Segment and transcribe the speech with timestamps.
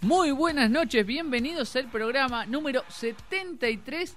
[0.00, 4.16] Muy buenas noches, bienvenidos al programa número 73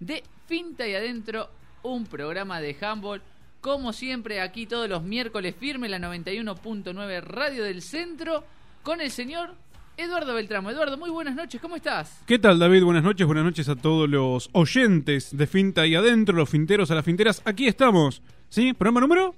[0.00, 1.50] de Finta y Adentro,
[1.82, 3.22] un programa de handball.
[3.60, 8.44] Como siempre, aquí todos los miércoles firme la 91.9 Radio del Centro
[8.82, 9.54] con el señor
[9.96, 10.70] Eduardo Beltramo.
[10.70, 12.22] Eduardo, muy buenas noches, ¿cómo estás?
[12.26, 12.84] ¿Qué tal, David?
[12.84, 16.94] Buenas noches, buenas noches a todos los oyentes de Finta y Adentro, los finteros a
[16.94, 17.42] las finteras.
[17.44, 18.72] Aquí estamos, ¿sí?
[18.72, 19.34] ¿Programa número?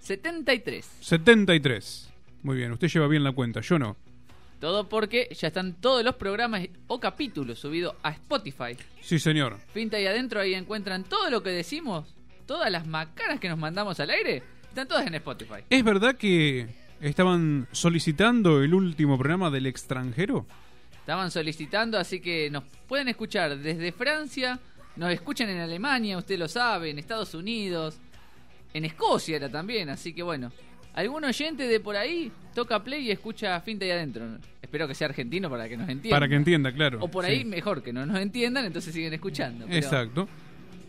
[0.00, 0.84] 73.
[1.00, 2.10] 73.
[2.42, 3.96] Muy bien, usted lleva bien la cuenta, yo no.
[4.60, 8.76] Todo porque ya están todos los programas o capítulos subidos a Spotify.
[9.00, 9.58] Sí, señor.
[9.72, 12.14] Finta y adentro ahí encuentran todo lo que decimos,
[12.46, 15.64] todas las macanas que nos mandamos al aire, están todas en Spotify.
[15.68, 16.68] ¿Es verdad que
[17.00, 20.46] estaban solicitando el último programa del extranjero?
[21.00, 24.60] Estaban solicitando, así que nos pueden escuchar desde Francia,
[24.94, 27.98] nos escuchan en Alemania, usted lo sabe, en Estados Unidos,
[28.74, 30.52] en Escocia era también, así que bueno.
[30.94, 34.26] ¿Algún oyente de por ahí toca play y escucha Finta y adentro?
[34.60, 36.14] Espero que sea argentino para que nos entienda.
[36.16, 36.98] Para que entienda, claro.
[37.00, 39.64] O por ahí mejor que no nos entiendan, entonces siguen escuchando.
[39.64, 40.28] pero Exacto.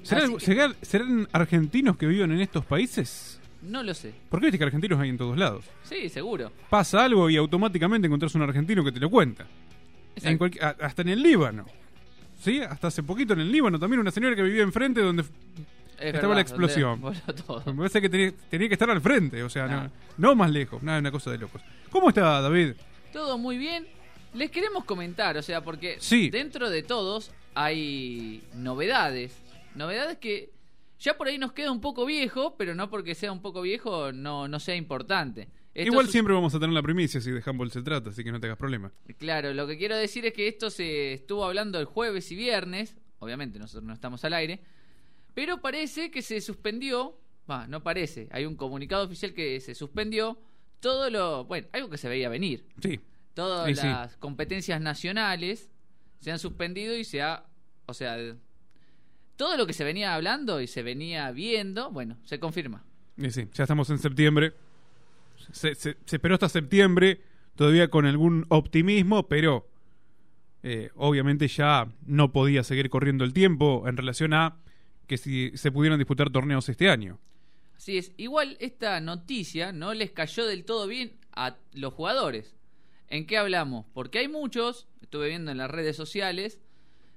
[0.04, 3.40] ¿Serán, que- argentinos que viven en estos países?
[3.62, 4.14] No lo sé.
[4.30, 5.64] Porque viste que argentinos hay en todos lados.
[5.84, 6.52] Sí, seguro.
[6.70, 9.46] Pasa algo y automáticamente encontrás un argentino que te lo cuenta.
[10.22, 10.38] En
[10.82, 11.66] hasta en el Líbano.
[12.42, 12.60] ¿Sí?
[12.60, 15.24] Hasta hace poquito en el Líbano también una señora que vivía enfrente donde
[16.10, 17.02] Es estaba verdad, la explosión.
[17.68, 19.84] me parece que tenía, tenía que estar al frente, o sea, Nah.
[19.84, 21.62] no, no más lejos, nada, una cosa de locos.
[21.90, 22.74] ¿Cómo está David?
[23.12, 23.88] Todo muy bien.
[24.34, 26.30] Les queremos comentar, o sea, porque Sí.
[26.30, 29.38] dentro de todos hay novedades.
[29.76, 30.52] Novedades que
[31.00, 34.12] ya por ahí nos queda un poco viejo, pero no porque sea un poco viejo
[34.12, 35.50] no, no sea importante.
[35.74, 38.32] Esto Igual siempre vamos a tener la primicia si de handball se trata, así que
[38.32, 38.92] no te hagas problema.
[39.18, 42.96] Claro, lo que quiero decir es que esto se estuvo hablando el jueves y viernes.
[43.20, 44.62] Obviamente nosotros no estamos al aire.
[45.34, 47.18] Pero parece que se suspendió.
[47.50, 48.30] Va, no parece.
[48.32, 50.38] Hay un comunicado oficial que se suspendió
[50.80, 51.46] todo lo.
[51.46, 52.66] Bueno, algo que se veía venir.
[52.82, 53.00] Sí,
[53.34, 53.86] Todas sí.
[53.88, 55.70] las competencias nacionales
[56.20, 57.46] se han suspendido y se ha.
[57.88, 58.18] O sea,
[59.36, 62.84] todo lo que se venía hablando y se venía viendo, bueno, se confirma.
[63.18, 64.54] y sí, ya estamos en septiembre.
[65.52, 67.22] Se, se- se esperó hasta septiembre,
[67.56, 69.68] todavía con algún optimismo, pero
[70.62, 74.56] eh, obviamente ya no podía seguir corriendo el tiempo en relación a
[75.14, 77.20] que si se pudieran disputar torneos este año.
[77.78, 82.56] Así es, igual esta noticia no les cayó del todo bien a los jugadores.
[83.10, 83.86] ¿En qué hablamos?
[83.94, 86.60] Porque hay muchos, estuve viendo en las redes sociales,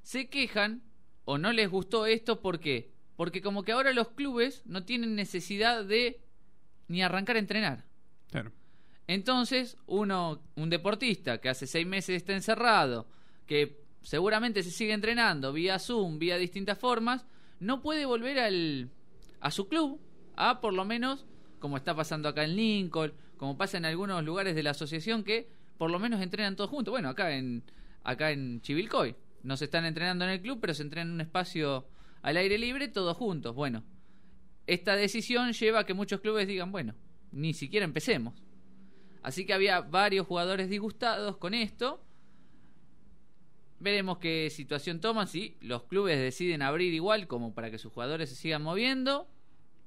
[0.02, 0.82] se quejan
[1.24, 2.90] o no les gustó esto, ¿por qué?
[3.16, 6.20] Porque como que ahora los clubes no tienen necesidad de
[6.88, 7.86] ni arrancar a entrenar.
[8.30, 8.52] Claro.
[9.06, 13.06] Entonces, uno, un deportista que hace seis meses está encerrado,
[13.46, 17.24] que seguramente se sigue entrenando vía Zoom, vía distintas formas,
[17.60, 18.90] no puede volver al,
[19.40, 20.00] a su club,
[20.36, 21.26] a por lo menos,
[21.58, 25.48] como está pasando acá en Lincoln, como pasa en algunos lugares de la asociación que
[25.78, 26.92] por lo menos entrenan todos juntos.
[26.92, 27.62] Bueno, acá en,
[28.02, 31.20] acá en Chivilcoy, no se están entrenando en el club, pero se entrenan en un
[31.20, 31.86] espacio
[32.22, 33.54] al aire libre, todos juntos.
[33.54, 33.84] Bueno,
[34.66, 36.94] esta decisión lleva a que muchos clubes digan, bueno,
[37.30, 38.34] ni siquiera empecemos.
[39.22, 42.02] Así que había varios jugadores disgustados con esto.
[43.78, 48.30] Veremos qué situación toman, si los clubes deciden abrir igual como para que sus jugadores
[48.30, 49.28] se sigan moviendo.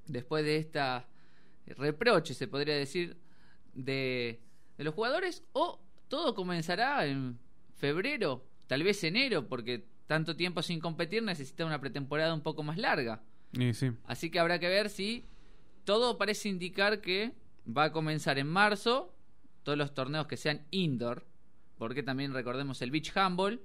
[0.06, 1.08] Después de esta
[1.66, 3.18] reproche, se podría decir,
[3.74, 4.40] de,
[4.78, 5.44] de los jugadores.
[5.54, 7.40] O todo comenzará en
[7.78, 12.78] febrero, tal vez enero, porque tanto tiempo sin competir necesita una pretemporada un poco más
[12.78, 13.22] larga.
[13.74, 13.92] Sí.
[14.06, 15.26] Así que habrá que ver si
[15.84, 17.34] todo parece indicar que
[17.66, 19.16] va a comenzar en marzo,
[19.64, 21.26] todos los torneos que sean indoor,
[21.78, 23.62] porque también recordemos el beach handball,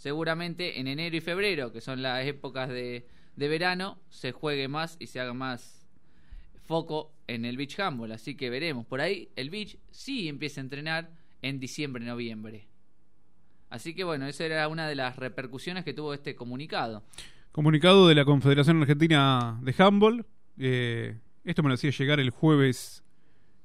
[0.00, 3.06] seguramente en enero y febrero, que son las épocas de,
[3.36, 5.86] de verano, se juegue más y se haga más
[6.66, 8.10] foco en el beach handball.
[8.12, 8.86] Así que veremos.
[8.86, 11.10] Por ahí el beach sí empieza a entrenar
[11.42, 12.66] en diciembre, noviembre.
[13.68, 17.04] Así que bueno, esa era una de las repercusiones que tuvo este comunicado.
[17.52, 20.24] Comunicado de la Confederación Argentina de Handball.
[20.56, 23.04] eh, esto me lo hacía llegar el jueves,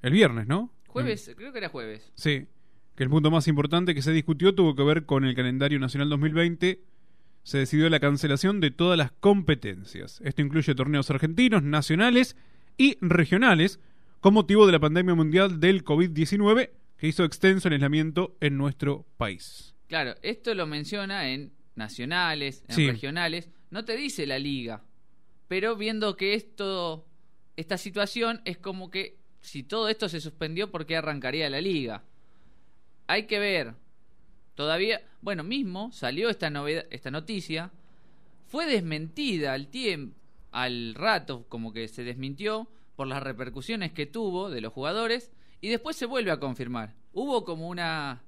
[0.01, 0.69] el viernes, ¿no?
[0.87, 2.11] Jueves, creo que era jueves.
[2.15, 2.45] Sí,
[2.95, 6.09] que el punto más importante que se discutió tuvo que ver con el calendario nacional
[6.09, 6.79] 2020.
[7.43, 10.19] Se decidió la cancelación de todas las competencias.
[10.23, 12.35] Esto incluye torneos argentinos, nacionales
[12.77, 13.79] y regionales,
[14.19, 19.05] con motivo de la pandemia mundial del COVID-19 que hizo extenso el aislamiento en nuestro
[19.17, 19.75] país.
[19.87, 22.87] Claro, esto lo menciona en nacionales, en Sí.
[22.89, 24.81] regionales, no te dice la liga.
[25.47, 27.05] Pero viendo que esto,
[27.57, 32.03] esta situación es como que si todo esto se suspendió, ¿por qué arrancaría la liga?
[33.07, 33.75] Hay que ver.
[34.55, 37.71] Todavía, bueno, mismo salió esta novedad, esta noticia,
[38.47, 40.17] fue desmentida al tiempo,
[40.51, 45.69] al rato, como que se desmintió por las repercusiones que tuvo de los jugadores y
[45.69, 46.95] después se vuelve a confirmar.
[47.11, 48.23] Hubo como una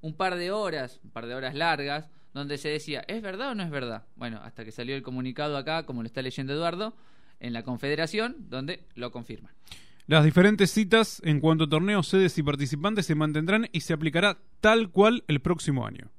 [0.00, 3.54] un par de horas, un par de horas largas, donde se decía, ¿es verdad o
[3.54, 4.06] no es verdad?
[4.16, 6.94] Bueno, hasta que salió el comunicado acá, como lo está leyendo Eduardo,
[7.40, 9.52] en la Confederación, donde lo confirman.
[10.08, 14.38] Las diferentes citas en cuanto a torneos, sedes y participantes se mantendrán y se aplicará
[14.62, 16.10] tal cual el próximo año.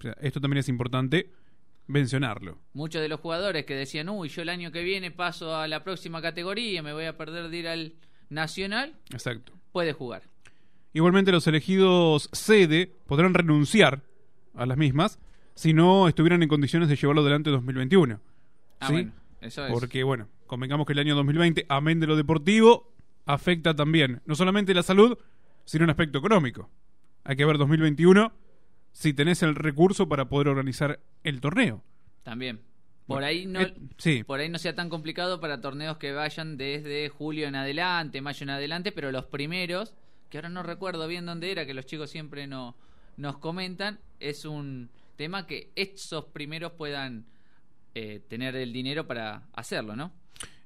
[0.00, 1.30] O sea, esto también es importante
[1.86, 2.58] mencionarlo.
[2.72, 5.84] Muchos de los jugadores que decían, uy, yo el año que viene paso a la
[5.84, 7.94] próxima categoría, me voy a perder de ir al
[8.28, 9.52] nacional, Exacto.
[9.70, 10.24] puede jugar.
[10.92, 14.02] Igualmente los elegidos sede podrán renunciar
[14.54, 15.20] a las mismas
[15.54, 18.20] si no estuvieran en condiciones de llevarlo adelante en 2021.
[18.80, 18.92] Ah, ¿Sí?
[18.94, 19.12] bueno,
[19.42, 19.72] eso es.
[19.72, 22.95] Porque, bueno, convengamos que el año 2020, amén de lo deportivo,
[23.26, 25.18] afecta también no solamente la salud,
[25.64, 26.70] sino un aspecto económico.
[27.24, 28.32] Hay que ver 2021
[28.92, 31.84] si tenés el recurso para poder organizar el torneo.
[32.22, 32.60] También.
[33.06, 34.24] Por ahí no eh, sí.
[34.24, 38.42] por ahí no sea tan complicado para torneos que vayan desde julio en adelante, mayo
[38.42, 39.94] en adelante, pero los primeros,
[40.28, 42.76] que ahora no recuerdo bien dónde era, que los chicos siempre no,
[43.16, 47.26] nos comentan, es un tema que esos primeros puedan
[47.94, 50.12] eh, tener el dinero para hacerlo, ¿no?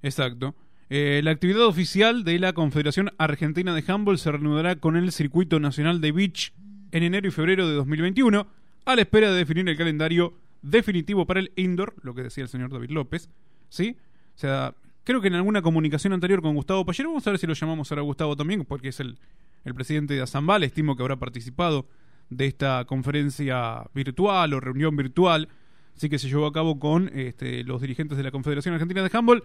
[0.02, 0.54] Exacto.
[0.92, 5.60] Eh, la actividad oficial de la Confederación Argentina de Handball se reanudará con el Circuito
[5.60, 6.52] Nacional de Beach
[6.90, 8.44] en enero y febrero de 2021,
[8.84, 12.48] a la espera de definir el calendario definitivo para el indoor, lo que decía el
[12.48, 13.30] señor David López,
[13.68, 13.96] ¿sí?
[14.34, 17.46] O sea, creo que en alguna comunicación anterior con Gustavo Pallero, vamos a ver si
[17.46, 19.16] lo llamamos ahora Gustavo también, porque es el,
[19.64, 21.86] el presidente de Azambal, estimo que habrá participado
[22.30, 25.50] de esta conferencia virtual o reunión virtual,
[25.94, 29.10] sí que se llevó a cabo con este, los dirigentes de la Confederación Argentina de
[29.16, 29.44] Handball,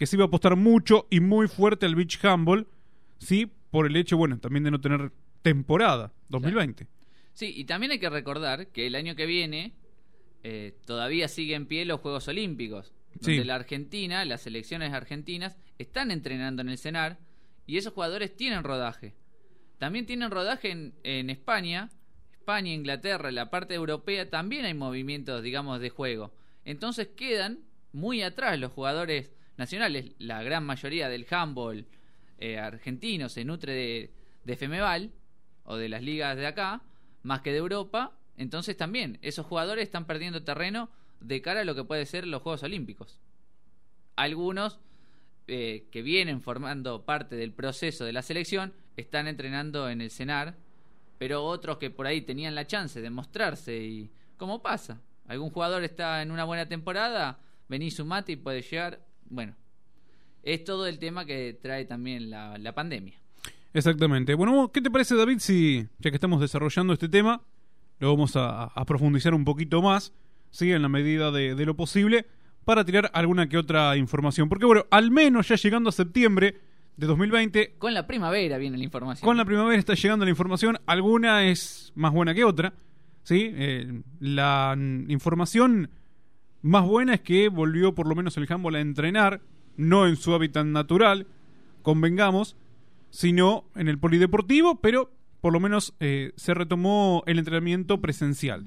[0.00, 2.66] que se iba a apostar mucho y muy fuerte al beach handball,
[3.18, 5.12] sí, por el hecho, bueno, también de no tener
[5.42, 6.86] temporada 2020.
[7.34, 9.74] Sí, y también hay que recordar que el año que viene
[10.42, 13.32] eh, todavía sigue en pie los Juegos Olímpicos, Sí.
[13.32, 17.18] donde la Argentina, las selecciones argentinas, están entrenando en el CENAR
[17.66, 19.12] y esos jugadores tienen rodaje.
[19.76, 21.90] También tienen rodaje en, en España,
[22.32, 26.32] España, Inglaterra, la parte europea, también hay movimientos, digamos, de juego.
[26.64, 27.58] Entonces quedan
[27.92, 29.30] muy atrás los jugadores
[29.60, 30.12] nacionales.
[30.18, 31.86] La gran mayoría del handball
[32.38, 34.10] eh, argentino se nutre de,
[34.44, 35.12] de Femeval
[35.64, 36.82] o de las ligas de acá,
[37.22, 38.16] más que de Europa.
[38.36, 40.90] Entonces también esos jugadores están perdiendo terreno
[41.20, 43.20] de cara a lo que puede ser los Juegos Olímpicos.
[44.16, 44.80] Algunos
[45.46, 50.56] eh, que vienen formando parte del proceso de la selección están entrenando en el CENAR,
[51.18, 55.02] pero otros que por ahí tenían la chance de mostrarse y ¿cómo pasa?
[55.28, 59.54] Algún jugador está en una buena temporada, venís sumate y puede llegar, bueno,
[60.42, 63.14] es todo el tema que trae también la, la pandemia.
[63.72, 64.34] Exactamente.
[64.34, 67.42] Bueno, ¿qué te parece, David, si, ya que estamos desarrollando este tema,
[67.98, 70.12] lo vamos a, a profundizar un poquito más,
[70.50, 70.72] ¿sí?
[70.72, 72.26] En la medida de, de lo posible,
[72.64, 74.48] para tirar alguna que otra información.
[74.48, 76.56] Porque, bueno, al menos ya llegando a septiembre
[76.96, 79.24] de 2020, Con la primavera viene la información.
[79.26, 82.74] con la primavera está llegando la información, alguna es más buena que otra,
[83.22, 83.50] ¿sí?
[83.54, 84.76] Eh, la
[85.08, 85.90] información
[86.62, 89.40] más buena es que volvió por lo menos el handball a entrenar,
[89.76, 91.26] no en su hábitat natural,
[91.82, 92.56] convengamos,
[93.10, 95.10] sino en el polideportivo, pero
[95.40, 98.66] por lo menos eh, se retomó el entrenamiento presencial.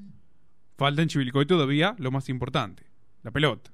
[0.75, 2.83] Falta en Chivilcoy todavía lo más importante,
[3.21, 3.71] la pelota.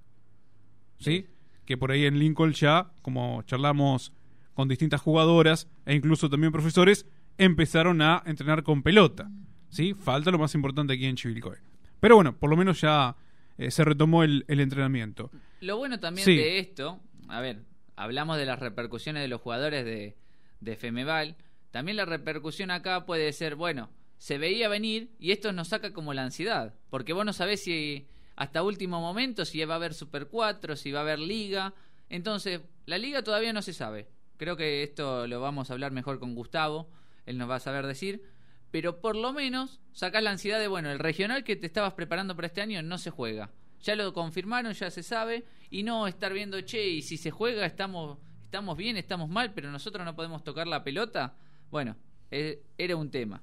[0.99, 1.27] ¿Sí?
[1.65, 4.13] Que por ahí en Lincoln ya, como charlamos
[4.53, 7.05] con distintas jugadoras e incluso también profesores,
[7.37, 9.31] empezaron a entrenar con pelota.
[9.69, 9.93] ¿Sí?
[9.93, 11.57] Falta lo más importante aquí en Chivilcoy.
[12.01, 13.15] Pero bueno, por lo menos ya
[13.59, 15.29] eh, se retomó el, el entrenamiento.
[15.61, 16.35] Lo bueno también Sí.
[16.35, 17.61] de esto, a ver,
[17.95, 20.15] hablamos de las repercusiones de los jugadores de,
[20.61, 21.35] de Femeval.
[21.71, 26.13] También la repercusión acá puede ser, bueno, se veía venir y esto nos saca como
[26.13, 26.73] la ansiedad.
[26.89, 30.91] Porque vos no sabés si hasta último momento si va a haber Super 4, si
[30.91, 31.73] va a haber Liga.
[32.09, 34.07] Entonces, la Liga todavía no se sabe.
[34.37, 36.89] Creo que esto lo vamos a hablar mejor con Gustavo.
[37.25, 38.23] Él nos va a saber decir.
[38.71, 42.35] Pero por lo menos sacás la ansiedad de, bueno, el regional que te estabas preparando
[42.35, 43.49] para este año no se juega.
[43.81, 45.45] Ya lo confirmaron, ya se sabe.
[45.69, 49.71] Y no estar viendo, che, y si se juega estamos, estamos bien, estamos mal, pero
[49.71, 51.35] nosotros no podemos tocar la pelota.
[51.71, 51.95] Bueno,
[52.31, 53.41] eh, era un tema.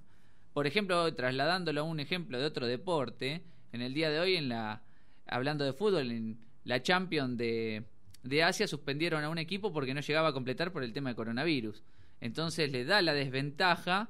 [0.53, 3.43] Por ejemplo, trasladándolo a un ejemplo de otro deporte,
[3.73, 4.83] en el día de hoy, en la
[5.27, 7.85] hablando de fútbol, en la Champions de,
[8.23, 11.17] de Asia suspendieron a un equipo porque no llegaba a completar por el tema de
[11.17, 11.83] coronavirus.
[12.21, 14.09] Entonces le da la desventaja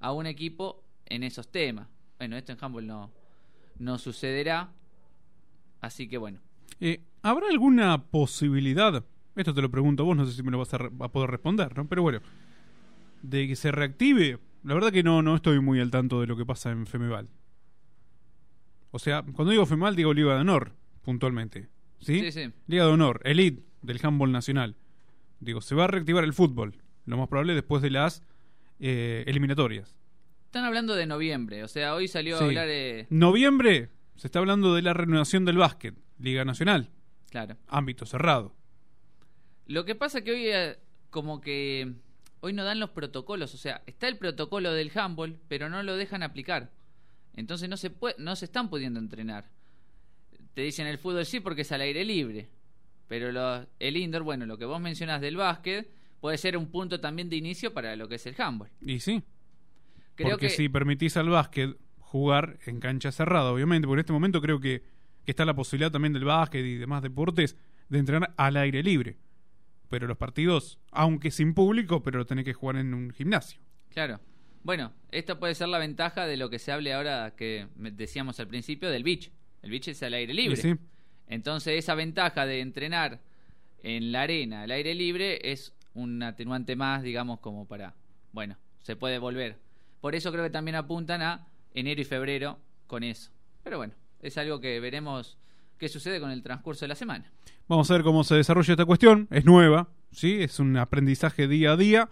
[0.00, 1.88] a un equipo en esos temas.
[2.18, 3.10] Bueno, esto en handball no,
[3.78, 4.70] no sucederá.
[5.80, 6.40] Así que bueno.
[6.80, 9.04] Eh, ¿Habrá alguna posibilidad?
[9.34, 11.76] Esto te lo pregunto a vos, no sé si me lo vas a, poder responder,
[11.76, 11.86] ¿no?
[11.86, 12.20] Pero bueno,
[13.22, 14.38] de que se reactive.
[14.64, 17.28] La verdad que no, no estoy muy al tanto de lo que pasa en Femeval.
[18.90, 20.72] O sea, cuando digo Femeval digo Liga de Honor,
[21.02, 21.68] puntualmente.
[22.00, 22.20] ¿Sí?
[22.20, 22.52] Sí, sí.
[22.66, 24.76] Liga de Honor, Elite del handball nacional.
[25.40, 28.22] Digo, se va a reactivar el fútbol, lo más probable después de las
[28.80, 29.96] eh, eliminatorias.
[30.46, 33.06] Están hablando de noviembre, o sea, hoy salió a hablar de...
[33.10, 36.90] Noviembre, se está hablando de la renovación del básquet, Liga Nacional.
[37.30, 37.56] Claro.
[37.68, 38.54] Ámbito cerrado.
[39.66, 40.78] Lo que pasa que hoy eh,
[41.10, 41.92] como que
[42.40, 45.96] hoy no dan los protocolos, o sea, está el protocolo del handball, pero no lo
[45.96, 46.70] dejan aplicar.
[47.34, 49.50] Entonces no se puede, no se están pudiendo entrenar.
[50.54, 52.48] Te dicen el fútbol sí porque es al aire libre,
[53.08, 55.90] pero el indoor, bueno, lo que vos mencionas del básquet
[56.26, 58.68] puede ser un punto también de inicio para lo que es el handball.
[58.80, 59.22] Y sí.
[60.16, 64.40] Creo porque si permitís al básquet jugar en cancha cerrada, obviamente, porque en este momento
[64.40, 64.82] creo que,
[65.24, 67.56] que está la posibilidad también del básquet y demás deportes
[67.88, 69.18] de entrenar al aire libre
[69.88, 73.60] pero los partidos, aunque sin público, pero lo tenés que jugar en un gimnasio.
[73.90, 74.18] Claro.
[74.64, 78.48] Bueno, esta puede ser la ventaja de lo que se hable ahora que decíamos al
[78.48, 79.30] principio del beach.
[79.62, 80.56] El beach es al aire libre.
[80.56, 80.74] Sí.
[81.28, 83.20] Entonces esa ventaja de entrenar
[83.84, 87.94] en la arena al aire libre es un atenuante más, digamos, como para,
[88.32, 89.58] bueno, se puede volver.
[90.00, 93.30] Por eso creo que también apuntan a enero y febrero con eso.
[93.64, 95.38] Pero bueno, es algo que veremos
[95.78, 97.30] qué sucede con el transcurso de la semana.
[97.68, 99.26] Vamos a ver cómo se desarrolla esta cuestión.
[99.30, 100.42] Es nueva, ¿sí?
[100.42, 102.08] Es un aprendizaje día a día.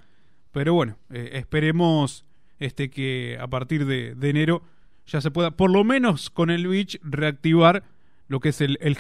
[0.51, 2.25] Pero bueno, eh, esperemos
[2.59, 4.63] este, que a partir de, enero
[5.07, 7.85] ya se pueda, por lo menos con el Beach, reactivar
[8.29, 8.97] lo que es el, el.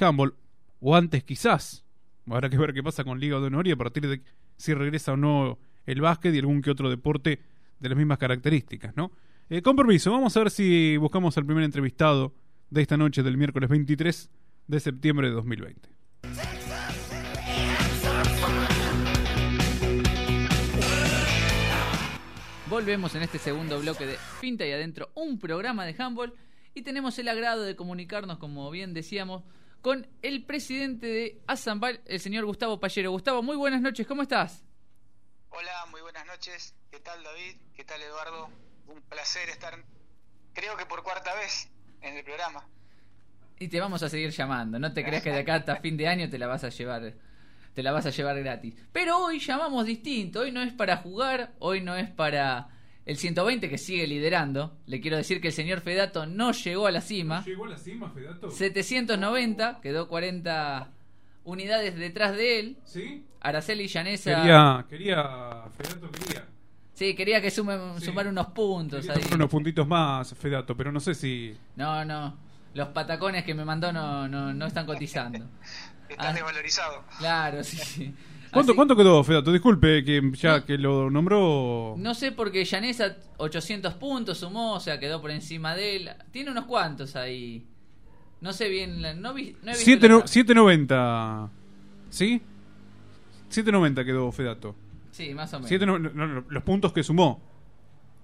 [0.80, 1.84] O antes quizás.
[2.30, 4.22] Habrá que ver qué pasa con Liga de Honor y a partir de
[4.56, 7.40] si regresa o no el básquet y algún que otro deporte
[7.78, 9.12] de las mismas características, ¿no?
[9.50, 12.34] Eh, compromiso, vamos a ver si buscamos al primer entrevistado
[12.70, 14.30] de esta noche del miércoles 23
[14.66, 15.88] de septiembre de 2020.
[22.68, 26.34] Volvemos en este segundo bloque de Finta y Adentro, un programa de handball,
[26.74, 29.44] y tenemos el agrado de comunicarnos, como bien decíamos,
[29.84, 33.10] con el presidente de Azambal, el señor Gustavo Pallero.
[33.10, 34.64] Gustavo, muy buenas noches, ¿cómo estás?
[35.50, 36.74] Hola, muy buenas noches.
[36.90, 37.56] ¿Qué tal David?
[37.76, 38.48] ¿Qué tal Eduardo?
[38.86, 39.74] Un placer estar,
[40.54, 41.68] creo que por cuarta vez
[42.00, 42.66] en el programa.
[43.58, 44.78] Y te vamos a seguir llamando.
[44.78, 47.12] No te creas que de acá hasta fin de año te la vas a llevar.
[47.74, 48.74] Te la vas a llevar gratis.
[48.90, 50.40] Pero hoy llamamos distinto.
[50.40, 51.52] Hoy no es para jugar.
[51.58, 52.73] Hoy no es para
[53.06, 54.76] el 120 que sigue liderando.
[54.86, 57.40] Le quiero decir que el señor Fedato no llegó a la cima.
[57.40, 58.50] ¿No llegó a la cima, Fedato?
[58.50, 59.80] 790.
[59.82, 60.90] Quedó 40
[61.44, 62.78] unidades detrás de él.
[62.84, 63.24] ¿Sí?
[63.40, 64.36] Araceli Llanesa.
[64.36, 66.46] Quería, quería, Fedato quería.
[66.94, 69.20] Sí, quería que sume, sumar unos puntos ahí.
[69.32, 71.56] Unos puntitos más, Fedato, pero no sé si.
[71.76, 72.44] No, no
[72.74, 75.38] los patacones que me mandó no, no, no están cotizando.
[76.08, 77.04] Están ah, desvalorizados.
[77.18, 78.14] Claro, sí, sí.
[78.54, 79.52] ¿Cuánto, ¿Cuánto quedó, Fedato?
[79.52, 81.94] Disculpe que ya que lo nombró.
[81.98, 86.10] No sé, porque Yanesa 800 puntos sumó, o sea, quedó por encima de él.
[86.30, 87.66] Tiene unos cuantos ahí.
[88.40, 91.50] No sé bien, no, vi, no he visto 790.
[92.10, 92.40] ¿Sí?
[93.48, 94.74] 790 quedó Fedato.
[95.10, 96.44] Sí, más o menos.
[96.48, 97.40] los puntos que sumó.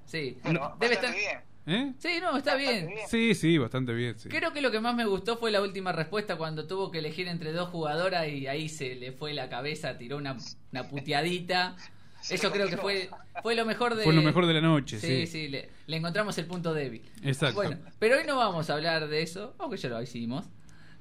[0.05, 0.39] Sí,
[0.79, 1.15] debe estar.
[1.15, 1.50] Bien.
[1.67, 1.93] ¿Eh?
[1.99, 2.91] Sí, no, está bien.
[3.09, 4.17] Sí, sí, bastante bien.
[4.29, 7.29] Creo que lo que más me gustó fue la última respuesta cuando tuvo que elegir
[7.29, 10.37] entre dos jugadoras y ahí se le fue la cabeza, tiró una,
[10.73, 11.77] una puteadita.
[12.29, 13.09] Eso creo que fue,
[13.43, 14.05] fue lo mejor de...
[14.05, 15.27] Fue lo mejor de la noche, sí.
[15.27, 17.03] Sí, le, encontramos el punto débil.
[17.23, 17.57] Exacto.
[17.57, 20.45] Bueno, pero hoy no vamos a hablar de eso, aunque ya lo hicimos.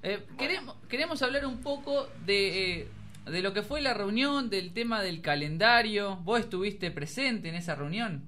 [0.01, 2.87] Eh, queremos, queremos hablar un poco de, eh,
[3.25, 6.17] de lo que fue la reunión, del tema del calendario.
[6.17, 8.23] ¿Vos estuviste presente en esa reunión?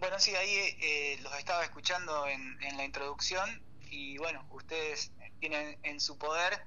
[0.00, 6.00] Bueno, sí, ahí eh, los estaba escuchando en, la introducción y bueno, ustedes tienen en
[6.00, 6.64] su poder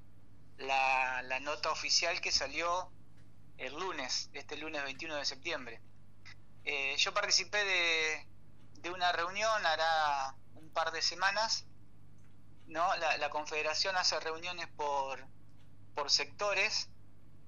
[0.57, 2.91] la, nota oficial que salió
[3.57, 5.81] el lunes, este lunes 21 de septiembre.
[6.63, 8.27] Eh, yo participé de,
[8.81, 11.65] de, una reunión hará un par de semanas,
[12.67, 12.87] ¿no?
[12.97, 15.25] La, Confederación hace reuniones por,
[15.95, 16.87] por sectores,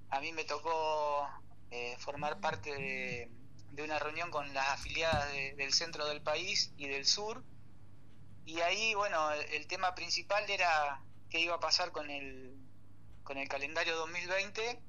[0.09, 1.29] a mí me tocó
[1.69, 3.31] eh, formar parte de
[3.75, 7.43] de una reunión con las afiliadas del centro del país y del sur.
[8.45, 12.55] Y ahí, bueno, el, tema principal era qué iba a pasar con el,
[13.23, 14.81] con el calendario 2020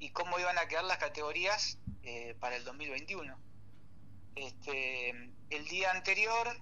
[0.00, 3.38] y cómo iban a quedar las categorías eh, para el 2021.
[4.34, 5.10] Este,
[5.48, 6.60] el día anterior,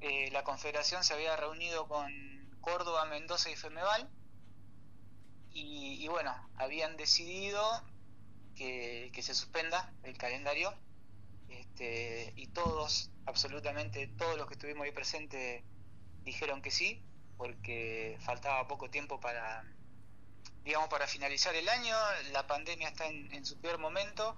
[0.00, 2.10] eh, la Confederación se había reunido con
[2.60, 4.10] Córdoba, Mendoza y Femeval.
[5.52, 7.62] Y, y bueno, habían decidido
[8.56, 10.74] que, que se suspenda el calendario
[11.48, 15.62] este, y todos, absolutamente todos los que estuvimos ahí presentes
[16.24, 17.02] dijeron que sí,
[17.36, 19.64] porque faltaba poco tiempo para,
[20.64, 21.96] digamos, para finalizar el año,
[22.32, 24.36] la pandemia está en, su peor momento.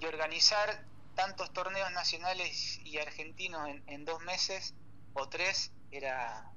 [0.00, 0.84] Y organizar
[1.16, 4.74] tantos torneos nacionales y argentinos en, dos meses
[5.14, 6.52] o tres era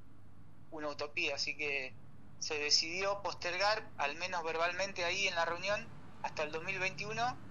[0.69, 1.95] una utopía, así que
[2.37, 5.87] se decidió postergar, al menos verbalmente ahí en la reunión,
[6.21, 7.50] hasta el 2021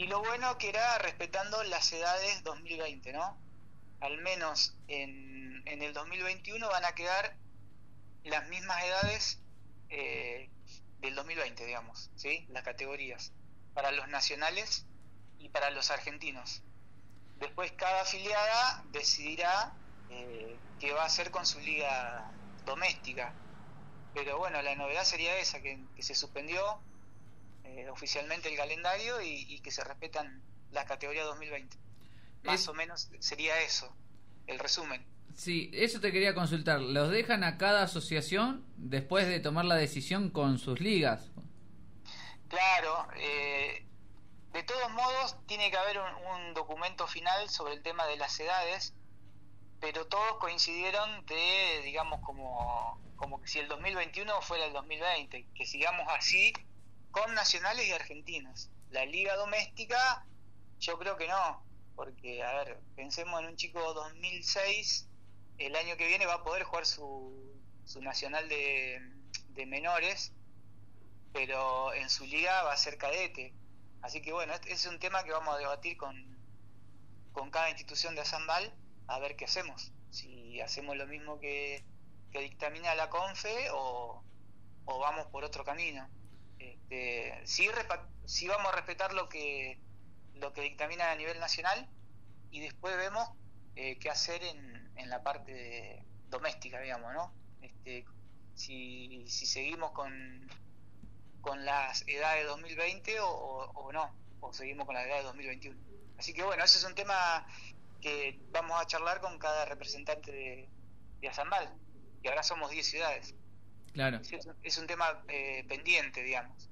[0.00, 3.36] y lo bueno que era respetando las edades 2020, ¿no?
[4.00, 7.36] Al menos en, en el 2021 van a quedar
[8.24, 9.42] las mismas edades
[9.90, 10.48] eh,
[11.00, 12.46] del 2020, digamos, ¿sí?
[12.48, 13.34] Las categorías,
[13.74, 14.86] para los nacionales
[15.38, 16.62] y para los argentinos.
[17.38, 19.74] Después cada afiliada decidirá
[20.08, 22.32] eh, qué va a hacer con su liga
[22.64, 23.34] doméstica.
[24.14, 26.80] Pero bueno, la novedad sería esa, que, se suspendió
[27.76, 31.76] eh, oficialmente el calendario y, que se respetan las categorías 2020.
[32.42, 33.94] Más o menos sería eso,
[34.46, 35.04] el resumen.
[35.34, 36.80] Sí, eso te quería consultar.
[36.80, 41.30] ¿Los dejan a cada asociación después de tomar la decisión con sus ligas?
[42.48, 43.86] Claro, eh,
[44.52, 48.92] de todos modos tiene que haber un, documento final sobre el tema de las edades,
[49.80, 55.66] pero todos coincidieron de, digamos, como, como que si el 2021 fuera el 2020, que
[55.66, 56.52] sigamos así
[57.10, 58.70] con nacionales y argentinos.
[58.90, 60.26] La liga doméstica,
[60.78, 61.64] yo creo que no,
[61.94, 65.08] porque, a ver, pensemos en un chico 2006
[65.58, 69.02] el año que viene va a poder jugar su, su nacional de,
[69.66, 70.32] menores,
[71.34, 73.52] pero en su liga va a ser cadete.
[74.00, 76.16] Así que bueno, este es un tema que vamos a debatir con,
[77.32, 78.74] con cada institución de Asambal
[79.06, 79.92] a ver qué hacemos.
[80.10, 81.84] Si hacemos lo mismo que,
[82.32, 84.24] que dictamina la CONFE o,
[84.86, 86.08] o vamos por otro camino.
[86.60, 87.68] Este, sí,
[88.26, 89.80] sí vamos a respetar lo que,
[90.34, 91.88] lo que dictamina a nivel nacional
[92.50, 93.28] y después vemos
[93.76, 97.32] eh, qué hacer en, en la parte doméstica, digamos, ¿no?
[97.62, 98.04] Este,
[98.54, 100.46] si, si seguimos con,
[101.40, 105.80] con las edades de 2020 o, o, no, o seguimos con las edades de 2021.
[106.18, 107.46] Así que bueno, ese es un tema
[108.02, 110.68] que vamos a charlar con cada representante de,
[111.20, 111.74] de Azambal,
[112.22, 113.34] y ahora somos 10 ciudades.
[113.92, 114.20] Claro.
[114.62, 116.68] Es, un tema eh, pendiente, digamos.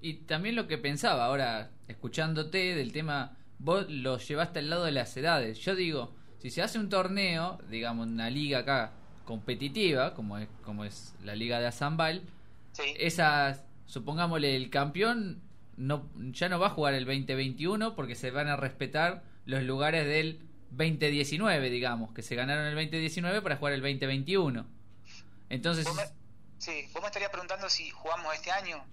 [0.00, 4.92] Y también lo que pensaba ahora, escuchándote del tema, vos lo llevaste al lado de
[4.92, 5.58] las edades.
[5.58, 8.92] Yo digo, si se hace un torneo, digamos, una liga acá
[9.24, 12.22] competitiva, como es, como es la liga de Azambal,
[12.98, 15.40] esas, supongámosle, el campeón
[15.76, 20.06] no, ya no va a jugar el 2021 porque se van a respetar los lugares
[20.06, 20.40] del
[20.72, 24.66] 2019, digamos, que se ganaron el 2019 para jugar el 2021.
[25.48, 25.86] Entonces...
[26.62, 28.84] ¿Vos me, sí, vos me estarías preguntando si jugamos este año.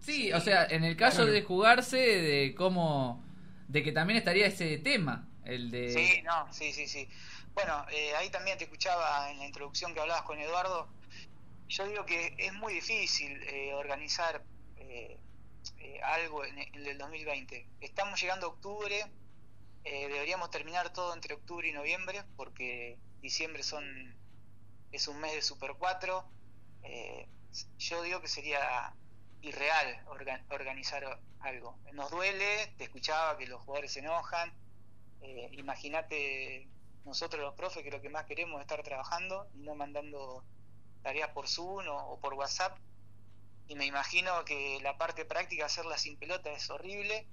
[0.00, 3.24] Sí, o sea, en el caso de jugarse, de cómo...
[3.68, 5.92] de que también estaría ese tema el de...
[5.92, 7.08] Sí, no, sí, sí, sí.
[7.54, 10.88] Bueno, eh, ahí también te escuchaba en la introducción que hablabas con Eduardo.
[11.68, 14.44] Yo digo que es muy difícil eh, organizar
[14.76, 15.18] eh,
[16.04, 17.68] algo en, el 2020.
[17.80, 19.06] Estamos llegando a octubre,
[19.84, 24.14] deberíamos terminar todo entre octubre y noviembre, porque diciembre son
[24.92, 26.24] es un mes de Super 4.
[27.78, 28.94] Yo digo que sería
[29.42, 30.04] irreal
[30.50, 31.78] organizar algo.
[31.92, 34.52] Nos duele, te escuchaba que los jugadores se enojan,
[35.22, 36.68] eh, Imagínate
[37.04, 40.44] nosotros los profes que lo que más queremos es estar trabajando y no mandando
[41.02, 42.76] tareas por Zoom o, por WhatsApp.
[43.68, 47.26] Y me imagino que la parte práctica, hacerla sin pelota, es horrible.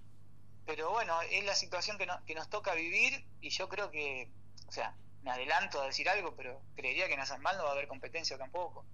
[0.65, 4.29] Pero bueno, es la situación que, que nos toca vivir y yo creo que,
[4.67, 7.73] o sea, me adelanto a decir algo, pero creería que en Azambal no va a
[7.73, 8.85] haber competencia tampoco.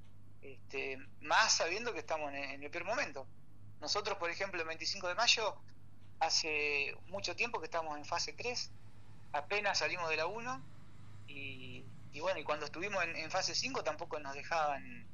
[0.45, 3.25] Este, más sabiendo que estamos en, el peor momento.
[3.81, 5.55] Nosotros, por ejemplo, el 25 de mayo,
[6.19, 8.71] hace mucho tiempo que estamos en fase 3
[9.33, 10.61] apenas salimos de la 1
[11.27, 11.83] y,
[12.21, 15.07] bueno, y cuando estuvimos en, fase 5 tampoco nos dejaban,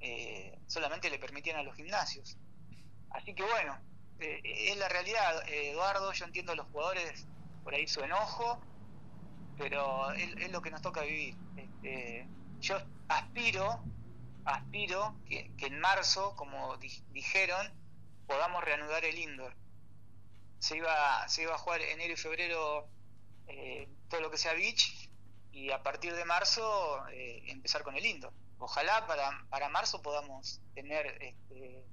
[0.00, 2.36] eh, solamente le permitían a los gimnasios.
[3.10, 3.78] Así que bueno,
[4.20, 7.26] eh, es la realidad, Eduardo, yo entiendo a los jugadores
[7.64, 8.60] por ahí su enojo,
[9.56, 11.34] pero es, lo que nos toca vivir.
[11.56, 12.28] Este,
[12.60, 13.82] yo aspiro,
[14.46, 16.76] aspiro que, en marzo, como
[17.12, 17.66] dijeron,
[18.26, 19.54] podamos reanudar el indoor.
[20.58, 22.88] Se iba, se iba a jugar enero y febrero
[23.48, 25.10] eh, todo lo que sea beach
[25.52, 28.32] y a partir de marzo eh, empezar con el indoor.
[28.58, 31.84] Ojalá para, para marzo podamos tener este,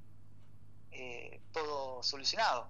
[0.92, 2.70] eh, todo solucionado.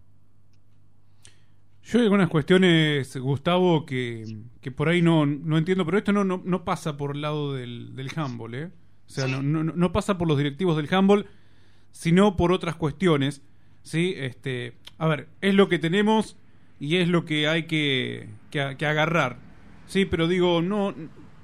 [1.83, 4.25] Yo hay algunas cuestiones, Gustavo, que,
[4.61, 7.53] que por ahí no, no entiendo, pero esto no, no, no pasa por el lado
[7.53, 8.71] del, del handball, ¿eh?
[9.07, 11.27] O sea, no, no, no, pasa por los directivos del handball,
[11.91, 13.41] sino por otras cuestiones,
[13.83, 14.13] ¿sí?
[14.17, 16.37] Este, a ver, es lo que tenemos
[16.79, 19.37] y es lo que hay que, que, agarrar.
[19.87, 20.95] Sí, pero digo, no.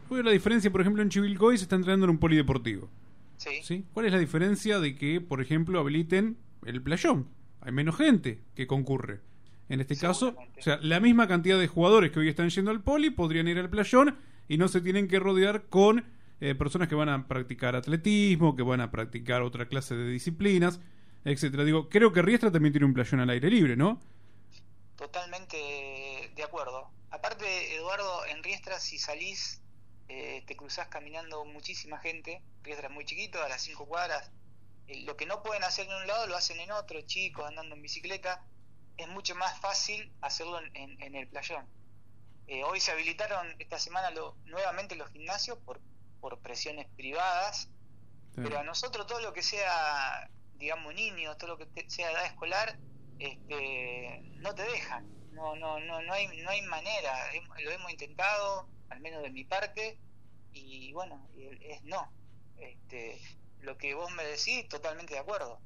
[0.07, 2.89] ¿Cuál es la diferencia, por ejemplo, en Chivilcoy se está entrenando en un polideportivo?
[3.37, 3.85] Sí.
[3.93, 7.27] ¿Cuál es la diferencia de que, por ejemplo, habiliten el playón?
[7.61, 9.21] Hay menos gente que concurre.
[9.69, 12.81] En este caso, o sea, la misma cantidad de jugadores que hoy están yendo al
[12.81, 14.15] poli podrían ir al playón
[14.47, 16.05] y no se tienen que rodear con
[16.41, 20.79] eh, personas que van a practicar atletismo, que van a practicar otra clase de disciplinas.
[21.25, 21.63] etcétera.
[21.63, 23.99] Digo, creo que Riestra también tiene un playón al aire libre, ¿no?
[24.95, 25.57] Totalmente
[26.35, 26.89] de acuerdo.
[27.11, 29.61] Aparte, Eduardo, en Riestra si salís,
[30.07, 32.41] eh, te cruzás caminando muchísima gente.
[32.63, 34.31] Riestra es muy chiquito, a las cinco cuadras.
[34.87, 37.75] Eh, lo que no pueden hacer en un lado lo hacen en otro, chicos andando
[37.75, 38.43] en bicicleta.
[38.97, 41.65] Es mucho más fácil hacerlo en, el playón.
[42.47, 44.11] Eh, hoy se habilitaron esta semana
[44.45, 45.79] nuevamente los gimnasios por,
[46.19, 47.69] por presiones privadas,
[48.35, 52.77] pero a nosotros todo lo que sea, digamos, niños, todo lo que sea edad escolar,
[53.19, 55.05] este, no te dejan.
[55.33, 57.13] No, no, no, no hay, no hay manera.
[57.63, 59.97] Lo hemos intentado, al menos de mi parte,
[60.53, 62.11] y bueno, es no.
[62.57, 63.19] Este,
[63.61, 65.59] lo que vos me decís, totalmente de acuerdo.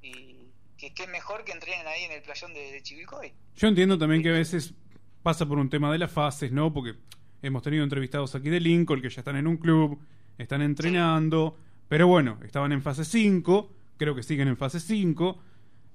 [0.00, 3.34] Y que qué mejor que entrenen ahí en el playón de, de Chivilcoy.
[3.56, 4.74] Yo entiendo también que a veces
[5.22, 6.72] pasa por un tema de las fases, ¿no?
[6.72, 6.94] Porque
[7.42, 10.00] hemos tenido entrevistados aquí de Lincoln que ya están en un club,
[10.38, 11.56] están entrenando,
[11.88, 15.42] pero bueno, estaban en fase 5, creo que siguen en fase 5.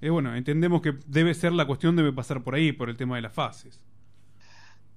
[0.00, 3.16] Eh, bueno, entendemos que debe ser la cuestión, debe pasar por ahí, por el tema
[3.16, 3.80] de las fases.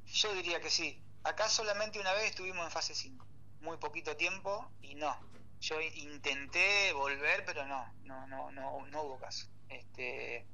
[0.05, 1.01] Yo diría que sí.
[1.23, 3.25] Acá solamente una vez estuvimos en fase 5,
[3.61, 5.15] muy poquito tiempo y no.
[5.61, 9.47] Yo intenté volver, pero no, no, no, no, no hubo caso.
[9.69, 10.45] Este,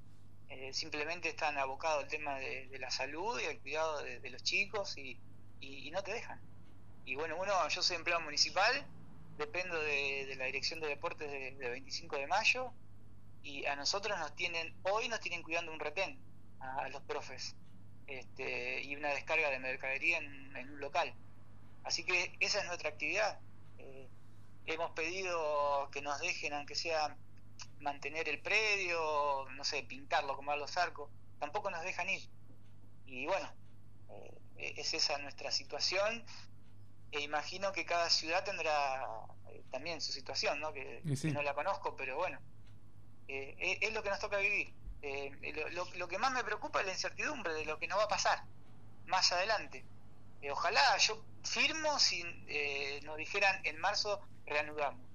[0.49, 4.97] eh, simplemente están abocados al tema de, la salud y al cuidado de, los chicos
[4.97, 5.19] y,
[5.59, 6.39] y, no te dejan.
[7.05, 8.85] Y bueno, uno, yo soy empleado municipal,
[9.37, 12.71] dependo de, la Dirección de Deportes de, 25 de mayo
[13.43, 16.19] y a nosotros nos tienen, hoy nos tienen cuidando un retén
[16.59, 17.55] a, los profes
[18.07, 21.13] este, y una descarga de mercadería en, un local.
[21.83, 23.39] Así que esa es nuestra actividad.
[23.77, 24.09] Eh,
[24.65, 27.15] hemos pedido que nos dejen, aunque sea
[27.79, 32.21] mantener el predio, no sé, pintarlo, como a los arcos, tampoco nos dejan ir.
[33.05, 33.49] Y bueno,
[34.09, 36.23] eh, es esa nuestra situación.
[37.11, 39.05] E imagino que cada ciudad tendrá
[39.49, 40.73] eh, también su situación, ¿no?
[40.73, 41.01] Que,
[41.33, 42.39] no la conozco, pero bueno,
[43.27, 44.73] eh, es, lo que nos toca vivir.
[45.71, 48.07] Lo, lo, que más me preocupa es la incertidumbre de lo que nos va a
[48.07, 48.43] pasar
[49.05, 49.85] más adelante.
[50.51, 52.23] ojalá yo firmo si
[53.03, 55.05] nos dijeran en marzo reanudamos,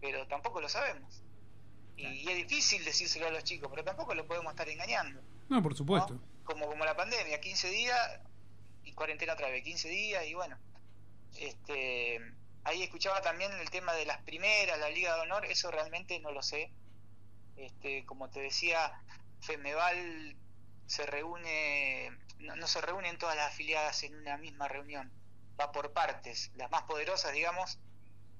[0.00, 1.22] pero tampoco lo sabemos.
[1.96, 5.20] Y, es difícil decírselo a los chicos, pero tampoco lo podemos estar engañando.
[5.48, 6.18] No, por supuesto.
[6.44, 8.20] Como, como la pandemia, 15 días
[8.88, 10.58] y cuarentena otra vez, 15 días y bueno.
[11.36, 12.20] este
[12.68, 16.32] Ahí escuchaba también el tema de las primeras, la Liga de Honor, eso realmente no
[16.32, 16.70] lo sé.
[17.56, 18.92] Este, como te decía,
[19.40, 20.36] Femeval
[20.86, 25.10] se reúne, no, no se reúnen todas las afiliadas en una misma reunión,
[25.58, 26.50] va por partes.
[26.56, 27.78] Las más poderosas, digamos,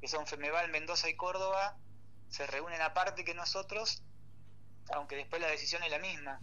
[0.01, 1.79] que son Femeval, Mendoza y Córdoba,
[2.29, 4.03] se reúnen aparte que nosotros,
[4.93, 6.39] aunque después la decisión es la misma.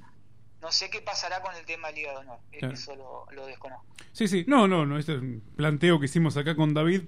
[0.65, 2.39] No sé qué pasará con el tema Liga de Honor,
[2.73, 3.85] eso lo, desconozco.
[4.13, 7.01] Sí, sí, no, no, no, este es un planteo que hicimos acá con David,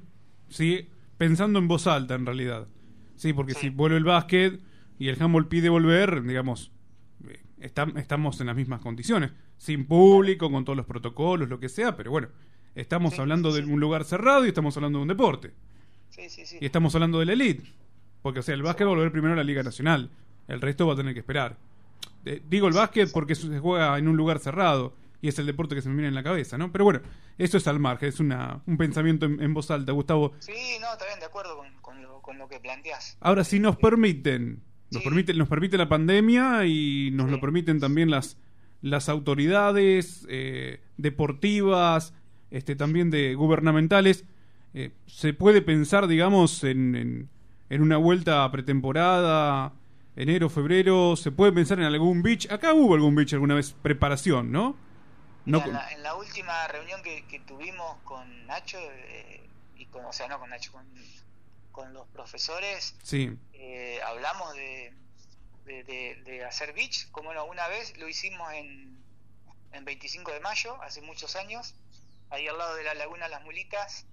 [0.48, 2.68] sí, pensando en voz alta en realidad.
[3.16, 4.62] Sí, porque si vuelve el básquet
[5.00, 6.72] y el handball pide volver, digamos,
[7.28, 11.98] eh, estamos en las mismas condiciones, sin público, con todos los protocolos, lo que sea,
[11.98, 12.28] pero bueno,
[12.76, 15.54] estamos hablando de un lugar cerrado y estamos hablando de un deporte.
[16.62, 17.64] Y estamos hablando de la elite.
[18.22, 20.12] Porque, o sea, el básquet va a volver primero a la Liga Nacional.
[20.48, 21.58] El resto va a tener que esperar.
[22.48, 25.82] Digo el básquet porque se juega en un lugar cerrado y es el deporte que
[25.82, 26.72] se me viene en la cabeza, ¿no?
[26.72, 27.02] Pero bueno,
[27.38, 30.34] eso es al margen, es una, un pensamiento en, voz alta, Gustavo.
[30.40, 33.18] Sí, no, bien, de acuerdo con, lo, que planteas.
[33.20, 34.62] Ahora, si nos permiten,
[34.92, 38.38] nos, permite, nos permite la pandemia y nos lo permiten también las,
[38.82, 42.14] las autoridades eh, deportivas,
[42.52, 44.26] este, también de gubernamentales,
[44.74, 47.28] eh, se puede pensar, digamos, en
[47.70, 49.74] en una vuelta pretemporada,
[50.18, 52.52] enero, febrero, ¿se puede pensar en algún beach?
[52.52, 54.76] Acá hubo algún beach alguna vez, preparación, ¿no?
[55.46, 60.40] no en, la, última reunión que, tuvimos con Nacho, eh, y con, o sea, no
[60.40, 60.74] con Nacho,
[61.72, 63.38] con, los profesores, sí.
[63.54, 64.94] Eh, hablamos de,
[65.66, 68.98] de, hacer beach, como no, una vez lo hicimos en,
[69.74, 71.76] en 25 de mayo, hace muchos años,
[72.32, 74.08] ahí al lado de la Laguna Las Mulitas,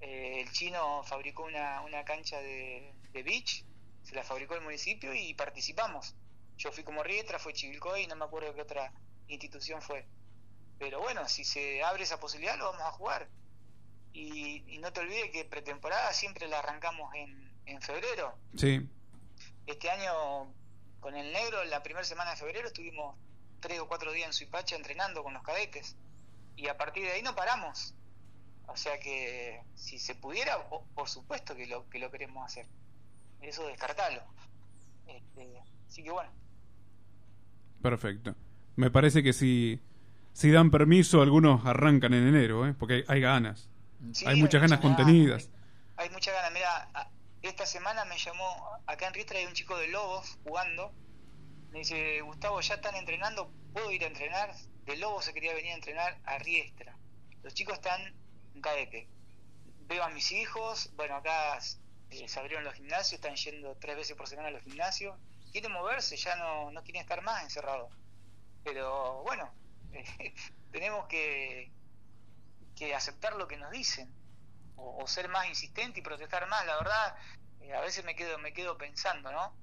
[0.00, 3.64] eh, el chino fabricó una, una cancha de, beach,
[4.08, 6.14] se la fabricó el municipio y participamos.
[6.56, 8.90] Yo fui como Rietra, fue Chivilcoy, no me acuerdo qué otra
[9.26, 10.06] institución fue.
[10.78, 13.28] Pero bueno, si se abre esa posibilidad, lo vamos a jugar.
[14.14, 18.38] Y, no te olvides que pretemporada siempre la arrancamos en, en febrero.
[18.56, 18.88] Sí.
[19.66, 20.54] Este año,
[21.00, 23.14] con el negro, la primera semana de febrero estuvimos
[23.60, 25.96] tres o cuatro días en Suipacha entrenando con los cadetes.
[26.56, 27.94] Y a partir de ahí no paramos.
[28.68, 32.66] O sea que si se pudiera, por supuesto que lo, que lo queremos hacer.
[33.40, 34.22] Eso descartalo.
[35.06, 36.30] Este, así que bueno.
[37.82, 38.34] Perfecto.
[38.76, 39.80] Me parece que si,
[40.32, 42.74] si dan permiso, algunos arrancan en enero, ¿eh?
[42.74, 43.68] porque hay, ganas.
[44.26, 45.50] hay muchas ganas contenidas.
[45.96, 46.52] Hay, muchas ganas.
[46.52, 47.10] Mira,
[47.42, 50.92] esta semana me llamó, acá en Riestra hay un chico de Lobos jugando,
[51.70, 54.54] Me dice, Gustavo, ya están entrenando, ¿puedo ir a entrenar?
[54.84, 56.96] De Lobo se quería venir a entrenar a Riestra.
[57.42, 58.00] Los chicos están
[58.54, 59.08] en Caete.
[59.86, 61.58] Veo a mis hijos, bueno, acá
[62.10, 65.16] eh, se abrieron los gimnasios, están yendo tres veces por semana a los gimnasios.
[65.52, 67.92] Quieren moverse, ya no, no quieren estar más encerrados.
[68.64, 69.52] Pero bueno,
[70.72, 71.70] tenemos que,
[72.76, 74.12] que aceptar lo que nos dicen
[74.78, 76.64] o, ser más insistente y protestar más.
[76.66, 77.16] La verdad,
[77.60, 79.54] eh, a veces me quedo me quedo pensando, ¿no?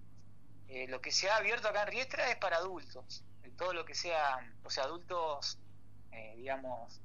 [0.68, 3.24] Eh, lo que se ha abierto acá en Riestra es para adultos.
[3.58, 5.60] Todo lo que sea, o sea, adultos,
[6.12, 7.00] eh, digamos,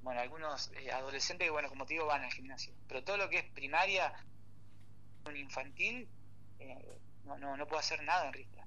[0.00, 2.72] bueno, algunos adolescentes que, bueno, como te digo, van al gimnasio.
[2.88, 4.14] Pero todo lo que es primaria,
[5.26, 6.08] un infantil,
[7.26, 8.66] no, no, no puedo hacer nada en Riestra.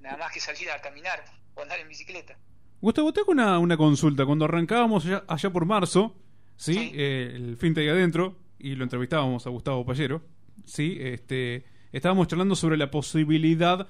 [0.00, 2.36] Nada más que salir a caminar o andar en bicicleta.
[2.80, 4.24] Gustavo, tengo una, una consulta.
[4.24, 6.16] Cuando arrancábamos allá, por marzo,
[6.56, 6.92] ¿sí?
[6.94, 10.22] Eh, el fin de ahí adentro, y lo entrevistábamos a Gustavo Pallero,
[10.64, 10.96] ¿sí?
[11.00, 13.88] Este, estábamos charlando sobre la posibilidad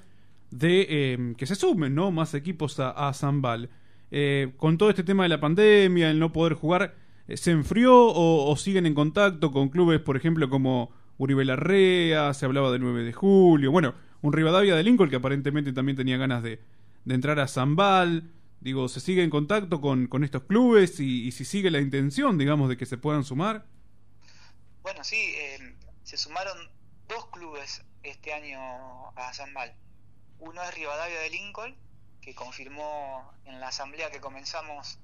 [0.51, 2.11] de em, que se sumen ¿no?
[2.11, 3.71] más equipos a, Zambal.
[4.11, 6.97] Eh, con todo este tema de la pandemia, el no poder jugar,
[7.29, 12.46] eh, ¿se enfrió o, siguen en contacto con clubes, por ejemplo, como Uribe Larrea, se
[12.46, 16.42] hablaba del 9 de julio, bueno, un Rivadavia de Lincoln que aparentemente también tenía ganas
[16.42, 16.62] de,
[17.04, 18.33] de entrar a Zambal.
[18.61, 22.70] Digo, ¿se sigue en contacto con, con estos clubes y, si sigue la intención, digamos,
[22.70, 23.66] de que se puedan sumar?
[24.80, 26.56] Bueno, sí, eh, se sumaron
[27.06, 28.59] dos clubes este año
[29.14, 29.74] a Zambal.
[30.38, 31.76] Uno es Rivadavia de Lincoln,
[32.22, 34.98] que confirmó en la asamblea que comenzamos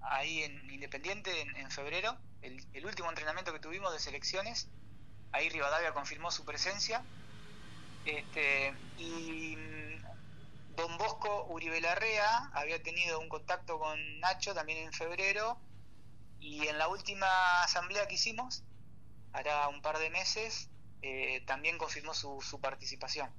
[0.00, 4.68] ahí en Independiente en, febrero, el, el, último entrenamiento que tuvimos de selecciones,
[5.32, 7.02] ahí Rivadavia confirmó su presencia.
[8.04, 9.56] Este, y
[10.76, 15.58] Don Bosco Uribe Larrea había tenido un contacto con Nacho también en febrero
[16.40, 18.64] y en la última asamblea que hicimos,
[19.32, 20.70] hará un par de meses,
[21.02, 23.30] eh, también confirmó su, su participación.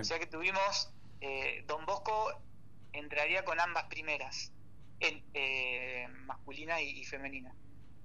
[0.00, 2.40] O sea que tuvimos, eh, Don Bosco
[2.92, 4.52] entraría con ambas primeras,
[5.00, 7.54] en, eh, masculina y, femenina.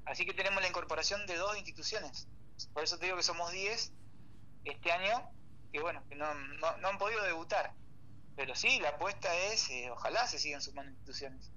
[0.05, 2.27] Así que tenemos la incorporación de dos instituciones.
[2.73, 3.93] Por eso te digo que somos 10
[4.65, 5.29] este año,
[5.71, 7.73] que bueno, que no, no han podido debutar.
[8.37, 11.51] Pero sí, la apuesta es, eh, ojalá se sigan sumando instituciones.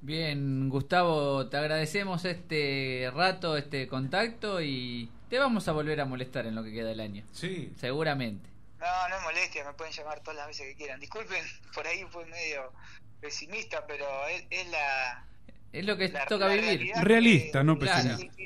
[0.00, 6.46] Bien, Gustavo, te agradecemos este rato, este contacto y te vamos a volver a molestar
[6.46, 7.24] en lo que queda del año.
[7.32, 7.72] Sí.
[7.76, 8.48] Seguramente.
[8.78, 11.00] No, no es molestia, me pueden llamar todas las veces que quieran.
[11.00, 12.72] Disculpen, por ahí fue medio
[13.20, 15.26] pesimista, pero es, la...
[15.72, 16.92] Es lo que toca vivir.
[17.02, 18.44] Realista, no pesimista.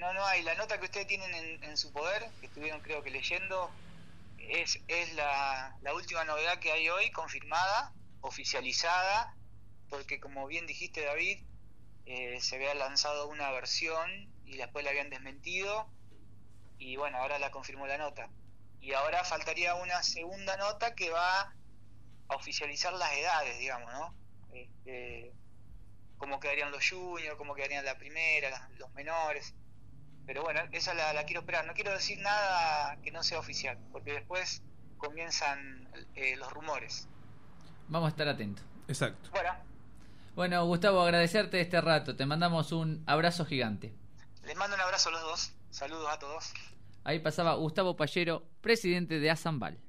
[0.00, 0.42] No, no hay.
[0.42, 3.70] La nota que ustedes tienen en, en su poder, que estuvieron creo que leyendo,
[4.38, 9.36] es, es la, última novedad que hay hoy, confirmada, oficializada,
[9.90, 11.44] porque como bien dijiste David,
[12.06, 14.10] eh, se había lanzado una versión
[14.46, 15.86] y después la habían desmentido
[16.78, 18.30] y bueno, ahora la confirmó la nota.
[18.80, 21.54] Y ahora faltaría una segunda nota que va
[22.28, 24.14] a oficializar las edades, digamos, ¿no?
[24.54, 25.34] Este,
[26.16, 29.54] cómo quedarían los juniors, cómo quedarían la primera, los menores.
[30.30, 31.66] Pero bueno, esa la, quiero esperar.
[31.66, 34.62] No quiero decir nada que no sea oficial, porque después
[34.96, 37.08] comienzan eh, los rumores.
[37.88, 38.64] Vamos a estar atentos.
[38.86, 39.28] Exacto.
[39.32, 39.50] Bueno.
[40.36, 42.14] Bueno, Gustavo, agradecerte este rato.
[42.14, 43.92] Te mandamos un abrazo gigante.
[44.44, 45.52] Les mando un abrazo a los dos.
[45.70, 46.52] Saludos a todos.
[47.02, 49.80] Ahí pasaba Gustavo Pallero, presidente de Azambal.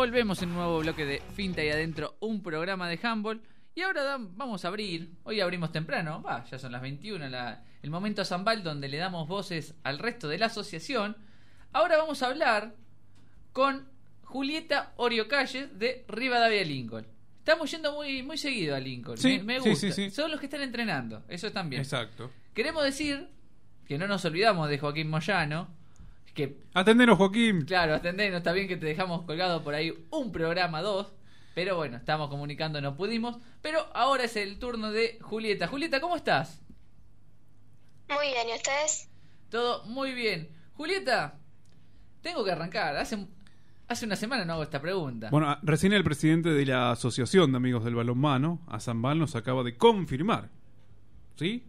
[0.00, 3.42] Volvemos en un nuevo bloque de Finta y Adentro, un programa de handball.
[3.74, 7.26] Y ahora vamos a abrir, hoy abrimos temprano, va, ya son las 21,
[7.82, 11.18] el momento Zambal donde le damos voces al resto de la asociación.
[11.74, 12.74] Ahora vamos a hablar
[13.52, 13.90] con
[14.24, 17.06] Julieta Orio Calles de Rivadavia Lincoln.
[17.36, 19.18] Estamos yendo muy, muy seguido a Lincoln.
[19.44, 20.10] me, gusta.
[20.10, 21.24] Son los que están entrenando.
[21.28, 21.82] Eso también.
[21.82, 22.30] Exacto.
[22.54, 23.28] Queremos decir
[23.86, 25.68] que no nos olvidamos de Joaquín Moyano,
[26.32, 27.64] que Atendenos, Joaquín.
[27.64, 28.38] Claro, atendenos.
[28.38, 31.12] Está bien que te dejamos colgado por ahí un programa, dos.
[31.54, 33.38] Pero bueno, estamos comunicando, no pudimos.
[33.60, 35.66] Pero ahora es el turno de Julieta.
[35.66, 36.62] Julieta, ¿cómo estás?
[38.08, 39.08] Muy bien, ¿y ustedes?
[39.50, 40.48] Todo muy bien.
[40.74, 41.38] Julieta,
[42.22, 42.96] tengo que arrancar.
[42.96, 43.26] Hace,
[43.88, 45.28] hace una semana no hago esta pregunta.
[45.30, 49.76] Bueno, recién el presidente de la Asociación de Amigos del Balonmano, Azambal, nos acaba de
[49.76, 50.50] confirmar,
[51.36, 51.64] ¿sí?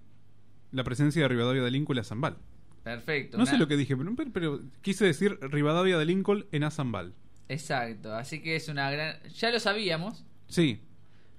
[0.71, 2.37] La presencia de Rivadavia de Lincoln a Zambal.
[2.83, 3.37] Perfecto.
[3.37, 3.95] No sé lo que dije,
[4.33, 7.13] pero, quise decir Rivadavia de Lincoln en Azambal.
[7.47, 9.21] Exacto, así que es una gran...
[9.23, 10.25] Ya lo sabíamos.
[10.47, 10.81] Sí.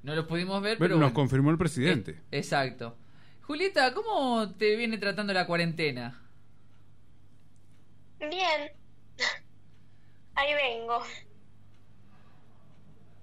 [0.03, 0.99] No lo pudimos ver, pero...
[0.99, 2.13] nos confirmó el presidente.
[2.13, 2.97] Eh, exacto.
[3.43, 6.21] Julieta, ¿cómo te viene tratando la cuarentena?
[8.21, 8.71] Bien.
[10.35, 11.03] Ahí vengo.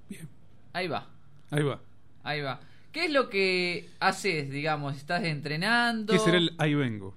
[0.09, 0.27] Bien.
[0.73, 1.07] Ahí va.
[1.51, 1.81] Ahí va.
[2.23, 2.59] Ahí va.
[2.91, 4.97] ¿Qué es lo que haces, digamos?
[4.97, 6.11] ¿Estás entrenando?
[6.11, 7.15] ¿Qué será el ahí vengo?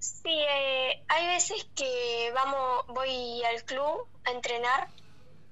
[0.00, 4.88] Sí, eh, hay veces que vamos, voy al club a entrenar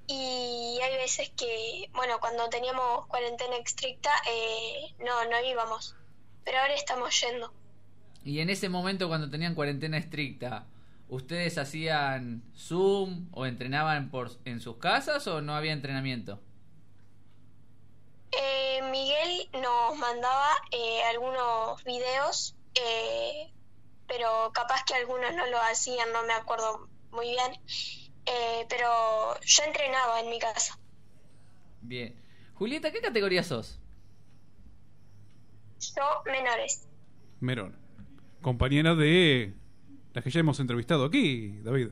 [0.06, 5.94] y hay veces que, bueno, cuando teníamos cuarentena estricta, eh, no, no íbamos,
[6.44, 7.52] pero ahora estamos yendo.
[8.24, 10.66] Y en ese momento cuando tenían cuarentena estricta,
[11.10, 16.40] ¿ustedes hacían Zoom o entrenaban por, en sus casas o no había entrenamiento?
[18.32, 23.52] Eh, Miguel nos mandaba eh, algunos videos, eh,
[24.08, 27.52] pero capaz que algunos no lo hacían, no me acuerdo muy bien.
[28.26, 30.78] Eh, pero yo entrenaba en mi casa.
[31.80, 32.14] Bien.
[32.54, 33.80] Julieta, ¿qué categoría sos?
[35.80, 36.88] Yo menores.
[37.40, 37.76] Merón.
[38.42, 39.54] Compañera de
[40.12, 41.88] las que ya hemos entrevistado aquí, David.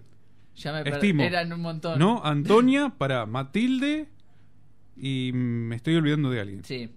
[0.57, 1.23] Ya me Estimo.
[1.23, 1.99] Eran un montón.
[1.99, 2.21] ¿No?
[2.25, 4.09] Antonia para Matilde
[4.97, 6.65] y me estoy olvidando de alguien.
[6.65, 6.91] Sí,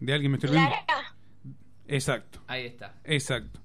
[0.00, 0.76] De alguien me estoy olvidando.
[0.88, 1.16] Lara,
[1.86, 2.94] Exacto, ahí está.
[3.04, 3.60] exacto.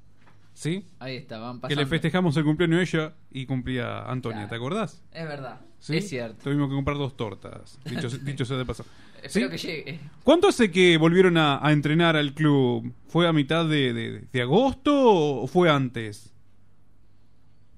[0.57, 0.87] ¿Sí?
[0.97, 1.81] Ahí está, van Que pasando.
[1.83, 4.49] le festejamos el cumpleaños a ella y cumplía Antonia, Claro.
[4.49, 5.03] ¿te acordás?
[5.11, 5.61] Es verdad.
[5.77, 5.97] ¿Sí?
[5.97, 6.43] Es cierto.
[6.45, 8.83] Tuvimos que comprar dos tortas, dicho, dicho sea de paso.
[9.21, 9.51] Espero ¿Sí?
[9.51, 9.99] que llegue.
[10.23, 12.91] ¿Cuánto hace que volvieron a, a entrenar al club?
[13.07, 16.33] ¿Fue a mitad de, de- de agosto o fue antes?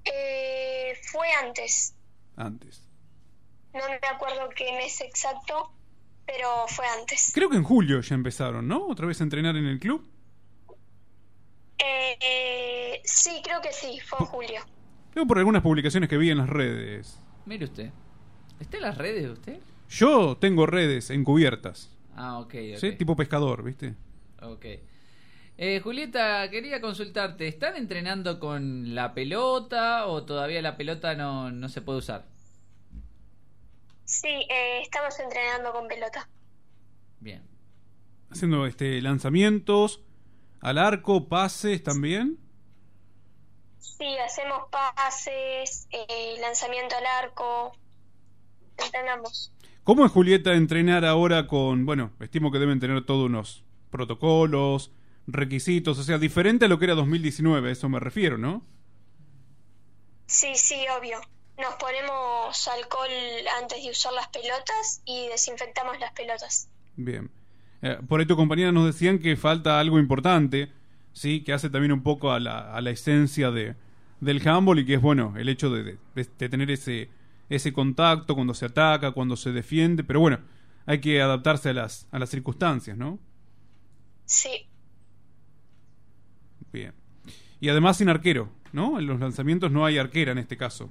[0.04, 1.94] eh, fue antes.
[2.36, 2.82] Antes.
[3.74, 5.70] No me acuerdo qué mes exacto,
[6.26, 7.30] pero fue antes.
[7.34, 8.86] Creo que en julio ya empezaron, ¿no?
[8.86, 10.08] Otra vez a entrenar en el club.
[11.84, 14.60] Eh, eh, sí, creo que sí, fue en julio.
[15.12, 17.18] Creo por algunas publicaciones que vi en las redes.
[17.46, 17.90] Mire usted.
[18.60, 19.60] ¿Está en las redes de usted?
[19.88, 22.78] Yo tengo redes encubiertas, Ah, ok, ok.
[22.78, 22.92] ¿sí?
[22.92, 23.94] Tipo pescador, ¿viste?
[24.42, 24.66] Ok.
[25.62, 27.48] Eh, Julieta, quería consultarte.
[27.48, 32.26] ¿Están entrenando con la pelota o todavía la pelota no, no se puede usar?
[34.04, 36.28] Sí, eh, estamos entrenando con pelota.
[37.20, 37.42] Bien.
[38.30, 40.00] Haciendo este lanzamientos
[40.60, 42.38] al arco, pases también.
[43.78, 47.72] Sí, hacemos pases, eh, lanzamiento al arco,
[48.78, 49.52] entrenamos.
[49.84, 54.92] ¿Cómo es Julieta entrenar ahora con, bueno, estimo que deben tener todos unos protocolos,
[55.26, 58.64] requisitos, o sea, diferente a lo que era 2019, a eso me refiero, ¿no?
[60.26, 61.20] Sí, sí, obvio.
[61.58, 63.10] Nos ponemos alcohol
[63.60, 66.68] antes de usar las pelotas y desinfectamos las pelotas.
[66.96, 67.30] Bien.
[67.82, 70.70] Eh, por ahí tu compañera nos decían que falta algo importante,
[71.12, 71.42] ¿sí?
[71.42, 73.74] Que hace también un poco a la, a la esencia de,
[74.20, 77.08] del handball y que es, bueno, el hecho de, de- de tener ese,
[77.48, 80.38] ese contacto cuando se ataca, cuando se defiende, pero bueno,
[80.86, 83.18] hay que adaptarse a las, a las circunstancias, ¿no?
[84.26, 84.66] Sí,
[86.72, 86.94] Bien.
[87.60, 88.98] Y además sin arquero, ¿no?
[88.98, 90.90] En los lanzamientos no hay arquera en este caso.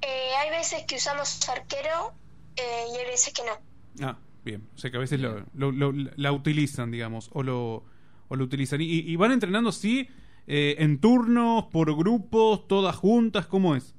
[0.00, 2.12] Eh, hay veces que usamos arquero
[2.56, 4.06] eh, y hay veces que no.
[4.06, 4.68] Ah, bien.
[4.74, 7.84] O sea que a veces lo, lo- lo- la utilizan, digamos, o lo,
[8.28, 8.80] o lo utilizan.
[8.80, 10.08] Y, y van entrenando, sí,
[10.46, 13.94] eh, en turnos, por grupos, todas juntas, ¿cómo es?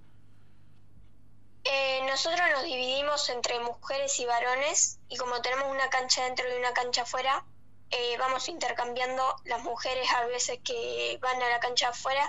[1.63, 6.59] Eh, nosotros nos dividimos entre mujeres y varones y como tenemos una cancha dentro y
[6.59, 7.45] una cancha afuera,
[7.91, 12.23] eh, vamos intercambiando las mujeres a veces que van a la cancha afuera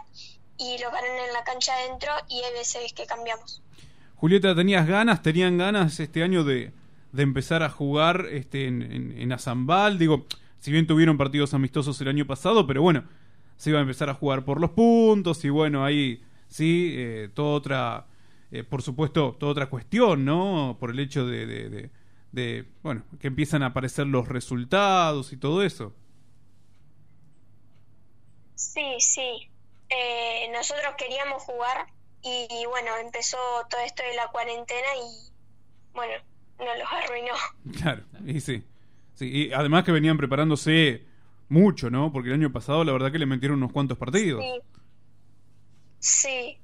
[0.58, 3.62] y los varones en la cancha adentro y hay veces que cambiamos.
[4.16, 6.72] Julieta, ¿tenías ganas, tenían ganas este año de,
[7.12, 8.82] de empezar a jugar este, en,
[9.16, 9.98] en, Azambal?
[9.98, 10.26] Digo,
[10.58, 13.04] si bien tuvieron partidos amistosos el año pasado, pero bueno,
[13.56, 17.54] se iba a empezar a jugar por los puntos y bueno, ahí sí, eh, toda
[17.54, 18.06] otra,
[18.50, 20.76] eh, por supuesto, toda otra cuestión, ¿no?
[20.80, 21.90] Por el hecho de,
[22.82, 25.92] bueno, que empiezan a aparecer los resultados y todo eso.
[28.54, 29.50] Sí, sí.
[29.90, 31.86] Eh, nosotros queríamos jugar
[32.22, 33.36] y, y bueno, empezó
[33.68, 35.32] todo esto de la cuarentena y
[35.92, 36.14] bueno,
[36.64, 37.34] nos los arruinó.
[37.80, 38.62] Claro, y sí.
[39.14, 39.28] sí.
[39.28, 41.06] Y además que venían preparándose
[41.48, 42.12] mucho, ¿no?
[42.12, 44.42] Porque el año pasado la verdad que le metieron unos cuantos partidos.
[44.42, 44.60] Sí.
[45.98, 46.58] Sí.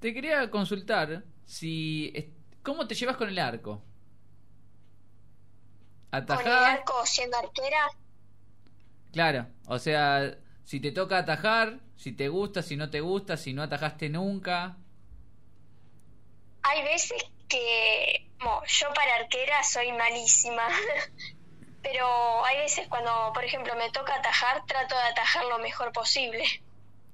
[0.00, 3.82] Te quería consultar si cómo te llevas con el arco.
[6.10, 7.86] Con el Atajar, arco siendo arquera,
[9.12, 13.52] claro, o sea, si te toca atajar, si te gusta, si no te gusta, si
[13.52, 14.76] no atajaste nunca.
[16.62, 20.62] Hay veces que bueno, yo para arquera soy malísima.
[21.82, 26.44] Pero hay veces cuando, por ejemplo, me toca atajar, trato de atajar lo mejor posible.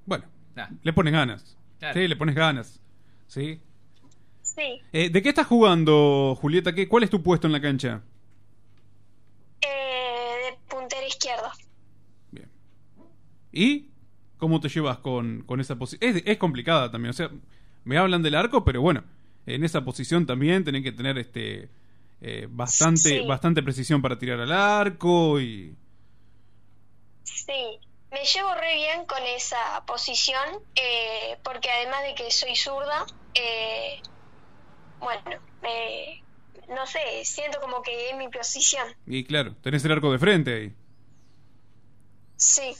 [0.05, 0.25] Bueno,
[0.83, 1.57] le pones ganas.
[1.79, 1.95] Claro.
[1.95, 2.81] Sí, le pones ganas.
[3.29, 3.61] ¿Sí?
[4.43, 4.83] Sí.
[4.93, 6.75] Eh, ¿De qué estás jugando, Julieta?
[6.75, 8.03] ¿Qué, ¿Cuál es tu puesto en la cancha?
[9.61, 11.53] Eh, de puntera izquierda.
[12.33, 12.51] Bien.
[13.53, 13.91] ¿Y
[14.39, 16.17] cómo te llevas con, con esa posición?
[16.17, 17.11] Es, es complicada también.
[17.11, 17.31] O sea,
[17.85, 19.05] me hablan del arco, pero bueno,
[19.47, 21.69] en esa posición también tenés que tener este
[22.21, 23.27] eh, bastante, Sí.
[23.27, 25.75] bastante precisión para tirar al arco y...
[27.25, 27.79] Sí,
[28.11, 30.45] me llevo re bien con esa posición
[30.75, 34.01] eh, porque además de que soy zurda, eh,
[34.99, 35.23] bueno,
[35.63, 36.23] me-
[36.75, 38.87] no sé, siento como que es mi posición.
[39.07, 40.73] Y claro, tenés el arco de frente ahí.
[42.37, 42.75] Sí,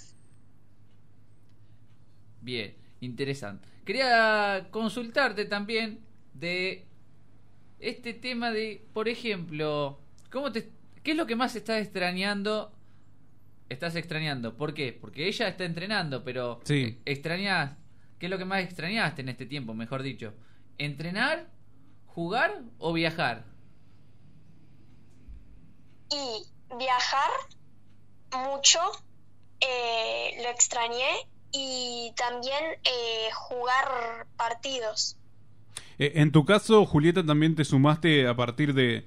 [2.41, 3.69] Bien, interesante.
[3.85, 6.01] Quería consultarte también
[6.39, 6.87] de
[7.79, 9.99] este tema de, por ejemplo,
[10.31, 10.71] ¿cómo te,
[11.03, 12.73] ¿qué es lo que más estás extrañando?
[13.69, 14.93] Estás extrañando, ¿por qué?
[14.93, 17.01] Porque ella está entrenando, pero Sí.
[17.05, 17.77] extrañas,
[18.19, 20.35] ¿qué es lo que más extrañaste en este tiempo, mejor dicho?
[20.79, 21.49] ¿Entrenar,
[22.07, 23.45] jugar o viajar?
[26.09, 26.47] y
[26.79, 27.31] viajar
[28.33, 28.79] mucho,
[29.61, 35.16] eh, lo extrañé y también eh, jugar partidos.
[35.99, 39.07] Eh, en tu caso, Julieta, también te sumaste a partir de,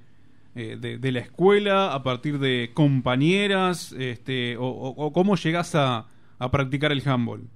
[0.54, 5.74] eh, de, de la escuela, a partir de compañeras, este, o, o- o cómo llegás
[5.74, 6.06] a,
[6.38, 7.48] a practicar el handball.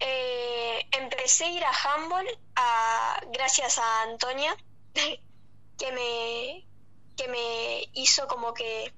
[0.00, 2.26] Eh, empecé a ir a handball
[2.56, 4.54] a, gracias a Antonia,
[4.94, 6.66] que me,
[7.16, 8.92] que me hizo como que,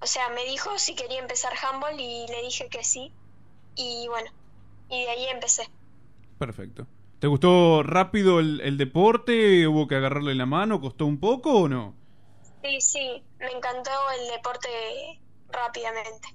[0.00, 3.12] o sea, me dijo si quería empezar handball y le dije que sí.
[3.76, 4.30] Y bueno,
[4.90, 5.68] y de ahí empecé.
[6.38, 6.86] Perfecto.
[7.24, 9.66] ¿Te gustó rápido el, el deporte?
[9.66, 10.78] ¿Hubo que agarrarle la mano?
[10.82, 11.94] ¿Costó un poco o no?
[12.62, 14.68] Sí, sí, me encantó el deporte
[15.50, 16.28] rápidamente.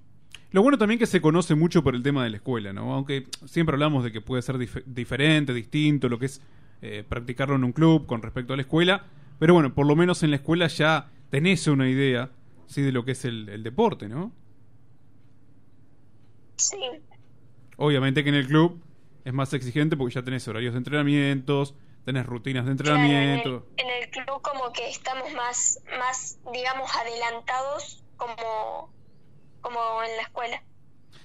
[0.49, 2.91] Lo bueno también que se conoce mucho por el tema de la escuela, ¿no?
[2.95, 6.41] Aunque siempre hablamos de que puede ser dif- diferente, distinto, lo que es
[6.81, 9.05] eh, practicarlo en un club con respecto a la escuela.
[9.37, 12.31] Pero bueno, por lo menos en la escuela ya tenés una idea,
[12.65, 14.31] sí, de lo que es el, el deporte, ¿no?
[16.57, 16.79] Sí,
[17.77, 18.81] Obviamente que en el club
[19.25, 23.11] es más exigente porque ya tenés horarios de entrenamientos, tenés rutinas de claro, en el,
[23.11, 23.67] entrenamiento.
[23.77, 28.91] en el club como que estamos más, más, digamos, adelantados como,
[29.61, 30.63] como en la escuela.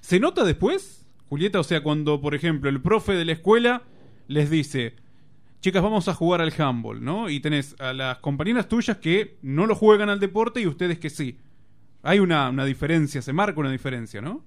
[0.00, 1.60] ¿Se nota después, Julieta?
[1.60, 3.82] O sea, cuando, por ejemplo, el profe de la escuela
[4.28, 4.96] les dice,
[5.60, 7.30] chicas, vamos a jugar al handball, ¿no?
[7.30, 11.10] Y tenés a las compañeras tuyas que no lo juegan al deporte y ustedes que
[11.10, 11.38] sí.
[12.02, 14.44] Hay una, una diferencia, se marca una diferencia, ¿no?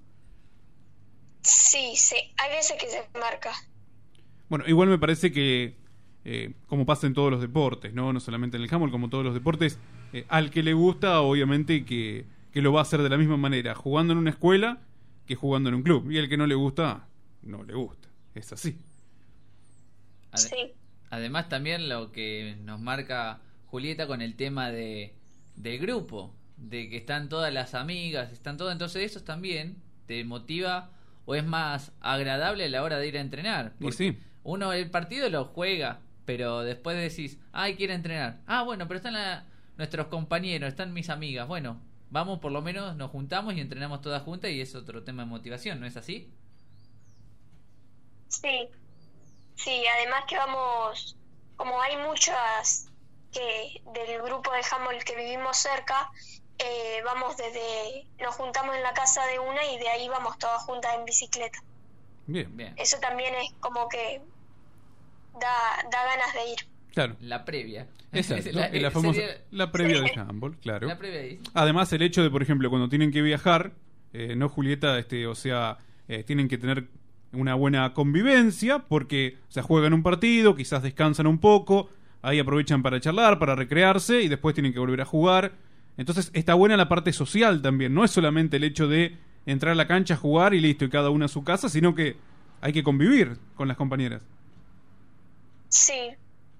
[1.42, 3.52] Sí, sí, hay veces que se marca.
[4.48, 5.76] Bueno, igual me parece que,
[6.24, 8.12] eh, como pasa en todos los deportes, ¿no?
[8.12, 9.78] No solamente en el handball, como todos los deportes,
[10.12, 13.36] eh, al que le gusta, obviamente que, que lo va a hacer de la misma
[13.36, 14.80] manera, jugando en una escuela
[15.26, 16.10] que jugando en un club.
[16.10, 17.06] Y al que no le gusta,
[17.42, 18.08] no le gusta.
[18.34, 18.78] Es así.
[20.34, 20.72] Sí,
[21.10, 25.14] Además también lo que nos marca Julieta con el tema de
[25.56, 29.76] del grupo, de que están todas las amigas, están todas, entonces eso también
[30.06, 30.90] te motiva
[31.28, 33.74] o es más agradable a la hora de ir a entrenar.
[33.80, 34.18] Y Porque sí.
[34.44, 38.40] Uno el partido lo juega, pero después decís, ay, quiere entrenar.
[38.46, 39.44] Ah, bueno, pero están la-
[39.76, 41.46] nuestros compañeros, están mis amigas.
[41.46, 45.24] Bueno, vamos, por lo menos nos juntamos y entrenamos todas juntas y es otro tema
[45.24, 46.32] de motivación, ¿no es así?
[48.28, 48.68] sí,
[49.56, 51.16] sí, además que vamos,
[51.56, 52.86] como hay muchas
[53.32, 56.10] que del grupo de handball que vivimos cerca,
[56.58, 60.62] eh, vamos desde, nos juntamos en la casa de una y de ahí vamos todas
[60.62, 61.62] juntas en bicicleta.
[62.26, 62.54] Bien.
[62.56, 62.74] Bien.
[62.76, 64.20] Eso también es como que
[65.40, 66.58] da, da ganas de ir.
[66.92, 67.16] Claro.
[67.20, 67.86] La previa.
[68.12, 68.50] Exacto.
[68.52, 70.02] La- famosa, sería- la previa Sí.
[70.04, 70.86] del handball, claro.
[70.88, 71.40] La previa ahí.
[71.54, 73.72] Además, el hecho de, por ejemplo, cuando tienen que viajar,
[74.12, 75.78] eh, no, Julieta, este, o sea,
[76.08, 76.88] eh, tienen que tener
[77.32, 81.90] una buena convivencia porque, o sea, juegan un partido, quizás descansan un poco,
[82.22, 85.52] ahí aprovechan para charlar, para recrearse y después tienen que volver a jugar.
[85.98, 89.74] Entonces, está buena la parte social también, no es solamente el hecho de entrar a
[89.74, 92.16] la cancha, jugar y listo, y cada uno a su casa, sino que
[92.62, 94.22] hay que convivir con las compañeras.
[95.68, 96.10] Sí,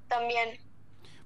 [0.09, 0.51] también.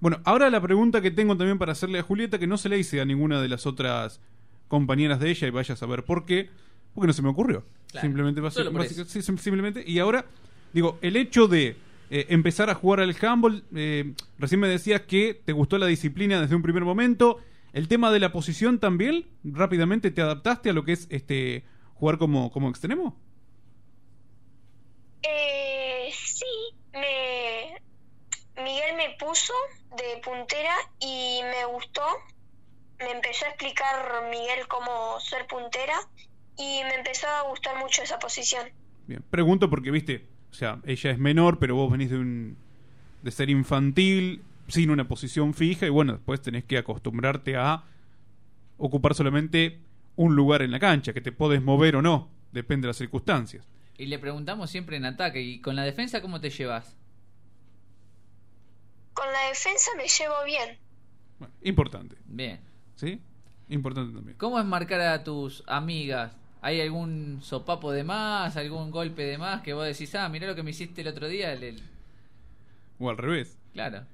[0.00, 2.78] Bueno, ahora la pregunta que tengo también para hacerle a Julieta, que no se le
[2.78, 4.20] hice a ninguna de las otras
[4.68, 6.50] compañeras de ella, y vaya a saber por qué,
[6.94, 7.64] porque no se me ocurrió.
[7.90, 9.04] Claro, simplemente, básica- eso.
[9.04, 9.84] sí, sim- simplemente.
[9.86, 10.24] Y ahora,
[10.72, 11.76] digo, el hecho de
[12.10, 16.40] eh, empezar a jugar al handball, eh, recién me decías que te gustó la disciplina
[16.40, 17.38] desde un primer momento.
[17.72, 21.64] El tema de la posición también, rápidamente te adaptaste a lo que es este
[21.94, 23.18] jugar como, como extremo.
[25.22, 26.44] Eh, sí,
[26.92, 27.80] me
[28.62, 29.54] Miguel me puso
[29.96, 32.02] de puntera y me gustó.
[32.98, 35.94] Me empezó a explicar Miguel cómo ser puntera
[36.56, 38.68] y me empezó a gustar mucho esa posición.
[39.06, 42.56] Bien, pregunto porque, viste, o sea, ella es menor, pero vos venís de un
[43.22, 44.42] de ser infantil,
[44.72, 47.84] sin una posición fija, y bueno, después tenés que acostumbrarte a
[48.78, 49.80] ocupar solamente
[50.16, 53.66] un lugar en la cancha, que te podés mover o no, depende de las circunstancias.
[53.98, 56.96] Y le preguntamos siempre en ataque, ¿y con la defensa cómo te llevas?
[59.14, 60.78] con la defensa me llevo bien.
[61.38, 62.58] Bueno, importante, Bien.
[62.96, 63.20] ¿sí?
[63.68, 64.36] Importante también.
[64.38, 66.32] ¿Cómo es marcar a tus amigas?
[66.62, 70.54] ¿Hay algún sopapo de más, algún golpe de más que vos decís, ah, mirá lo
[70.54, 71.52] que me hiciste el otro día?
[71.52, 71.82] el- el-"?
[72.98, 73.58] O al revés.
[73.74, 74.04] Claro.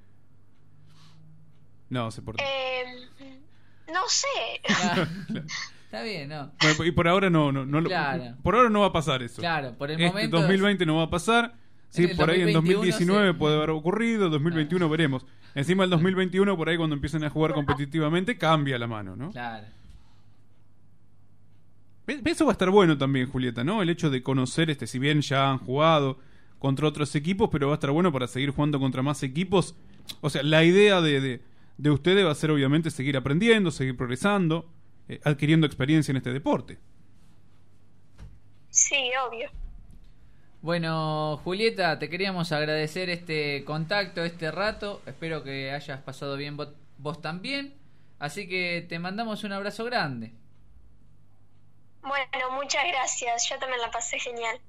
[1.89, 2.43] No, se porta.
[2.43, 3.07] Eh,
[3.91, 4.27] no sé.
[5.85, 6.51] Está bien, ¿no?
[6.61, 8.35] Bueno, y por ahora no, no, no Claro.
[8.43, 9.41] por ahora no va a pasar eso.
[9.41, 10.37] Claro, por el este momento...
[10.37, 11.55] 2020 no va a pasar.
[11.89, 13.37] Sí, por ahí en 2021 2019 sí.
[13.39, 15.25] puede haber ocurrido, 2021 veremos.
[15.55, 19.31] Encima el 2021 por ahí cuando empiecen a jugar competitivamente cambia la mano, ¿no?
[19.31, 19.65] Claro.
[22.25, 23.81] Eso va a estar bueno también, Julieta, ¿no?
[23.81, 26.19] El hecho de conocer, este, si bien ya han jugado
[26.57, 29.75] contra otros equipos, pero va a estar bueno para seguir jugando contra más equipos.
[30.21, 31.41] O sea, la idea de, de,
[31.79, 34.69] de ustedes va a ser obviamente seguir aprendiendo, seguir progresando,
[35.07, 36.77] eh, adquiriendo experiencia en este deporte.
[38.69, 39.49] Sí, obvio.
[40.61, 45.01] Bueno, Julieta, te queríamos agradecer este contacto, este rato.
[45.05, 47.75] Espero que hayas pasado bien vos, vos también.
[48.19, 50.33] Así que te mandamos un abrazo grande.
[52.01, 53.49] Bueno, muchas gracias.
[53.49, 54.59] Yo también la pasé genial.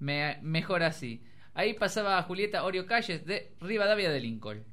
[0.00, 1.22] Me- mejor así.
[1.54, 4.64] Ahí pasaba Julieta Orio Calles de Rivadavia de Lincoln.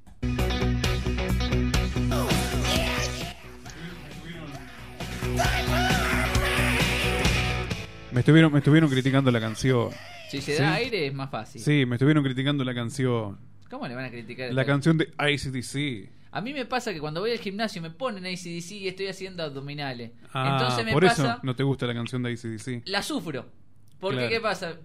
[8.16, 9.90] Me estuvieron, me estuvieron criticando la canción.
[10.30, 10.62] Si se Sí.
[10.62, 11.60] da aire es más fácil.
[11.62, 13.38] Sí, me estuvieron criticando la canción.
[13.70, 14.54] ¿Cómo le van a criticar?
[14.54, 16.10] La canción de ICDC.
[16.32, 19.44] A mí me pasa que cuando voy al gimnasio me ponen ACDC y estoy haciendo
[19.44, 20.12] abdominales.
[20.34, 22.84] Ah, Entonces me por pasa, eso no te gusta la canción de ICDC.
[22.86, 23.48] la sufro.
[24.00, 24.30] Porque Claro.
[24.32, 24.76] ¿qué pasa?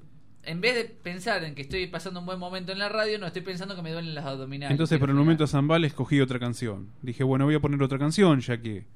[0.42, 3.26] En vez de pensar en que estoy pasando un buen momento en la radio, no
[3.28, 4.72] estoy pensando que me duelen las abdominales.
[4.72, 6.90] Entonces, por el momento Zambal escogí otra canción.
[7.02, 8.86] Dije, bueno, voy a poner otra canción, ya que.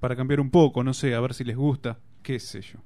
[0.00, 1.98] Para cambiar un poco, no sé, a ver si les gusta.
[2.22, 2.80] Qué sé yo.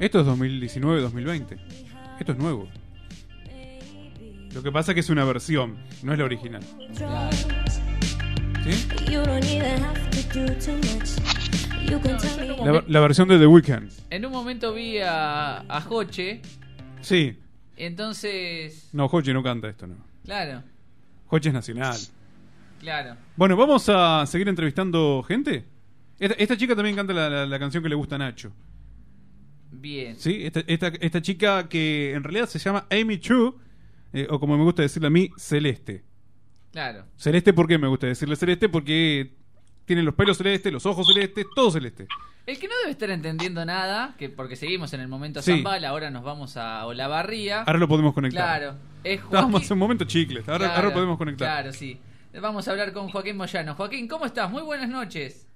[0.00, 1.58] Esto es 2019-2020.
[2.18, 2.68] Esto es nuevo.
[4.52, 6.62] Lo que pasa es que es una versión, no es la original.
[12.64, 13.90] La, la versión de The Weeknd.
[14.10, 16.40] En un momento vi a, a Joche,
[17.00, 17.38] Sí.
[17.76, 18.88] entonces...
[18.92, 19.96] No, Joche no canta esto, no.
[20.24, 20.62] Claro,
[21.26, 21.96] Joche es nacional.
[22.80, 23.16] claro.
[23.36, 25.64] Bueno, vamos a seguir entrevistando gente.
[26.18, 28.52] Esta, esta chica también canta la, la- la canción que le gusta a Nacho.
[29.70, 30.16] Bien.
[30.18, 30.44] ¿Sí?
[30.46, 33.56] Esta, esta, esta chica que en realidad se llama Amy Chu,
[34.12, 36.04] eh, o como me gusta decirle a mí, Celeste.
[36.72, 37.06] Claro.
[37.16, 38.68] Celeste, ¿por qué me gusta decirle Celeste?
[38.68, 39.34] Porque
[39.84, 42.06] tiene los pelos celestes, los ojos celestes, todo celeste.
[42.46, 45.52] El que no debe estar entendiendo nada, que porque seguimos en el momento Sí.
[45.52, 47.62] Zambal, ahora nos vamos a Olavarría.
[47.62, 48.60] Ahora lo podemos conectar.
[48.60, 48.78] Claro.
[49.04, 51.46] Es Estábamos hace un momento chicles, ahora, Claro, ahora podemos conectar.
[51.62, 52.00] Claro, sí.
[52.40, 53.74] Vamos a hablar con Joaquín Moyano.
[53.74, 54.50] Joaquín, ¿cómo estás?
[54.50, 55.46] Muy buenas noches.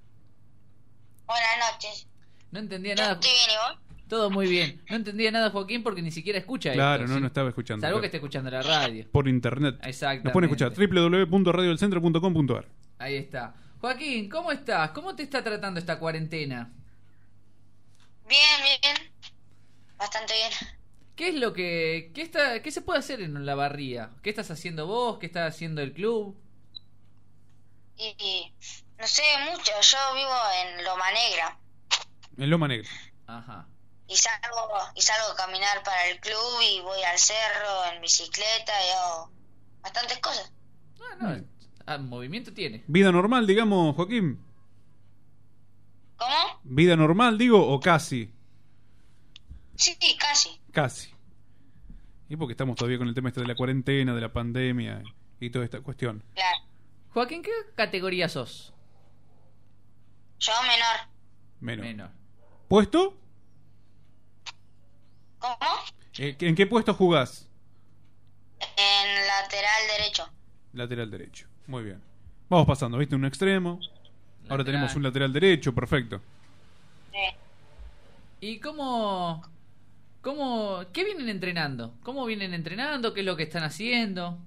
[1.27, 2.07] Buenas noches.
[2.51, 3.15] No entendía Yo nada.
[3.15, 3.84] estoy bien, ¿y vos?
[4.09, 4.83] Todo muy bien.
[4.91, 7.21] No entendía nada Joaquín porque ni siquiera escucha Claro, esto, no, ¿sí?
[7.23, 7.81] no estaba escuchando.
[7.81, 8.01] Salvo claro.
[8.03, 9.07] que esté escuchando la radio.
[9.11, 9.77] Por internet.
[9.83, 10.25] Exactamente.
[10.25, 13.55] Nos pueden escuchar www.radiodelcentro.com.ar Ahí está.
[13.81, 14.91] Joaquín, ¿cómo estás?
[14.91, 16.73] ¿Cómo te está tratando esta cuarentena?
[18.29, 18.97] Bien, bien.
[19.99, 20.51] Bastante bien.
[21.17, 24.11] ¿Qué es lo que qué está qué se puede hacer en la barría?
[24.23, 25.19] ¿Qué estás haciendo vos?
[25.19, 26.37] ¿Qué está haciendo el club?
[27.97, 28.53] Y, y
[28.99, 29.73] no sé mucho.
[29.81, 31.59] Yo vivo en Loma Negra.
[32.37, 32.89] En Loma Negra.
[33.27, 33.69] Ajá.
[34.07, 38.73] Y salgo, y salgo a caminar para el club y voy al cerro en bicicleta
[38.87, 39.31] y hago
[39.81, 40.53] bastantes cosas.
[41.01, 41.45] Ah, no,
[41.87, 42.85] ah, movimiento tiene.
[42.87, 44.45] Vida normal, digamos, Joaquín.
[46.17, 46.61] ¿Cómo?
[46.65, 48.31] Vida normal, digo, o casi.
[49.77, 50.61] Sí, sí, casi.
[50.71, 51.15] Casi.
[52.29, 55.03] Y porque estamos todavía con el tema este de la cuarentena, de la pandemia
[55.41, 56.23] y toda esta cuestión.
[56.35, 56.59] Claro.
[57.13, 58.75] Joaquín, ¿qué categoría sos?
[60.39, 61.09] Yo menor.
[61.61, 61.87] Menos.
[61.87, 62.11] Menor.
[62.69, 63.17] ¿Puesto?
[65.45, 65.59] ¿Cómo?
[66.19, 67.47] Eh, ¿En qué puesto jugás?
[68.61, 70.29] En lateral derecho.
[70.73, 71.47] Lateral derecho.
[71.67, 72.03] Muy bien.
[72.49, 73.15] Vamos pasando, ¿viste?
[73.15, 73.79] Un extremo.
[74.49, 76.21] Ahora tenemos un lateral derecho, perfecto.
[77.13, 77.37] Sí.
[78.41, 79.43] ¿Y cómo
[80.23, 81.95] cómo qué vienen entrenando?
[82.03, 83.13] ¿Cómo vienen entrenando?
[83.13, 84.39] ¿Qué es lo que están haciendo?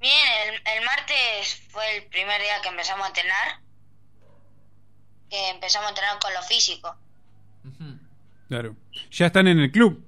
[0.00, 0.12] Bien,
[0.48, 3.60] el, el martes fue el primer día que empezamos a entrenar.
[5.28, 6.94] Que empezamos a entrenar con lo físico.
[8.48, 8.76] Claro.
[9.10, 10.02] ¿Ya están en el club?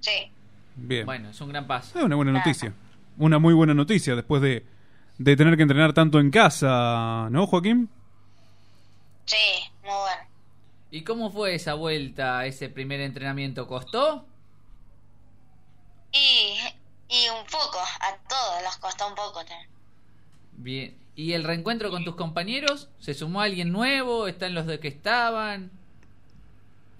[0.00, 0.30] Sí.
[0.76, 1.06] Bien.
[1.06, 1.98] Bueno, es un gran paso.
[1.98, 2.72] Es una buena noticia.
[3.18, 4.64] Una muy buena noticia después de,
[5.18, 7.88] de tener que entrenar tanto en casa, ¿no, Joaquín?
[9.26, 9.36] Sí,
[9.82, 10.22] muy bueno.
[10.90, 13.66] ¿Y cómo fue esa vuelta, ese primer entrenamiento?
[13.66, 14.26] ¿Costó?
[16.12, 16.56] Y,
[17.08, 19.68] y un poco, a todos nos costó un poco también.
[20.56, 20.96] Bien.
[21.14, 22.88] ¿Y el reencuentro con tus compañeros?
[22.98, 24.26] ¿Se sumó alguien nuevo?
[24.26, 25.70] ¿Están los de que estaban?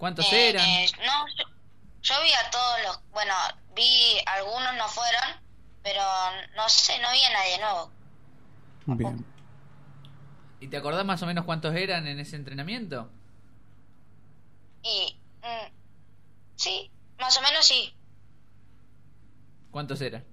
[0.01, 0.67] ¿Cuántos Eh, eran?
[0.67, 1.45] eh, no, yo,
[2.01, 3.35] yo vi a todos los, bueno,
[3.75, 5.43] vi algunos no fueron,
[5.83, 6.01] pero
[6.57, 7.91] no sé, no vi a nadie nuevo.
[8.87, 9.27] Bien.
[10.59, 13.11] ¿Y te acordás más o menos cuántos eran en ese entrenamiento?
[14.83, 15.73] Y mm,
[16.57, 17.95] sí, más o menos sí.
[19.71, 20.25] ¿Cuántos eran?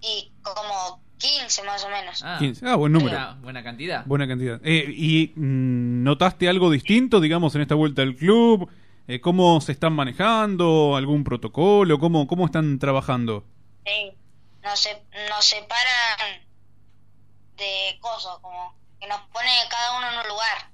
[0.00, 2.22] Y como 15 más o menos.
[2.24, 2.66] Ah, 15.
[2.66, 3.10] Ah, buen número.
[3.16, 4.04] Buena, buena cantidad.
[4.06, 4.60] Buena cantidad.
[4.64, 8.70] Eh, ¿Y mm, notaste algo distinto, digamos, en esta vuelta al club?
[9.08, 10.94] Eh, ¿Cómo se están manejando?
[10.96, 11.98] ¿Algún protocolo?
[11.98, 13.44] ¿Cómo, cómo están trabajando?
[13.84, 14.12] Sí.
[14.62, 16.46] Nos, se- nos separan
[17.56, 20.70] de cosas, como que nos ponen cada uno en un lugar.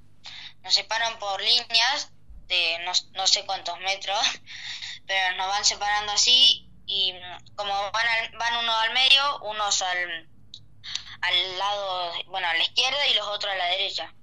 [0.62, 2.12] Nos separan por líneas
[2.48, 4.18] de no, no sé cuántos metros,
[5.06, 9.80] pero nos van separando así y mm, como van, al- van uno al medio, unos
[9.82, 10.28] al,
[11.26, 14.14] al lado, bueno, a la izquierda y los otros a la derecha.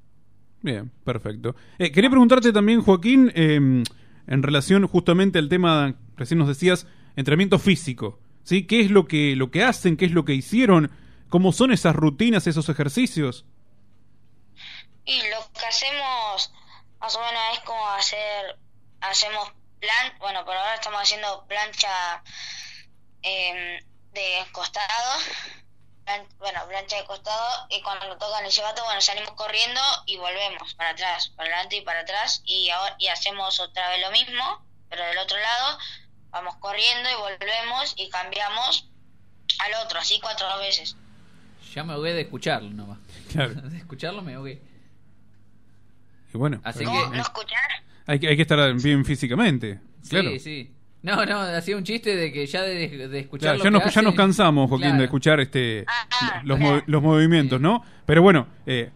[0.61, 1.55] Bien, perfecto.
[1.79, 6.85] Eh, quería preguntarte también, Joaquín, eh, en relación justamente al tema, recién nos decías,
[7.15, 8.19] entrenamiento físico.
[8.43, 8.65] ¿Sí?
[8.65, 9.97] ¿Qué es lo que, lo que hacen?
[9.97, 10.91] ¿Qué es lo que hicieron?
[11.29, 13.45] ¿Cómo son esas rutinas, esos ejercicios?
[15.05, 16.51] Y lo que hacemos
[16.99, 18.59] más o menos es como hacer,
[19.01, 22.23] hacemos plan, bueno, por ahora estamos haciendo plancha
[23.23, 23.79] em,
[24.13, 25.19] de costado,
[26.39, 30.73] bueno, plancha de costado y cuando nos tocan el llevato, bueno, salimos corriendo y volvemos
[30.75, 34.65] para atrás, para adelante y para atrás y ahora y hacemos otra vez lo mismo,
[34.89, 35.77] pero del otro lado
[36.31, 38.87] vamos corriendo y volvemos y cambiamos
[39.59, 40.95] al otro, así cuatro veces.
[41.73, 42.99] Ya me ahogué de escucharlo nomás.
[43.31, 43.53] Claro.
[43.61, 44.61] De escucharlo me ahogué.
[46.33, 47.83] Y bueno, Así ¿No, que- ¿No escuchar?
[48.07, 49.79] hay, que- hay que estar bien físicamente.
[50.09, 50.29] Claro.
[50.31, 50.75] Sí, sí.
[51.03, 53.71] No, no, hacía un chiste de que ya de, de escuchar Claro, lo ya, que
[53.71, 54.99] nos, ya hacen- nos cansamos, Joaquín, Claro.
[54.99, 57.83] de escuchar este Ah, ah, los, los movimientos, ¿no?
[58.05, 58.91] Pero bueno, eh,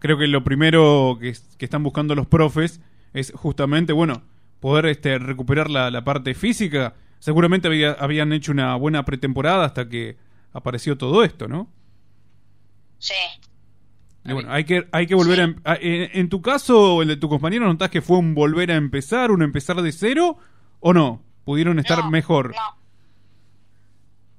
[0.00, 2.80] creo que lo primero que, es- que están buscando los profes
[3.14, 4.22] es justamente, bueno,
[4.58, 6.94] poder este, recuperar la, la parte física.
[7.20, 10.16] Seguramente había- habían hecho una buena pretemporada hasta que
[10.52, 11.70] apareció todo esto, ¿no?
[12.98, 13.14] Sí.
[14.24, 15.44] Y bueno, hay que, hay que volver a...
[15.44, 18.72] em- a- En, en tu caso, el de tu compañero, ¿notás que fue un volver
[18.72, 20.36] a empezar, un empezar de cero
[20.80, 21.22] o no?
[21.48, 22.54] ¿Pudieron estar No, mejor?
[22.54, 22.76] No.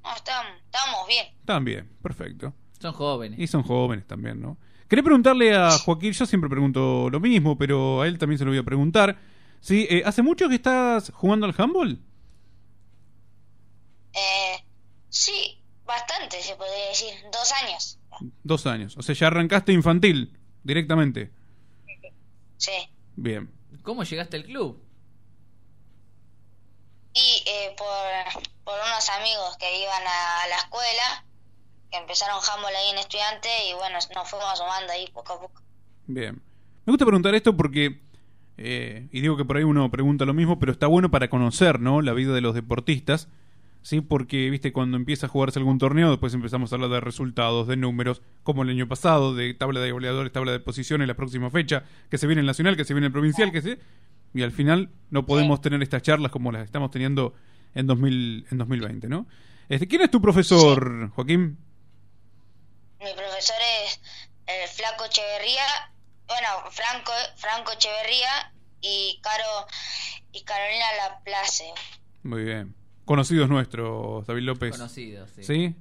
[0.03, 1.25] No, estábamos bien.
[1.43, 2.53] También, perfecto.
[2.79, 3.39] Son jóvenes.
[3.39, 4.57] Y son jóvenes también, ¿no?
[4.87, 8.51] Quería preguntarle a Joaquín, yo siempre pregunto lo mismo, pero a él también se lo
[8.51, 9.17] voy a preguntar.
[9.59, 9.87] ¿Sí?
[9.89, 11.99] eh, ¿Hace mucho que estás jugando al handball?
[14.13, 14.63] Eh,
[15.09, 17.15] sí, bastante se podría decir.
[17.31, 17.99] Dos años.
[18.43, 18.95] Dos años.
[18.97, 21.31] O sea, ya arrancaste infantil directamente.
[22.57, 22.71] Sí.
[23.15, 23.49] Bien.
[23.81, 24.88] ¿Cómo llegaste al club?
[27.13, 31.25] Y eh, por, por unos amigos que iban a la escuela,
[31.91, 35.61] que empezaron handball ahí en estudiante y bueno, nos fuimos sumando ahí poco a poco.
[36.07, 36.41] Bien.
[36.85, 38.01] Me gusta preguntar esto porque,
[38.57, 41.79] eh, y digo que por ahí uno pregunta lo mismo, pero está bueno para conocer,
[41.79, 42.01] ¿no?
[42.01, 43.27] La vida de los deportistas,
[43.81, 44.01] ¿sí?
[44.01, 47.77] Porque, viste, cuando empieza a jugarse algún torneo, después empezamos a hablar de resultados, de
[47.77, 51.83] números, como el año pasado, de tabla de goleadores, tabla de posiciones, la próxima fecha,
[52.09, 53.79] que se viene el nacional, que se viene el provincial, que se...
[54.33, 57.33] Y al final no podemos tener estas charlas como las estamos teniendo
[57.73, 59.27] en, 2000, en 2020, ¿no?
[59.69, 61.57] Este, ¿Quién es tu profesor, Joaquín?
[62.99, 63.55] Mi profesor
[63.85, 64.01] es
[64.47, 65.63] el Flaco Echeverría,
[66.27, 68.51] bueno, Franco, Franco Echeverría
[68.81, 69.67] y Caro
[70.33, 71.65] y Carolina Laplace.
[72.23, 72.75] Muy bien.
[73.05, 74.71] Conocidos nuestros, David López.
[74.71, 75.43] Conocidos, sí.
[75.43, 75.75] ¿Sí?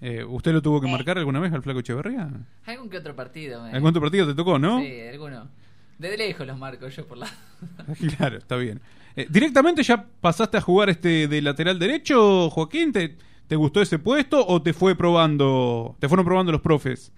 [0.00, 0.92] Eh, ¿Usted lo tuvo que Sí.
[0.92, 2.28] marcar alguna vez al Flaco Echeverría?
[2.66, 3.62] Algún que otro partido.
[3.62, 4.80] me- ¿Algún otro partido te tocó, no?
[4.80, 5.50] Sí, alguno.
[5.98, 7.28] De lejos los marco yo por la...
[8.16, 8.80] claro, está bien.
[9.16, 12.92] Eh, ¿Directamente ya pasaste a jugar este de lateral derecho, Joaquín?
[12.92, 13.18] ¿Te,
[13.48, 17.10] ¿Te gustó ese puesto o te fue probando, te fueron probando los profes?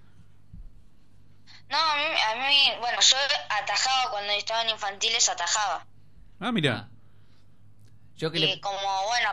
[1.68, 3.16] No, a mí, a mí, bueno, yo
[3.62, 5.86] atajaba cuando estaba en infantiles, atajaba.
[6.40, 6.88] Ah, mira.
[8.16, 8.60] Yo que Y le...
[8.60, 8.78] como,
[9.08, 9.30] bueno,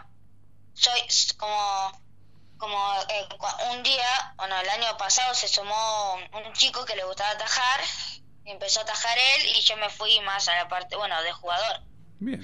[0.74, 1.00] soy
[1.38, 2.02] como,
[2.58, 2.78] como
[3.10, 3.28] eh,
[3.76, 7.80] un día, bueno, el año pasado se sumó un chico que le gustaba atajar,
[8.52, 11.82] empezó a atajar él y yo me fui más a la parte, bueno, de jugador.
[12.20, 12.42] Bien.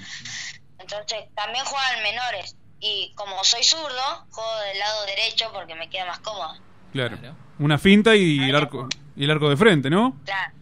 [0.78, 6.06] Entonces también juegan menores y como soy zurdo, juego del lado derecho porque me queda
[6.06, 6.54] más cómodo.
[6.92, 7.18] Claro.
[7.18, 7.36] Claro.
[7.58, 10.20] Una finta y el arco y el arco de frente, ¿no?
[10.24, 10.52] Claro.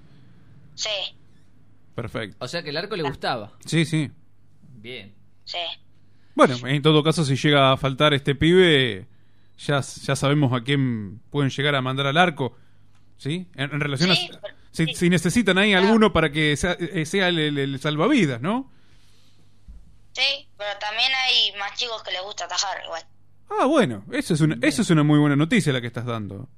[0.74, 0.90] Sí,
[1.94, 2.36] Perfecto.
[2.40, 3.52] O sea que el arco le gustaba.
[3.66, 4.10] Sí, sí.
[4.62, 5.14] Bien.
[5.44, 5.58] sí.
[6.34, 9.06] Bueno, en todo caso, si llega a faltar este pibe,
[9.58, 12.56] ya, ya sabemos a quién pueden llegar a mandar al arco.
[13.18, 13.46] ¿Sí?
[13.54, 14.40] En, en relación Sí, a.
[14.40, 14.94] pero- Si, sí.
[14.94, 18.70] si necesitan ahí alguno para que sea, eh, sea el, el- el salvavidas, ¿no?
[20.12, 23.02] Sí, pero también hay más chicos que les gusta atajar igual.
[23.50, 26.48] Ah, bueno, eso es una, eso es una muy buena noticia la que estás dando.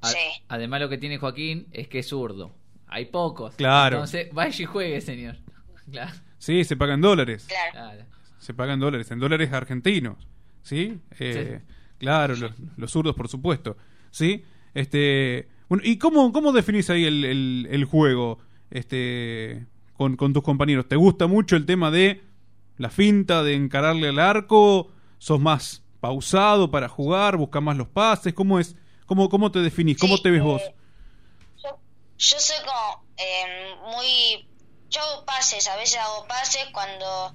[0.00, 0.18] A- Sí.
[0.48, 2.52] Además, lo que tiene Joaquín es que es zurdo.
[2.86, 3.54] Hay pocos.
[3.56, 3.96] Claro.
[3.96, 5.36] Entonces, vaya y juegue, señor.
[5.90, 6.12] Claro.
[6.38, 7.46] Sí, se pagan dólares.
[7.48, 7.72] Claro.
[7.72, 8.04] claro.
[8.38, 10.16] Se pagan dólares, en dólares argentinos.
[10.62, 11.00] ¿Sí?
[11.18, 11.74] Eh, Sí.
[11.98, 13.76] Claro, los, los zurdos, por supuesto.
[14.10, 14.44] ¿Sí?
[14.72, 18.38] Este, bueno, ¿y cómo, cómo definís ahí el, el- el juego
[18.70, 20.86] este, con, con tus compañeros?
[20.88, 22.22] ¿Te gusta mucho el tema de
[22.76, 24.92] la finta, de encararle al arco?
[25.18, 27.36] ¿Sos más pausado para jugar?
[27.38, 28.34] ¿Buscas más los pases?
[28.34, 28.76] ¿Cómo es?
[29.06, 29.96] ¿Cómo, cómo te definís?
[29.98, 30.62] ¿Cómo Sí, te ves eh, vos?
[31.62, 31.80] Yo,
[32.18, 34.46] yo soy como eh, muy...
[34.90, 37.32] Yo hago pases, a veces hago pases cuando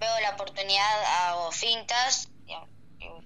[0.00, 2.28] veo la oportunidad, hago fintas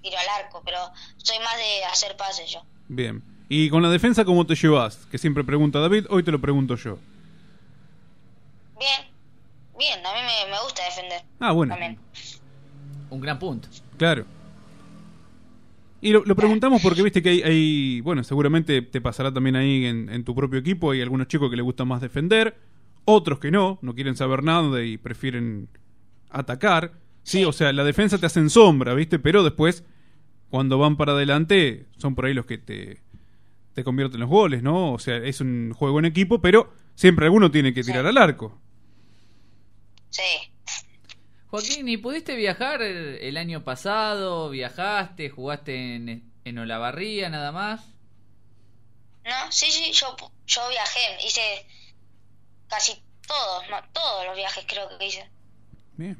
[0.02, 0.78] tiro al arco, pero
[1.16, 2.62] soy más de hacer pases yo.
[2.88, 3.22] Bien.
[3.50, 5.06] ¿Y con la defensa cómo te llevas?
[5.10, 6.98] Que siempre pregunta David, hoy te lo pregunto yo.
[8.78, 9.10] Bien,
[9.78, 11.20] bien, a mí me, me gusta defender.
[11.40, 11.72] Ah, bueno.
[11.74, 11.98] También.
[13.10, 13.68] Un gran punto.
[13.98, 14.24] Claro.
[16.00, 19.84] Y lo, lo preguntamos porque viste que hay, hay- bueno, seguramente te pasará también ahí
[19.84, 22.56] en, en tu propio equipo, hay algunos chicos que les gusta más defender,
[23.04, 25.68] otros que no, no quieren saber nada y prefieren
[26.30, 26.92] atacar.
[27.24, 29.18] Sí, o sea, la defensa te hace en sombra, ¿viste?
[29.18, 29.84] Pero después,
[30.48, 33.00] cuando van para adelante, son por ahí los que te,
[33.74, 34.92] te convierten los goles, ¿no?
[34.92, 38.08] O sea, es un juego en equipo, pero siempre alguno tiene que tirar Sí.
[38.08, 38.60] al arco.
[40.10, 40.22] Sí.
[41.48, 44.50] Joaquín, ¿y pudiste viajar el, año pasado?
[44.50, 45.30] ¿Viajaste?
[45.30, 47.84] ¿Jugaste en, en Olavarría nada más?
[49.24, 50.16] No, sí, sí, yo,
[50.46, 51.40] yo viajé, hice
[52.68, 55.28] casi todos, ma- todos los viajes creo que hice.
[55.96, 56.18] Bien.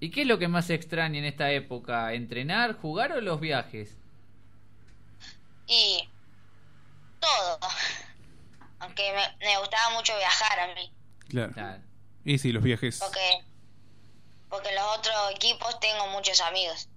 [0.00, 2.12] ¿Y qué es lo que más extraña en esta época?
[2.14, 3.96] ¿Entrenar, jugar o los viajes?
[5.66, 6.08] Y
[7.20, 7.58] todo.
[8.80, 10.92] Aunque me, me gustaba mucho viajar a mí,
[11.28, 11.52] Claro.
[11.52, 11.82] Claro.
[12.24, 12.98] Y sí, los viajes.
[13.00, 13.44] porque,
[14.48, 16.88] porque en los otros equipos tengo muchos amigos.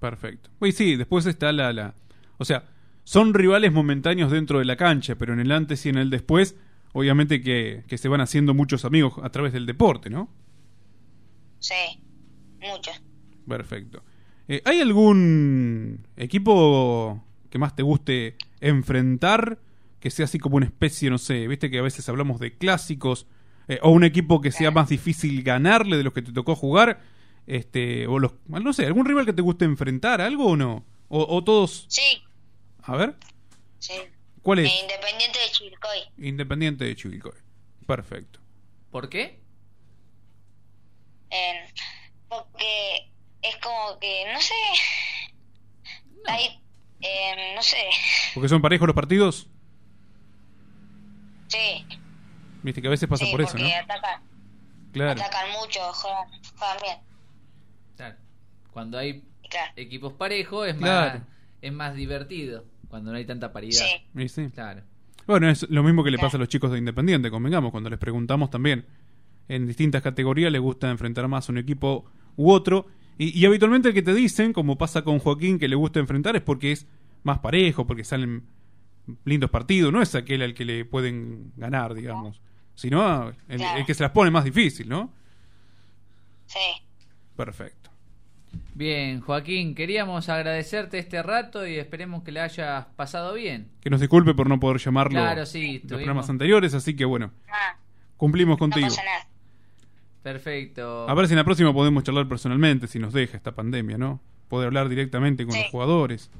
[0.00, 0.50] Perfecto.
[0.62, 1.94] Y sí, después está la, la...
[2.38, 2.64] O sea,
[3.04, 6.56] son rivales momentáneos dentro de la cancha, pero en el antes y en el después,
[6.92, 10.28] obviamente que, que se van haciendo muchos amigos a través del deporte, ¿no?
[11.58, 12.02] Sí,
[12.60, 13.00] muchos.
[13.48, 14.02] Perfecto.
[14.48, 18.36] Eh, ¿Hay algún equipo que más te guste
[18.68, 19.58] enfrentar?
[20.00, 23.26] Que sea así como una especie, no sé, viste que a veces hablamos de clásicos,
[23.68, 27.00] eh, o un equipo que sea más difícil ganarle de los que te tocó jugar,
[27.46, 30.84] este, o los, no sé, algún rival que te guste enfrentar, algo o no?
[31.08, 32.22] O, o todos, Sí,
[32.82, 33.14] a ver,
[33.78, 33.94] sí.
[34.42, 34.72] ¿cuál es?
[34.82, 35.98] Independiente de Chivilcoy.
[36.18, 37.38] Independiente de Chivilcoy.
[37.86, 38.40] Perfecto.
[38.90, 39.40] ¿Por qué?
[41.30, 41.66] En-
[42.28, 43.10] porque
[43.42, 44.54] es como que, no sé,
[46.26, 46.32] No.
[46.32, 46.60] hay,
[47.00, 47.76] eh, no sé,
[48.34, 49.48] Porque son parejos los partidos,
[51.48, 51.84] sí,
[52.62, 53.66] viste que a veces pasa sí, por eso, ¿no?
[53.66, 54.22] atacan,
[54.92, 55.12] Claro.
[55.20, 56.96] atacan mucho, juegan, juegan bien,
[57.96, 58.16] Claro.
[58.72, 61.18] Cuando hay claro, equipos parejos es Claro.
[61.20, 61.28] más
[61.62, 62.64] es más divertido.
[62.88, 63.84] Cuando no hay tanta paridad.
[64.16, 64.48] sí, sí.
[64.52, 64.82] Claro.
[65.26, 66.26] Bueno, es lo mismo que le Claro.
[66.28, 68.84] pasa a los chicos de Independiente, convengamos, cuando les preguntamos también.
[69.48, 72.04] En distintas categorías les gusta enfrentar más a un equipo
[72.36, 72.86] u otro.
[73.18, 76.34] Y, y habitualmente el que te dicen, como pasa con Joaquín, que le gusta enfrentar
[76.36, 76.86] es porque es
[77.22, 78.42] más parejo, porque salen
[79.24, 79.92] lindos partidos.
[79.92, 82.40] No es aquel al que le pueden ganar, digamos.
[82.74, 83.78] Sino el, Claro.
[83.78, 85.12] el que se las pone más difícil, ¿no?
[86.46, 86.58] sí,
[87.36, 87.90] Perfecto.
[88.74, 93.68] Bien, Joaquín, queríamos agradecerte este rato y esperemos que le hayas pasado bien.
[93.80, 97.04] Que nos disculpe por no poder llamarlo Claro, sí, los tuvimos- programas anteriores, así que
[97.04, 97.76] bueno, ah,
[98.16, 98.86] cumplimos no contigo.
[98.86, 99.26] pasa nada,
[100.24, 101.08] Perfecto.
[101.08, 104.20] A ver si en la próxima podemos charlar personalmente, si nos deja esta pandemia, ¿no?
[104.48, 105.60] Poder hablar directamente con Sí.
[105.62, 106.30] los jugadores.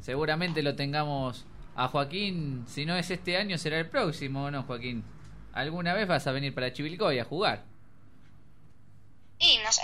[0.00, 1.46] Seguramente lo tengamos
[1.76, 5.04] a Joaquín, si no es este año será el próximo, ¿o ¿no, Joaquín?
[5.52, 7.64] ¿Alguna vez vas a venir para Chivilcoy a jugar?
[9.38, 9.82] y no sé,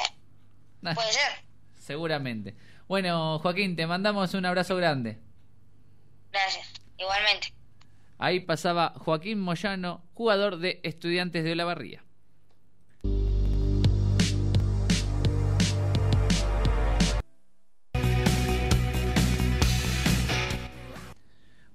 [0.82, 1.44] Nah, puede ser,
[1.78, 2.54] seguramente.
[2.88, 5.18] Bueno, Joaquín, te mandamos un abrazo grande.
[6.32, 7.52] gracias, igualmente.
[8.18, 12.02] Ahí pasaba Joaquín Moyano, jugador de Estudiantes de Olavarría.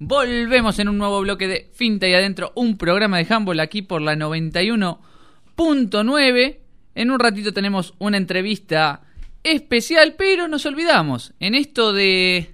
[0.03, 4.01] Volvemos en un nuevo bloque de Finta y Adentro, un programa de handball aquí por
[4.01, 6.57] la 91.9.
[6.95, 9.03] En un ratito tenemos una entrevista
[9.43, 11.35] especial, pero nos olvidamos.
[11.39, 12.49] En esto de...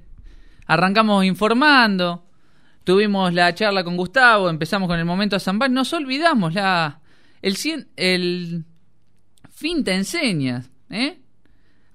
[0.66, 2.26] Arrancamos informando,
[2.84, 7.00] tuvimos la charla con Gustavo, empezamos con el momento a Zambal, nos olvidamos la...
[7.42, 7.56] El,
[7.96, 8.66] el
[9.50, 11.22] Finta enseña, ¿eh?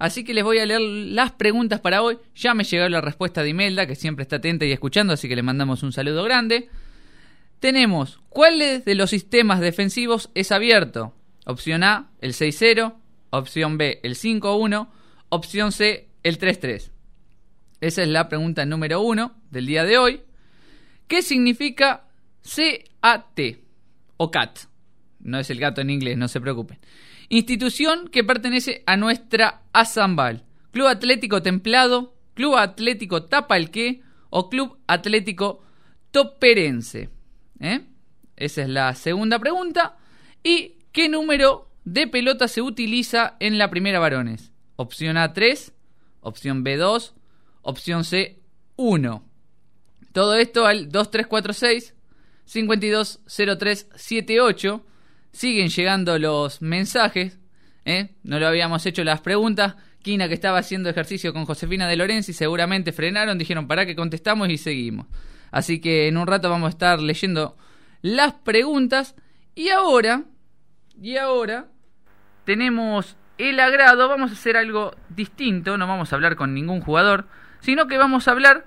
[0.03, 2.19] Así que les voy a leer las preguntas para hoy.
[2.35, 5.37] Ya me llegó la respuesta de Imelda, que siempre está atenta y escuchando, así que
[5.37, 6.69] le mandamos un saludo grande.
[7.61, 11.15] Tenemos, ¿cuáles de los sistemas defensivos es abierto?
[11.47, 12.95] Opción A, el 6-0.
[13.31, 14.89] Opción B, el 5-1.
[15.29, 16.91] Opción C, el 3-3.
[17.81, 20.23] Esa es la pregunta número uno del día de hoy.
[21.07, 22.09] ¿Qué significa
[22.43, 23.41] CAT
[24.17, 24.59] o CAT?
[25.21, 26.81] No es el gato en inglés, no se preocupen.
[27.33, 30.45] Institución que pertenece a nuestra Azambal.
[30.71, 35.63] Club Atlético Templado, Club Atlético Tapalqué o Club Atlético
[36.11, 37.09] Toperense.
[37.59, 37.87] ¿Eh?
[38.37, 39.97] Esa es la segunda pregunta.
[40.45, 44.53] ¿Y qué número de pelota se utiliza en la primera varones?
[44.77, 45.73] Opción A 3,
[46.21, 47.15] opción B 2,
[47.63, 48.43] opción C
[48.77, 49.25] 1.
[50.13, 51.95] Todo esto al 2346
[52.45, 54.85] 520378.
[55.33, 57.39] Siguen llegando los mensajes.
[57.85, 58.11] ¿eh?
[58.23, 59.77] No lo habíamos hecho las preguntas.
[60.03, 64.49] Kina que estaba haciendo ejercicio con Josefina de Lorenzi seguramente frenaron, dijeron para que contestamos
[64.51, 65.07] y seguimos.
[65.51, 67.57] Así que en un rato vamos a estar leyendo
[68.01, 69.15] las preguntas.
[69.55, 70.25] Y ahora,
[71.01, 71.69] y ahora,
[72.45, 74.09] tenemos el agrado.
[74.09, 75.79] Vamos a hacer algo distinto.
[75.79, 77.27] No vamos a hablar con ningún jugador,
[77.61, 78.65] sino que vamos a hablar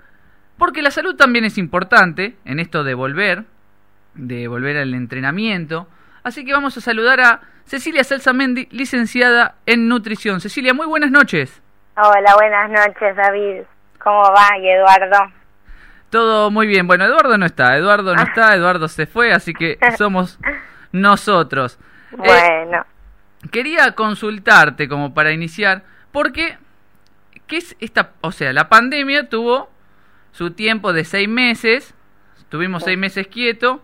[0.56, 3.44] porque la salud también es importante en esto de volver,
[4.14, 5.88] de volver al entrenamiento.
[6.26, 10.40] Así que vamos a saludar a Cecilia Salsamendi, licenciada en nutrición.
[10.40, 11.62] Cecilia, muy buenas noches.
[11.96, 13.62] Hola, buenas noches, David.
[14.02, 14.58] ¿Cómo va?
[14.58, 15.32] Y Eduardo.
[16.10, 16.88] Todo muy bien.
[16.88, 20.40] Bueno, Eduardo no está, Eduardo no está, Eduardo se fue, así que somos
[20.90, 21.78] nosotros.
[22.10, 22.84] Eh, Bueno,
[23.52, 26.58] quería consultarte como para iniciar, porque
[27.46, 28.14] ¿qué es esta?
[28.20, 29.70] O sea, la pandemia tuvo
[30.32, 31.94] su tiempo de seis meses,
[32.48, 33.80] tuvimos seis meses quieto.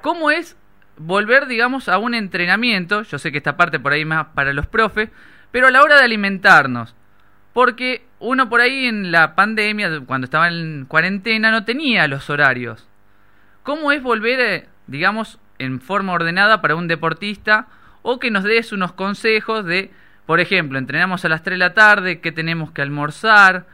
[0.00, 0.56] ¿Cómo es
[1.04, 3.02] volver, digamos, a un entrenamiento?
[3.02, 5.10] Yo sé que esta parte por ahí más para los profes,
[5.50, 6.94] pero a la hora de alimentarnos.
[7.52, 12.88] Porque uno por ahí en la pandemia, cuando estaba en cuarentena, no tenía los horarios.
[13.62, 17.66] ¿Cómo es volver, eh, digamos, en forma ordenada para un deportista?
[18.02, 19.90] O que nos des unos consejos de,
[20.26, 23.66] por ejemplo, entrenamos a las 3 de la tarde, qué tenemos que almorzar,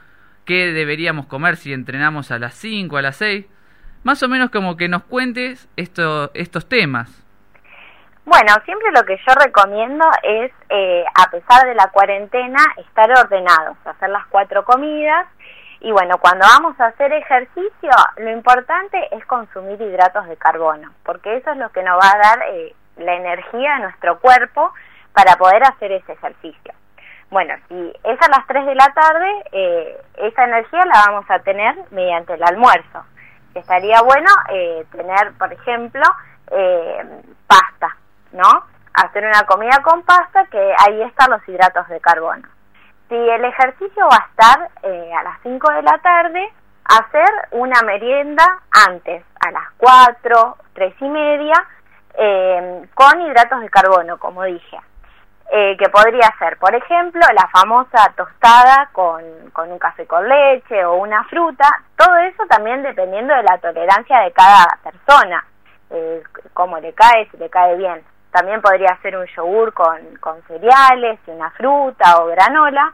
[0.45, 3.47] qué deberíamos comer si entrenamos a las 5, a las 6.
[4.05, 7.25] Más o menos como que nos cuentes esto, estos temas.
[8.25, 13.77] bueno, siempre lo que yo recomiendo es, eh, a pesar de la cuarentena, estar ordenados,
[13.85, 15.27] hacer las cuatro comidas.
[15.81, 21.37] Y bueno, cuando vamos a hacer ejercicio, lo importante es consumir hidratos de carbono, porque
[21.37, 24.73] eso es lo que nos va a dar eh, la energía a nuestro cuerpo
[25.13, 26.75] para poder hacer ese ejercicio.
[27.31, 31.39] Bueno, si es a las 3 de la tarde, eh, esa energía la vamos a
[31.41, 33.05] tener mediante el almuerzo.
[33.55, 36.03] Estaría bueno eh, tener, por ejemplo,
[36.51, 37.97] eh, pasta,
[38.33, 38.65] ¿no?
[38.95, 42.49] Hacer una comida con pasta, que ahí están los hidratos de carbono.
[43.09, 46.53] Si el ejercicio va a estar eh, a las 5 de la tarde,
[46.85, 48.45] hacer una merienda
[48.89, 51.55] antes, a las 4, 3 y media,
[52.15, 54.79] eh, con hidratos de carbono, como dije.
[55.51, 59.23] Eh, que podría ser, por ejemplo, la famosa tostada con,
[59.55, 61.65] con un café con leche o una fruta,
[61.97, 65.43] todo eso también dependiendo de la tolerancia de cada persona,
[65.89, 66.23] eh,
[66.53, 68.05] cómo le cae, si le cae bien.
[68.31, 72.93] También podría ser un yogur con, con cereales y una fruta o granola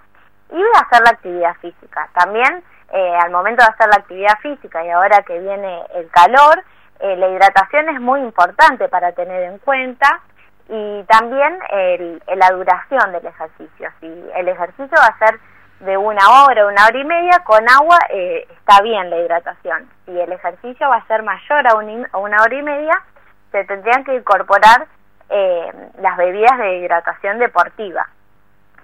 [0.53, 2.09] y hacer la actividad física.
[2.13, 6.63] También eh, al momento de hacer la actividad física y ahora que viene el calor,
[7.01, 10.21] eh, la hidratación es muy importante para tener en cuenta
[10.69, 13.91] y también el, la duración del ejercicio.
[14.01, 15.39] Si el ejercicio va a ser
[15.81, 19.89] de una hora, una hora y media, con agua eh, está bien la hidratación.
[20.07, 22.95] Si el ejercicio va a ser mayor a, un a una hora y media,
[23.53, 24.87] se tendrían que incorporar
[25.29, 28.09] eh, las bebidas de hidratación deportiva,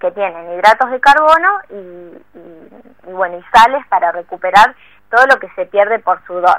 [0.01, 2.71] que tienen hidratos de carbono y, y-
[3.09, 4.75] y, bueno, y sales para recuperar
[5.11, 6.59] todo lo que se pierde por sudor.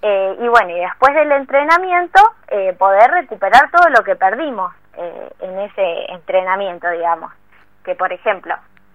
[0.00, 5.32] Eh, y bueno, y después del entrenamiento, eh, poder recuperar todo lo que perdimos eh,
[5.40, 7.32] en ese entrenamiento, digamos.
[7.84, 8.54] Que por ejemplo,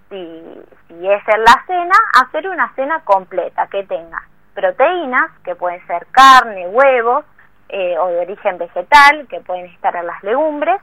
[0.10, 4.22] si, si es en la cena, hacer una cena completa que tenga
[4.54, 7.26] proteínas, que pueden ser carne, huevos,
[7.70, 10.80] eh, o de origen vegetal, que pueden estar en las legumbres,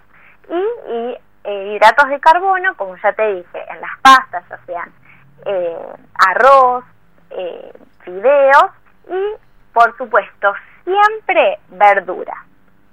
[0.49, 4.93] y, y, eh, hidratos de carbono, como ya te dije, en las pastas, o sean
[5.47, 5.79] eh,
[6.15, 6.85] arroz,
[8.05, 8.73] fideos
[9.09, 10.53] y, por supuesto,
[10.85, 12.35] siempre verdura,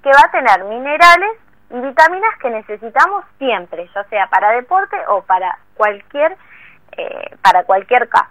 [0.02, 1.30] que va a tener minerales
[1.70, 6.36] y vitaminas que necesitamos siempre, ya sea para deporte o para cualquier
[6.96, 8.30] eh, para cualquier caso.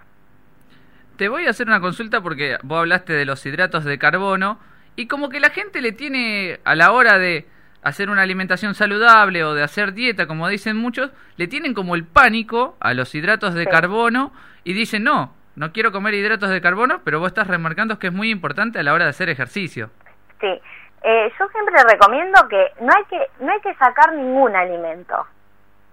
[1.18, 4.60] Te voy a hacer una consulta porque vos hablaste de los hidratos de carbono
[4.96, 7.48] y como que la gente le tiene a la hora de
[7.84, 12.04] hacer una alimentación saludable o de hacer dieta, como dicen muchos, le tienen como el
[12.06, 13.70] pánico a los hidratos de Sí.
[13.70, 14.34] carbono
[14.64, 18.14] y dicen, no, no quiero comer hidratos de carbono, pero vos estás remarcando que es
[18.14, 19.90] muy importante a la hora de hacer ejercicio.
[20.40, 20.62] Sí,
[21.04, 25.26] Eh, yo siempre recomiendo que no hay que no hay que sacar ningún alimento.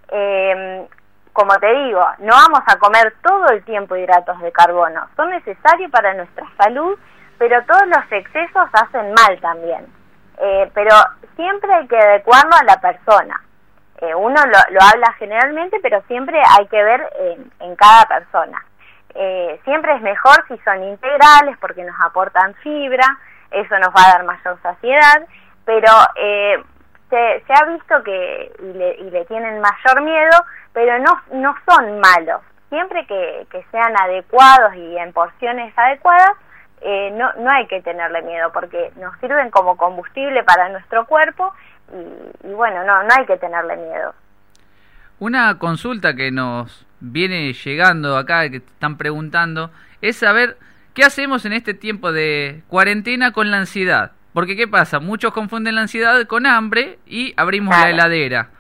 [0.09, 0.87] Eh,
[1.33, 5.07] como te digo, no vamos a comer todo el tiempo hidratos de carbono.
[5.17, 6.99] Son necesarios para nuestra salud,
[7.39, 9.87] pero todos los excesos hacen mal también.
[10.39, 10.91] Eh, pero
[11.37, 13.41] siempre hay que adecuarlo a la persona.
[14.01, 18.65] Eh, uno lo, lo habla generalmente, pero siempre hay que ver en, en cada persona.
[19.15, 23.07] Eh, siempre es mejor si son integrales porque nos aportan fibra,
[23.51, 25.27] eso nos va a dar mayor saciedad,
[25.65, 26.63] pero eh,
[27.11, 32.01] se, ha visto que y le, y le tienen mayor miedo, pero no, no son
[32.01, 32.41] malos.
[32.69, 36.33] Siempre que, que sean adecuados y en porciones adecuadas,
[36.81, 41.55] eh, no, no hay que tenerle miedo porque nos sirven como combustible para nuestro cuerpo
[41.93, 44.13] y, y bueno, no, no hay que tenerle miedo.
[45.25, 49.71] Una consulta que nos viene llegando acá, que están preguntando,
[50.03, 50.59] es saber
[50.93, 54.13] qué hacemos en este tiempo de cuarentena con la ansiedad.
[54.35, 55.01] Porque ¿qué pasa?
[55.01, 58.51] Muchos confunden la ansiedad con hambre y abrimos la heladera.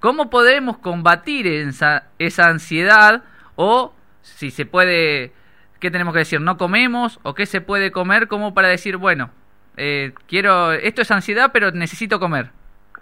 [0.00, 3.22] ¿Cómo podemos combatir esa, esa ansiedad?
[3.56, 3.92] O
[4.22, 5.34] si se puede,
[5.80, 6.40] ¿qué tenemos que decir?
[6.40, 7.20] ¿No comemos?
[7.24, 9.32] ¿O qué se puede comer como para decir, bueno,
[9.76, 12.55] eh, quiero, esto es ansiedad, pero necesito comer?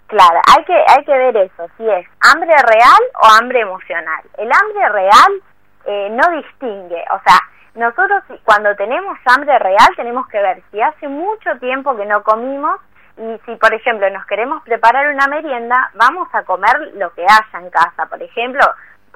[0.07, 4.21] Claro, hay que, hay que ver eso, si es hambre real o hambre emocional.
[4.37, 5.41] El hambre real
[5.85, 7.39] eh, no distingue, o sea,
[7.73, 12.79] nosotros cuando tenemos hambre real tenemos que ver si hace mucho tiempo que no comimos
[13.17, 17.59] y si, por ejemplo, nos queremos preparar una merienda, vamos a comer lo que haya
[17.59, 18.05] en casa.
[18.07, 18.61] Por ejemplo,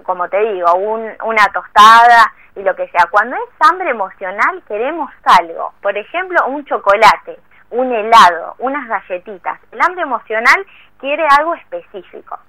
[0.03, 3.05] como te digo, un- una tostada y lo que sea.
[3.11, 7.37] Cuando es hambre emocional queremos algo, por ejemplo, un chocolate,
[7.71, 9.59] un helado, unas galletitas.
[9.71, 10.65] El hambre emocional
[10.99, 12.39] quiere algo específico.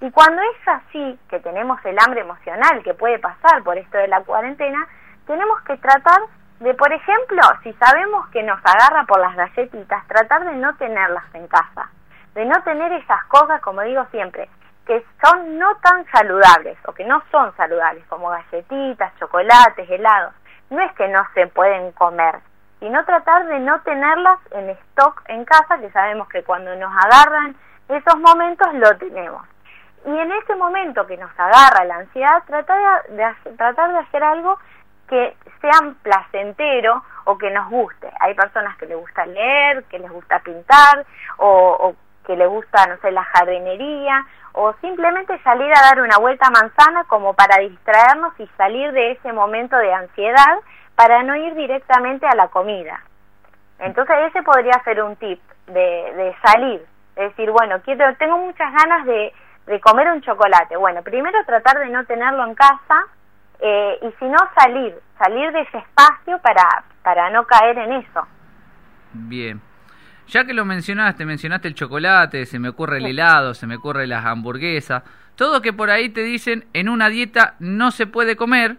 [0.00, 4.08] Y cuando es así, que tenemos el hambre emocional que puede pasar por esto de
[4.08, 4.86] la cuarentena,
[5.26, 6.20] tenemos que tratar
[6.60, 11.24] de, por ejemplo, si sabemos que nos agarra por las galletitas, tratar de no tenerlas
[11.34, 11.90] en casa,
[12.34, 14.48] de no tener esas cosas, como digo siempre,
[14.86, 20.34] que son no tan saludables o que no son saludables, como galletitas, chocolates, helados.
[20.70, 22.40] No es que no se pueden comer,
[22.80, 27.54] sino tratar de no tenerlas en stock en casa, que sabemos que cuando nos agarran
[27.88, 29.46] esos momentos lo tenemos.
[30.06, 34.24] Y en ese momento que nos agarra la ansiedad, tratar de, de tratar de hacer
[34.24, 34.58] algo
[35.08, 38.10] que sea placentero o que nos guste.
[38.20, 41.04] Hay personas que les gusta leer, que les gusta pintar
[41.36, 41.94] o, o
[42.26, 46.50] que les gusta, no sé, la jardinería o simplemente salir a dar una vuelta a
[46.50, 50.58] manzana como para distraernos y salir de ese momento de ansiedad
[51.00, 53.00] para no ir directamente a la comida.
[53.78, 56.84] Entonces ese podría ser un tip de, de salir,
[57.16, 59.32] de decir, bueno, quiero, tengo muchas ganas de,
[59.66, 60.76] de comer un chocolate.
[60.76, 63.06] Bueno, primero tratar de no tenerlo en casa
[63.60, 68.28] eh, y si no salir, salir de ese espacio para, para no caer en eso.
[69.14, 69.58] Bien.
[70.26, 74.06] Ya que lo mencionaste, mencionaste el chocolate, se me ocurre el helado, se me ocurre
[74.06, 75.02] las hamburguesas,
[75.34, 78.76] todo que por ahí te dicen en una dieta no se puede comer.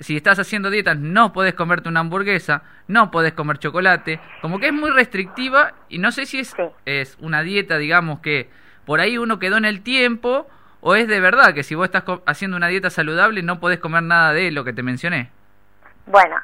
[0.00, 4.66] Si estás haciendo dietas no podés comerte una hamburguesa, no podés comer chocolate, como que
[4.66, 6.62] es muy restrictiva y no sé si es, Sí.
[6.84, 8.50] es una dieta, digamos, que
[8.84, 10.46] por ahí uno quedó en el tiempo
[10.80, 14.02] o es de verdad que si vos estás haciendo una dieta saludable no podés comer
[14.02, 15.30] nada de lo que te mencioné.
[16.06, 16.36] Bueno,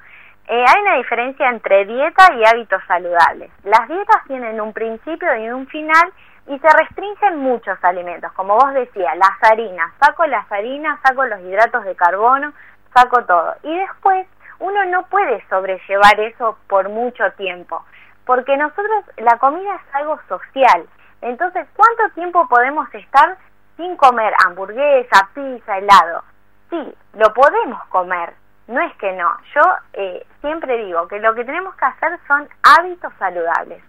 [0.49, 3.51] eh, hay una diferencia entre dieta y hábitos saludables.
[3.65, 6.13] Las dietas tienen un principio y un final
[6.49, 11.41] y se restringen muchos alimentos, como vos decías, las harinas, saco las harinas, saco los
[11.43, 12.53] hidratos de carbono,
[12.95, 13.55] saco todo.
[13.63, 14.27] Y después
[14.59, 17.85] uno no puede sobrellevar eso por mucho tiempo,
[18.25, 20.87] porque nosotros la comida es algo social.
[21.21, 23.37] Entonces, ¿cuánto tiempo podemos estar
[23.77, 26.23] sin comer hamburguesa, pizza, helado?
[26.71, 28.35] Sí, lo podemos comer,
[28.69, 29.31] no es que no.
[29.55, 29.63] Yo
[29.93, 33.83] eh, siempre digo que lo que tenemos que hacer son hábitos saludables.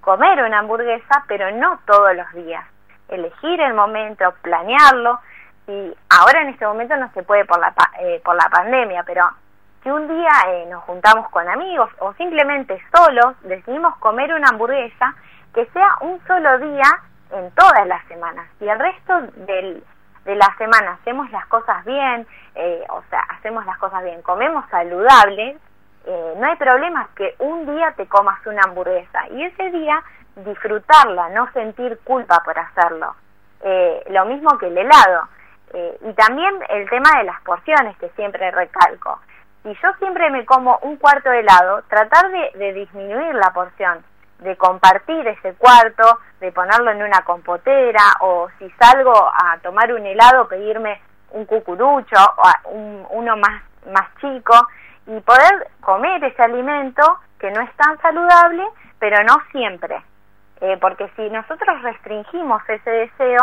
[0.00, 2.64] Comer una hamburguesa, pero no todos los días.
[3.08, 5.18] Elegir el momento, planearlo.
[5.70, 9.30] Y ahora en este momento no se puede por la, eh, por la pandemia, pero
[9.84, 15.14] si un día eh, nos juntamos con amigos o simplemente solos decidimos comer una hamburguesa,
[15.54, 16.90] que sea un solo día
[17.30, 18.48] en todas las semanas.
[18.60, 19.84] Y el resto del,
[20.24, 24.68] de la semana hacemos las cosas bien, eh, o sea, hacemos las cosas bien, comemos
[24.70, 25.56] saludable,
[26.04, 30.02] eh, no hay problema que un día te comas una hamburguesa y ese día
[30.34, 33.14] disfrutarla, no sentir culpa por hacerlo.
[33.62, 35.28] Eh, lo mismo que el helado.
[35.72, 39.20] Eh, y también el tema de las porciones que siempre recalco.
[39.62, 44.02] Si yo siempre me como un cuarto de helado, tratar de, de disminuir la porción,
[44.38, 50.06] de compartir ese cuarto, de ponerlo en una compotera o si salgo a tomar un
[50.06, 51.00] helado pedirme
[51.32, 53.62] un cucurucho o un- uno más,
[53.92, 54.54] más chico
[55.06, 57.02] y poder comer ese alimento
[57.38, 58.64] que no es tan saludable,
[58.98, 60.02] pero no siempre.
[60.62, 63.40] Eh, porque si nosotros restringimos ese deseo,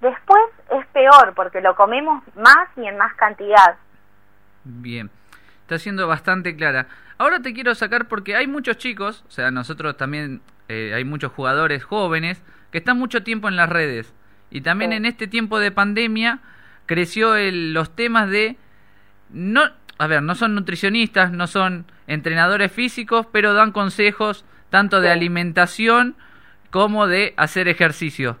[0.00, 0.40] después
[0.78, 3.76] es peor porque lo comemos más y en más cantidad.
[4.64, 5.10] Bien,
[5.62, 6.86] está siendo bastante clara.
[7.18, 11.32] Ahora te quiero sacar porque hay muchos chicos, o sea, nosotros también eh, hay muchos
[11.32, 14.14] jugadores jóvenes que están mucho tiempo en las redes.
[14.50, 14.96] Y también Sí.
[14.98, 16.40] en este tiempo de pandemia
[16.86, 18.56] creció el- los temas de...
[19.30, 19.62] no
[20.00, 25.12] A ver, no son nutricionistas, no son entrenadores físicos, pero dan consejos tanto de Sí.
[25.12, 26.14] alimentación
[26.70, 28.38] como de hacer ejercicio.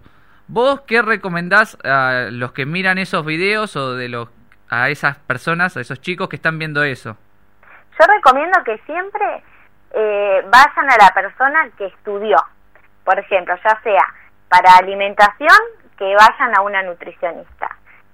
[0.48, 4.30] ¿Vos qué recomendás a los que miran esos videos o de los
[4.70, 7.18] a esas personas, a esos chicos que están viendo eso?
[7.98, 9.42] Yo recomiendo que siempre
[9.92, 12.38] eh, vayan a la persona que estudió.
[13.04, 14.04] Por ejemplo, ya sea
[14.48, 15.58] para alimentación,
[15.98, 17.68] que vayan a una nutricionista.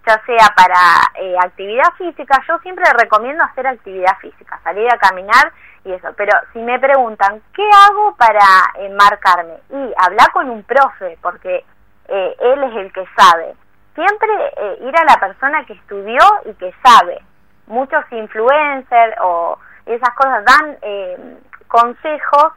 [0.04, 0.74] Ya sea para
[1.20, 5.52] eh, actividad física, yo siempre recomiendo hacer actividad física, salir a caminar
[5.84, 6.08] y eso.
[6.16, 8.44] Pero si me preguntan, ¿qué hago para
[8.86, 9.54] enmarcarme?
[9.70, 11.64] Y hablar con un profe, porque
[12.08, 13.54] eh, él es el que sabe.
[13.94, 17.20] Siempre eh, ir a la persona que estudió y que sabe.
[17.66, 21.36] Muchos influencers o esas cosas dan eh,
[21.68, 22.52] consejos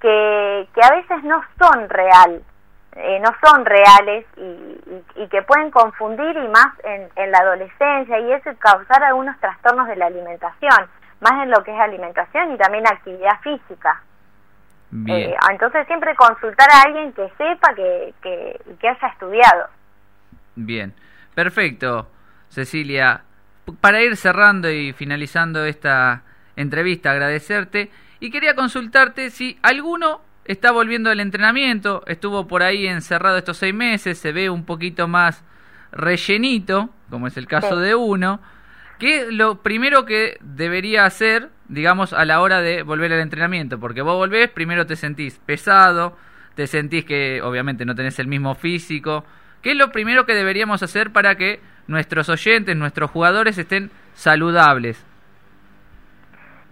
[0.00, 2.42] que, que a veces no son real,
[2.96, 7.38] eh, no son reales y, y- y que pueden confundir y más en, en la
[7.38, 10.88] adolescencia y eso causar algunos trastornos de la alimentación,
[11.20, 14.00] más en lo que es alimentación y también actividad física.
[15.08, 19.68] Eh, entonces siempre consultar a alguien que sepa que, que, que haya estudiado.
[20.54, 20.94] Bien,
[21.34, 22.08] perfecto,
[22.48, 23.22] Cecilia.
[23.80, 26.22] Para ir cerrando y finalizando esta
[26.54, 27.90] entrevista, agradecerte
[28.20, 33.74] y quería consultarte si alguno está volviendo al entrenamiento, estuvo por ahí encerrado estos seis
[33.74, 35.42] meses, se ve un poquito más
[35.90, 37.82] rellenito, como es el caso Sí.
[37.82, 38.40] de uno.
[38.98, 43.78] ¿Qué es lo primero que debería hacer, digamos, a la hora de volver al entrenamiento?
[43.78, 46.16] Porque vos volvés, primero te sentís pesado,
[46.54, 49.24] te sentís que obviamente no tenés el mismo físico.
[49.62, 55.04] ¿Qué es lo primero que deberíamos hacer para que nuestros oyentes, nuestros jugadores estén saludables?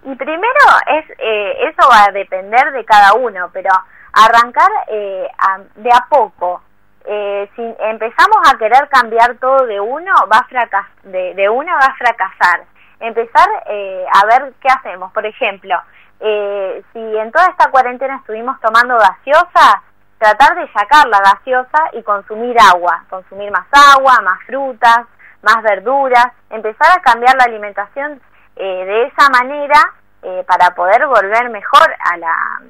[0.05, 3.71] Y primero es eh, eso va a depender de cada uno, pero
[4.13, 5.29] arrancar eh,
[5.77, 6.63] de a poco.
[7.05, 11.73] Eh, si empezamos a querer cambiar todo de uno, va a fracas de, de una
[11.75, 12.65] va a fracasar.
[13.03, 15.13] Empezar eh, a ver qué hacemos.
[15.13, 15.75] Por ejemplo,
[16.21, 19.83] eh, si en toda esta cuarentena estuvimos tomando gaseosa,
[20.19, 25.07] tratar de sacar la gaseosa y consumir agua, consumir más agua, más frutas,
[25.43, 28.21] más verduras, empezar a cambiar la alimentación
[28.55, 29.81] eh, de esa manera
[30.23, 32.63] eh, para poder volver mejor a, la,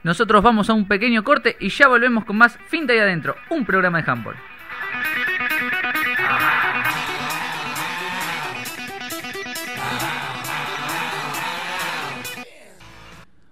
[0.04, 3.66] Nosotros vamos a un pequeño corte y ya volvemos con más Finta y Adentro, un
[3.66, 4.36] programa de handball.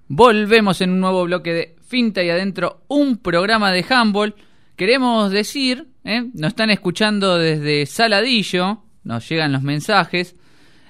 [0.09, 4.35] Volvemos en un nuevo bloque de Finta y Adentro, un programa de handball.
[4.77, 6.29] Queremos decir, ¿eh?
[6.33, 10.37] nos están escuchando desde Saladillo, nos llegan los mensajes,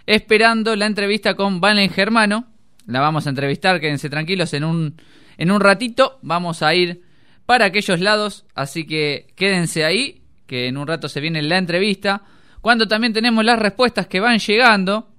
[0.06, 2.46] esperando la entrevista con Valen Germano.
[2.86, 5.02] La vamos a entrevistar, quédense tranquilos, en un,
[5.38, 7.02] en un ratito vamos a ir
[7.48, 12.22] para aquellos lados, así que quédense ahí, que en un rato se viene la entrevista,
[12.62, 15.10] cuando también tenemos las respuestas que van llegando.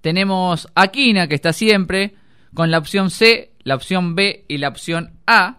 [0.00, 2.14] Tenemos a Kina, que está siempre,
[2.54, 5.58] con la opción C, la opción B y la opción A.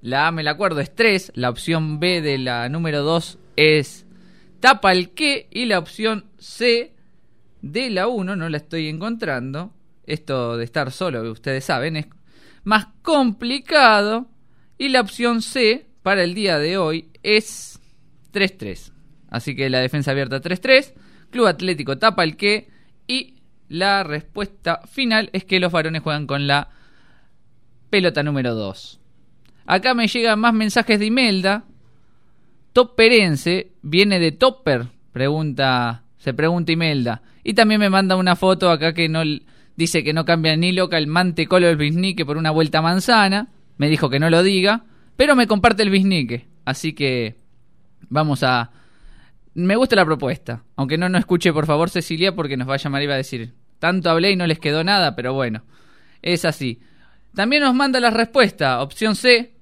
[0.00, 4.06] La A me la acuerdo es 3, la opción B de la número 2 es
[4.60, 6.94] tapa el que y la opción C
[7.62, 9.72] de la 1 no la estoy encontrando.
[10.06, 12.06] Esto de estar solo, ustedes saben, es
[12.64, 14.28] más complicado.
[14.78, 17.80] Y la opción C para el día de hoy es
[18.32, 18.92] 3-3.
[19.28, 20.94] Así que la defensa abierta 3-3.
[21.30, 22.68] Club Atlético tapa el que.
[23.06, 23.37] Y
[23.68, 26.68] la respuesta final es que los varones juegan con la
[27.90, 29.00] pelota número 2.
[29.66, 31.64] Acá me llegan más mensajes de Imelda.
[32.72, 37.22] Topperense viene de Topper, pregunta, se pregunta Imelda.
[37.44, 39.22] Y también me manda una foto acá que no
[39.76, 43.48] dice que no cambia ni loca el mantecolo del bisnique por una vuelta manzana.
[43.76, 44.84] Me dijo que no lo diga,
[45.16, 46.46] pero me comparte el bisnique.
[46.64, 47.36] Así que
[48.08, 48.70] vamos a
[49.64, 52.78] me gusta la propuesta, aunque no nos escuche por favor Cecilia porque nos va a
[52.78, 55.64] llamar y va a decir, tanto hablé y no les quedó nada, pero bueno,
[56.22, 56.80] es así.
[57.34, 59.52] También nos manda la respuesta, opción C,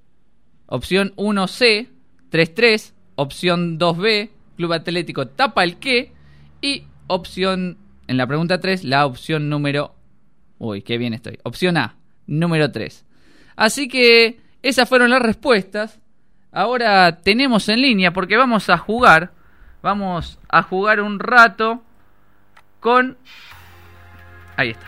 [0.67, 1.89] opción 1C,
[2.31, 6.13] 3-3, opción 2B, Club Atlético tapa el que,
[6.61, 9.95] y opción, en la pregunta 3, la opción número,
[10.59, 11.97] uy, qué bien estoy, opción A,
[12.27, 13.05] número 3.
[13.57, 16.01] Así que esas fueron las respuestas.
[16.53, 19.33] Ahora tenemos en línea porque vamos a jugar,
[19.83, 21.83] vamos a jugar un rato
[22.81, 23.17] con...
[24.57, 24.87] Ahí está.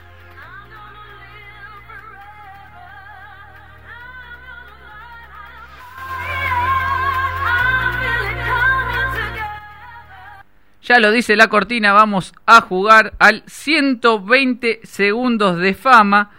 [10.89, 16.31] Ya lo dice la cortina, vamos a jugar al 120 segundos de fama.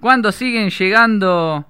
[0.00, 1.64] Cuando siguen llegando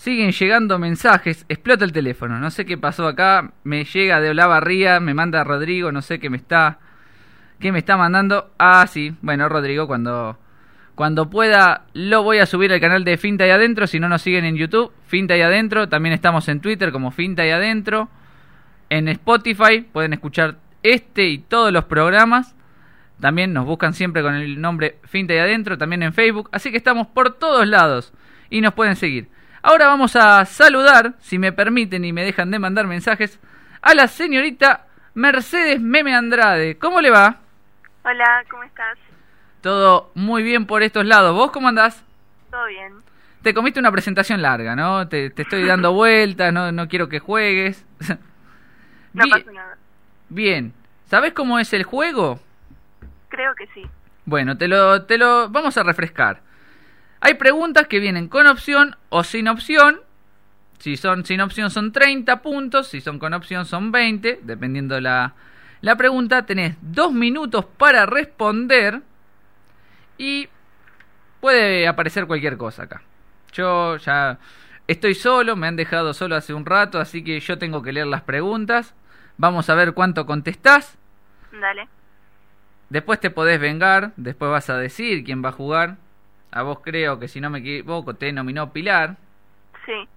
[0.00, 2.38] siguen llegando mensajes, explota el teléfono.
[2.38, 6.30] No sé qué pasó acá, me llega de Olavarría, me manda Rodrigo, no sé qué
[6.30, 6.78] me está
[7.58, 8.50] qué me está mandando.
[8.58, 10.38] Ah, sí, bueno, Rodrigo cuando
[10.94, 14.22] cuando pueda lo voy a subir al canal de Finta y Adentro, si no nos
[14.22, 18.08] siguen en YouTube, Finta y Adentro, también estamos en Twitter como Finta y Adentro.
[18.88, 22.56] En Spotify pueden escuchar este y todos los programas.
[23.20, 26.48] También nos buscan siempre con el nombre Finta y Adentro, también en Facebook.
[26.52, 28.14] Así que estamos por todos lados
[28.48, 29.28] y nos pueden seguir.
[29.62, 33.38] Ahora vamos a saludar, si me permiten y me dejan de mandar mensajes,
[33.82, 36.78] a la señorita Mercedes Meme Andrade.
[36.78, 37.36] ¿Cómo le va?
[38.04, 38.98] Hola, ¿cómo estás?
[39.60, 41.34] Todo muy bien por estos lados.
[41.34, 42.02] ¿Vos cómo andás?
[42.50, 42.94] ¿Todo bien?
[43.42, 45.08] Te comiste una presentación larga, ¿no?
[45.08, 47.84] Te, te estoy dando vueltas, no, no quiero que juegues.
[49.12, 49.76] No Bien- pasa nada.
[50.30, 50.72] Bien.
[51.10, 52.40] ¿Sabés cómo es el juego?
[53.28, 53.82] Creo que sí.
[54.24, 56.40] Bueno, te lo, te lo vamos a refrescar.
[57.20, 60.00] Hay preguntas que vienen con opción o sin opción.
[60.78, 65.34] Si son sin opción son 30 puntos, si son con opción son 20, dependiendo la,
[65.82, 66.46] la pregunta.
[66.46, 69.02] Tenés dos minutos para responder
[70.16, 70.48] y
[71.40, 73.02] puede aparecer cualquier cosa acá.
[73.52, 74.38] Yo ya
[74.86, 78.06] estoy solo, me han dejado solo hace un rato, así que yo tengo que leer
[78.06, 78.94] las preguntas.
[79.36, 80.98] Vamos a ver cuánto contestás.
[81.52, 81.88] Dale.
[82.88, 85.96] Después te podés vengar, después vas a decir quién va a jugar.
[86.52, 89.16] A vos creo que si no me equivoco te nominó Pilar.
[89.86, 90.08] Sí.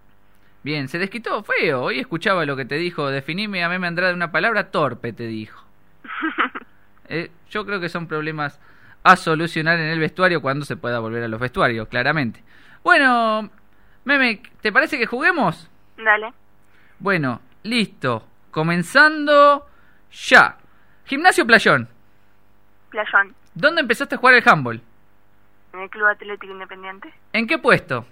[0.63, 1.83] Bien, se desquitó feo.
[1.83, 3.09] Hoy escuchaba lo que te dijo.
[3.09, 5.63] Definime a Meme Andrade una palabra torpe, te dijo.
[7.09, 8.59] Eh, yo creo que son problemas
[9.03, 12.41] a solucionar en el vestuario cuando se pueda volver a los vestuarios, claramente.
[12.81, 13.49] Bueno,
[14.05, 15.69] Meme, ¿te parece que juguemos?
[15.97, 16.33] Dale.
[16.99, 18.25] Bueno, listo.
[18.51, 19.67] Comenzando
[20.11, 20.57] ya.
[21.05, 21.89] Gimnasio Playón.
[22.89, 23.35] Playón.
[23.53, 24.81] ¿Dónde empezaste a jugar el handball?
[25.73, 27.11] En el Club Atlético Independiente.
[27.33, 28.05] ¿En qué puesto?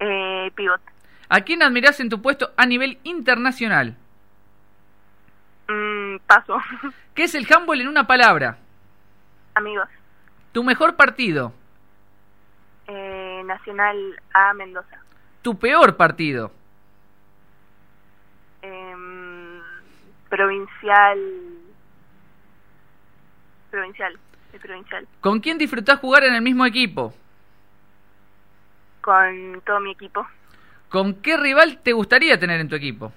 [0.00, 0.80] Eh, pivot.
[1.28, 3.96] ¿A quién admirás en tu puesto a nivel internacional?
[5.68, 6.58] Mm, paso.
[7.14, 8.58] ¿Qué es el handball en una palabra?
[9.54, 9.88] Amigos.
[10.52, 11.52] Tu mejor partido.
[12.88, 14.98] Eh, Nacional A Mendoza.
[15.42, 16.50] Tu peor partido.
[18.62, 19.60] Em,
[20.28, 21.18] provincial.
[23.70, 24.18] Provincial.
[24.56, 25.06] Provincial.
[25.20, 27.14] ¿Con quién disfrutás jugar en el mismo equipo?
[29.00, 30.26] Con todo mi equipo.
[30.88, 33.12] ¿Con qué rival te gustaría tener en tu equipo?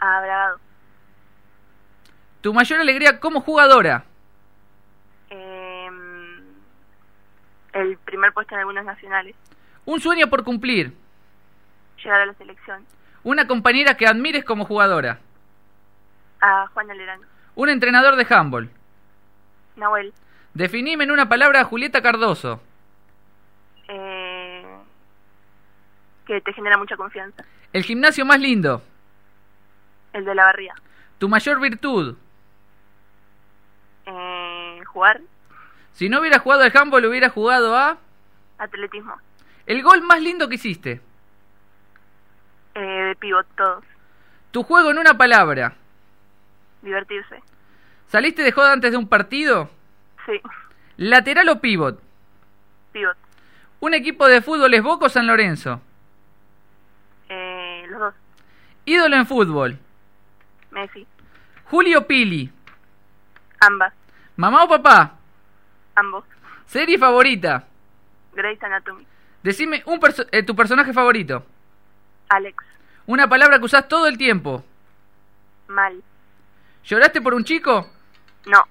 [0.00, 0.58] A Bragado.
[2.40, 4.04] Tu mayor alegría como jugadora.
[5.28, 6.40] Em,
[7.74, 9.36] el primer puesto en algunos nacionales.
[9.84, 10.94] Un sueño por cumplir.
[12.02, 12.84] Llegar a la selección.
[13.22, 15.20] Una compañera que admires como jugadora.
[16.40, 17.20] A Juan Alerán.
[17.54, 18.70] Un entrenador de handball.
[19.80, 20.12] Nahuel.
[20.54, 22.60] Definime en una palabra a Julieta Cardoso.
[23.88, 24.64] Eh,
[26.26, 27.44] que te genera mucha confianza.
[27.72, 28.82] El gimnasio más lindo.
[30.12, 30.74] El de la barría.
[31.18, 32.16] Tu mayor virtud.
[34.06, 35.20] Eh, jugar.
[35.92, 37.98] Si no hubieras jugado al handball, hubieras jugado a...
[38.58, 39.16] Atletismo.
[39.66, 41.00] El gol más lindo que hiciste.
[42.74, 43.84] Eh, de pivot, todos.
[44.50, 45.74] Tu juego en una palabra.
[46.82, 47.42] Divertirse.
[48.10, 49.70] ¿Saliste de joda antes de un partido?
[50.26, 50.40] Sí.
[50.96, 51.98] ¿Lateral o pivot?
[52.92, 53.16] Pivot.
[53.80, 55.80] ¿Un equipo de fútbol es Boca o San Lorenzo?
[58.84, 59.78] Ídolo en fútbol.
[60.70, 61.06] Messi.
[61.64, 62.50] Julio Pili.
[63.60, 63.92] Ambas.
[64.36, 65.14] Mamá o papá.
[65.94, 66.24] Ambos.
[66.66, 67.64] Serie favorita.
[68.34, 69.06] Grey's Anatomy.
[69.42, 71.44] Decime un perso- eh, tu personaje favorito.
[72.28, 72.56] Alex.
[73.06, 74.64] Una palabra que usás todo el tiempo.
[75.68, 76.02] Mal.
[76.84, 77.88] ¿Lloraste por un chico?
[78.46, 78.62] No.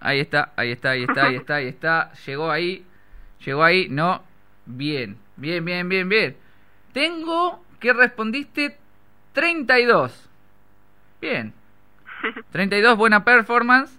[0.00, 2.12] Ahí está, ahí está, ahí está, ahí está, ahí está.
[2.26, 2.84] Llegó ahí.
[3.44, 3.88] Llegó ahí.
[3.88, 4.22] No.
[4.66, 6.36] Bien, bien, bien, bien, bien.
[6.92, 8.76] Tengo que respondiste
[9.32, 10.28] 32.
[11.20, 11.52] Bien.
[12.50, 13.98] 32, buena performance.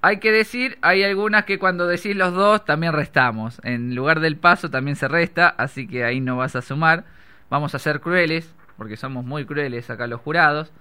[0.00, 3.60] Hay que decir, hay algunas que cuando decís los dos también restamos.
[3.62, 7.04] En lugar del paso también se resta, así que ahí no vas a sumar.
[7.50, 10.72] Vamos a ser crueles, porque somos muy crueles acá los jurados.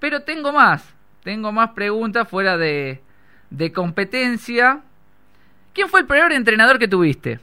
[0.00, 0.94] Pero tengo más,
[1.26, 3.02] tengo más preguntas fuera de,
[3.50, 4.82] de competencia.
[5.74, 7.40] ¿Quién fue el peor entrenador que tuviste?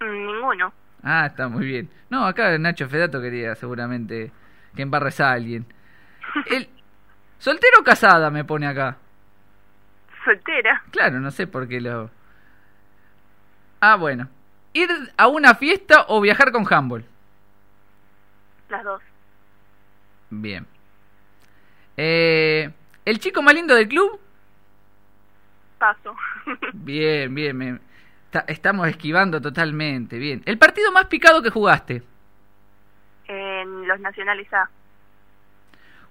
[0.00, 0.72] Mm, Ninguno.
[1.04, 1.88] Ah, está muy bien.
[2.10, 4.32] No, acá Nacho Fedato quería seguramente
[4.74, 5.64] que embarres a alguien.
[6.46, 6.68] El,
[7.38, 8.96] ¿Soltero o casada me pone acá?
[10.24, 10.82] Soltera.
[10.90, 12.10] Claro, no sé por qué lo...
[13.78, 14.28] Ah, bueno.
[14.72, 17.04] ¿Ir a una fiesta o viajar con handball?
[18.68, 19.00] Las dos.
[20.30, 20.66] Bien.
[22.04, 22.68] Eh,
[23.04, 24.18] ¿El chico más lindo del club?
[25.78, 26.16] Paso.
[26.72, 27.80] Bien, bien.
[28.30, 30.18] ta- estamos esquivando totalmente.
[30.18, 30.42] Bien.
[30.44, 32.02] ¿El partido más picado que jugaste?
[33.28, 34.68] en los nacionales A.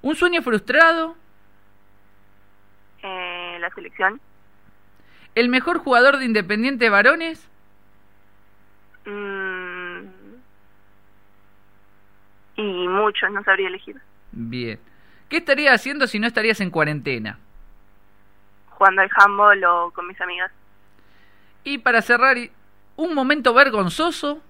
[0.02, 1.16] ¿Un sueño frustrado?
[3.04, 4.20] Eh, la selección.
[5.36, 7.48] ¿El mejor jugador de Independiente varones?
[9.06, 10.06] Mm,
[12.56, 13.98] y muchos, no sabría elegir.
[14.32, 14.80] Bien.
[15.32, 17.40] ¿Qué estarías haciendo si no estarías en cuarentena?
[18.72, 20.52] Jugando al handball o con mis amigas.
[21.64, 22.36] Y para cerrar,
[22.98, 24.42] ¿un momento vergonzoso?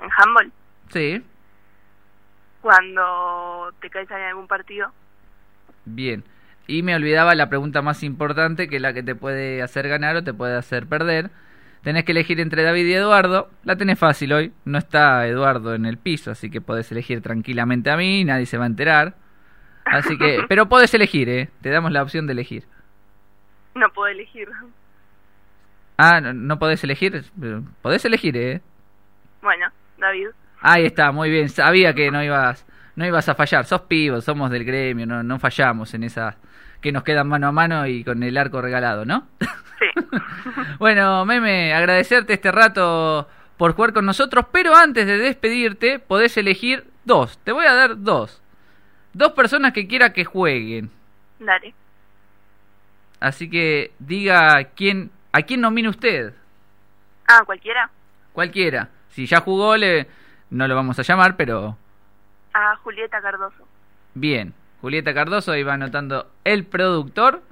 [0.00, 0.52] En handball.
[0.90, 1.24] Sí.
[2.62, 4.92] Cuando te caes en algún partido.
[5.84, 6.22] Bien.
[6.68, 10.14] Y me olvidaba la pregunta más importante, que es la que te puede hacer ganar
[10.14, 11.32] o te puede hacer perder.
[11.82, 13.50] Tenés que elegir entre David y Eduardo.
[13.64, 14.52] La tenés fácil hoy.
[14.64, 18.56] No está Eduardo en el piso, así que podés elegir tranquilamente a mí, nadie se
[18.56, 19.16] va a enterar.
[19.84, 21.48] Así que, pero podés elegir, ¿eh?
[21.62, 22.64] Te damos la opción de elegir.
[23.74, 24.48] No puedo elegir.
[25.96, 27.24] Ah, no, no podés elegir.
[27.38, 28.60] Pero Podés elegir, ¿eh?
[29.42, 29.66] Bueno,
[29.98, 30.28] David.
[30.60, 31.48] Ahí está, muy bien.
[31.48, 32.66] Sabía que no ibas,
[32.96, 33.64] no ibas a fallar.
[33.64, 36.36] Sos pibos, somos del gremio, no, no fallamos en esas
[36.80, 39.28] que nos quedan mano a mano y con el arco regalado, ¿no?
[39.40, 39.86] Sí.
[40.78, 43.28] Bueno, Meme, agradecerte este rato
[43.58, 47.38] por jugar con nosotros, pero antes de despedirte, podés elegir dos.
[47.44, 48.42] Te voy a dar dos.
[49.12, 50.90] Dos personas que quiera que jueguen.
[51.38, 51.74] Dale.
[53.18, 56.32] Así que diga quién, a quién nomina usted.
[57.28, 57.90] Ah, cualquiera.
[58.32, 58.88] Cualquiera.
[59.10, 60.06] Si ya jugó, le,
[60.50, 61.76] no lo vamos a llamar, pero
[62.54, 63.66] A Julieta Cardoso.
[64.14, 64.54] bien.
[64.80, 67.42] Julieta Cardoso ahí va anotando el productor.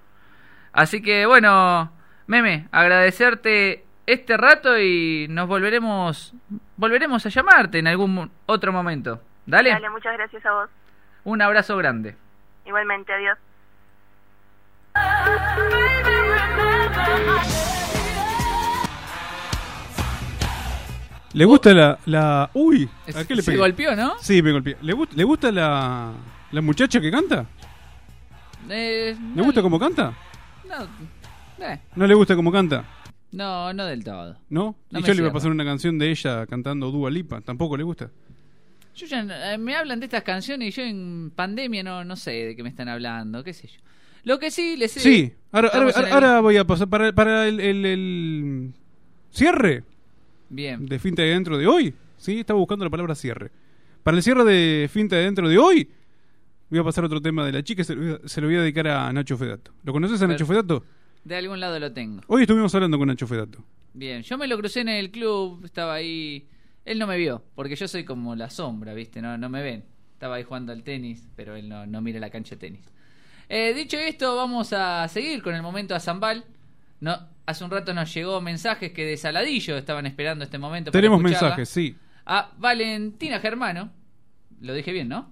[0.73, 1.93] Así que bueno,
[2.27, 6.33] Meme, agradecerte este rato y nos volveremos
[6.79, 9.21] volveremos a llamarte en algún otro momento.
[9.45, 10.71] Dale, Dale, muchas gracias a vos.
[11.29, 12.17] Un abrazo grande.
[12.65, 13.39] Igualmente, adiós.
[21.35, 22.51] ¿Le gusta la, la...
[22.55, 23.59] Uy, ¿a qué le Se pegué?
[23.59, 24.15] golpeó, ¿no?
[24.21, 24.77] Sí, me golpeé.
[24.81, 26.13] ¿Le, gust- ¿Le gusta la,
[26.51, 27.47] la muchacha que canta?
[28.69, 30.15] Eh, ¿Le no, gusta cómo canta?
[30.67, 32.85] No, eh, ¿No le gusta cómo canta?
[33.31, 34.37] no, no del todo.
[34.49, 34.75] ¿No?
[34.91, 37.43] No y me yo le iba a pasar una canción de ella cantando Dua Lipa.
[37.43, 38.09] ¿Tampoco le gusta?
[38.99, 42.31] Yo ya, eh, me hablan de estas canciones y yo en pandemia no, no sé
[42.47, 43.79] de qué me están hablando, qué sé yo.
[44.25, 47.61] Lo que sí, les Sí, ahora, ahora, el- ahora voy a pasar para, para el,
[47.61, 48.73] el- el
[49.31, 49.85] cierre
[50.49, 50.87] Bien.
[50.87, 51.95] de Finta de Dentro de hoy.
[52.17, 53.51] Sí, estaba buscando la palabra cierre.
[54.03, 55.89] Para el cierre de Finta de Dentro de hoy,
[56.69, 57.85] voy a pasar otro tema de la chica.
[57.85, 59.73] Se a, se lo voy a dedicar a Nacho Fedato.
[59.85, 60.45] ¿Lo conoces a Nacho.
[60.47, 60.85] Fedato?
[61.25, 62.23] De algún lado lo tengo.
[62.27, 63.63] Hoy estuvimos hablando con Nacho Fedato.
[63.95, 66.47] Bien, yo me lo crucé en el club, estaba ahí.
[66.89, 69.21] Él no me vio, porque yo soy como la sombra, ¿viste?
[69.21, 69.85] No, no me ven.
[70.15, 72.91] Estaba ahí jugando al tenis, pero él no, no mira la cancha de tenis.
[73.51, 76.47] Eh, dicho esto, vamos a seguir con el momento a Zambal.
[77.01, 80.91] No, hace un rato nos llegó mensajes que de Saladillo estaban esperando este momento.
[80.91, 81.95] Tenemos mensajes, sí.
[82.25, 83.91] A Valentina Germano.
[84.63, 85.31] Lo dije bien, ¿no?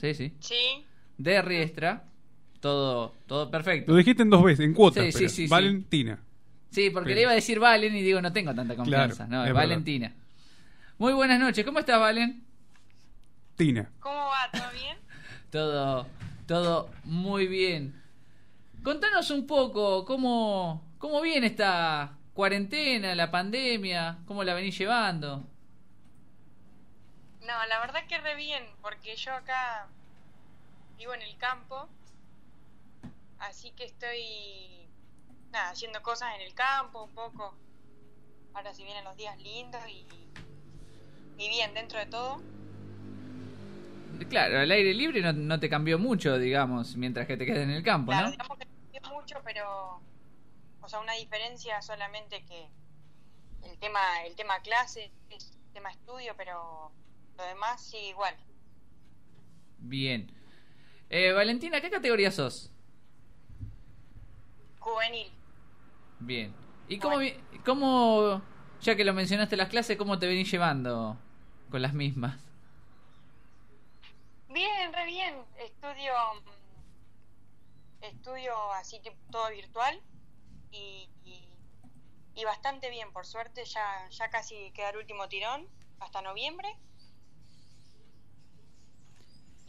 [0.00, 0.32] Sí, sí.
[0.40, 0.84] Sí.
[1.18, 2.04] De Riestra.
[2.60, 3.92] Todo, todo perfecto.
[3.92, 5.04] Lo dijiste en dos veces, en cuotas.
[5.04, 5.46] Sí, sí, sí, sí.
[5.48, 6.18] Valentina.
[6.70, 9.26] Sí, porque le iba a decir Valen y digo, no tengo tanta confianza.
[9.26, 10.12] Claro, no, es verdad.
[11.02, 12.46] Muy buenas noches, ¿cómo estás, Valen?
[13.56, 13.90] Tina.
[13.98, 14.48] ¿Cómo va?
[14.52, 14.96] ¿Todo bien?
[15.50, 16.06] Todo,
[16.46, 18.00] todo muy bien.
[18.84, 25.44] Contanos un poco cómo, cómo viene esta cuarentena, la pandemia, cómo la venís llevando.
[27.40, 29.88] No, la verdad que re bien, porque yo acá
[30.96, 31.88] vivo en el campo,
[33.40, 34.88] así que estoy
[35.50, 37.56] nada, haciendo cosas en el campo un poco.
[38.54, 40.06] Ahora si vienen los días lindos y,
[41.38, 42.40] y bien dentro de todo.
[44.28, 47.70] Claro, al aire libre no, no te cambió mucho, digamos, mientras que te quedes en
[47.70, 48.30] el campo, Claro, ¿no?
[48.32, 50.00] digamos que no cambió mucho, pero
[50.80, 52.68] o sea, una diferencia solamente que
[53.68, 55.38] el tema el tema clase, el
[55.72, 56.90] tema estudio, pero
[57.36, 58.34] lo demás sigue igual.
[59.78, 60.30] Bien.
[61.10, 62.70] Eh, Valentina, ¿qué categoría sos?
[64.78, 65.30] Juvenil.
[66.20, 66.54] Bien.
[66.88, 67.18] ¿Y cómo,
[67.64, 68.42] cómo,
[68.82, 71.16] ya que lo mencionaste las clases, cómo te venís llevando
[71.70, 72.38] con las mismas?
[74.48, 75.36] Bien, re bien.
[75.58, 76.12] Estudio
[78.00, 80.00] mm, estudio así que todo virtual
[80.72, 81.48] y, y,
[82.34, 85.66] y bastante bien, por suerte ya ya casi queda el último tirón
[86.00, 86.76] hasta noviembre.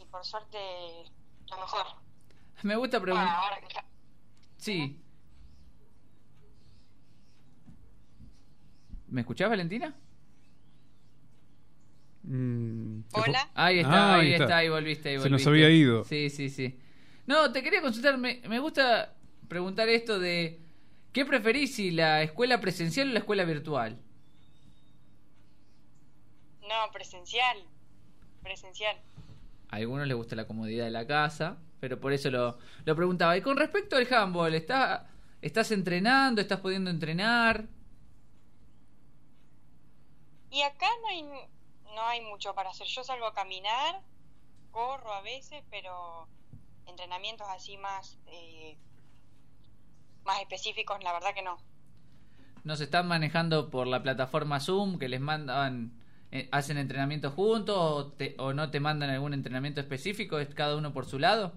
[0.00, 0.58] Y por suerte
[1.50, 1.86] lo mejor.
[2.62, 3.28] Me gusta preguntar.
[3.28, 3.60] ahora
[4.56, 5.03] Sí.
[9.14, 9.94] ¿Me escuchás, Valentina?
[12.24, 13.48] Mm, Hola.
[13.54, 14.44] Ahí está, Ah, ahí, ahí está.
[14.44, 14.56] está.
[14.56, 16.02] ahí volviste, ahí Se nos había ido.
[16.02, 16.80] Sí, sí, sí.
[17.24, 19.14] No, te quería consultar, me, me gusta
[19.46, 20.60] preguntar esto de
[21.12, 24.00] ¿qué preferís si la escuela presencial o la escuela virtual?
[26.62, 27.58] No, presencial.
[28.42, 28.96] Presencial.
[29.68, 33.36] A algunos les gusta la comodidad de la casa, pero por eso lo, lo preguntaba.
[33.36, 35.08] Y con respecto al handball, ¿está,
[35.40, 36.40] ¿estás entrenando?
[36.40, 37.68] ¿Estás pudiendo entrenar?
[40.54, 41.22] Y acá no hay,
[41.96, 42.86] no hay mucho para hacer.
[42.86, 44.00] Yo salgo a caminar,
[44.70, 46.28] corro a veces, pero
[46.86, 48.76] entrenamientos así más, eh,
[50.24, 51.56] más específicos, la verdad que no.
[52.62, 56.00] ¿Nos están manejando por la plataforma Zoom que les mandan,
[56.30, 60.38] eh, hacen entrenamiento juntos o, te- o no te mandan algún entrenamiento específico?
[60.38, 61.52] ¿Es cada uno por su lado?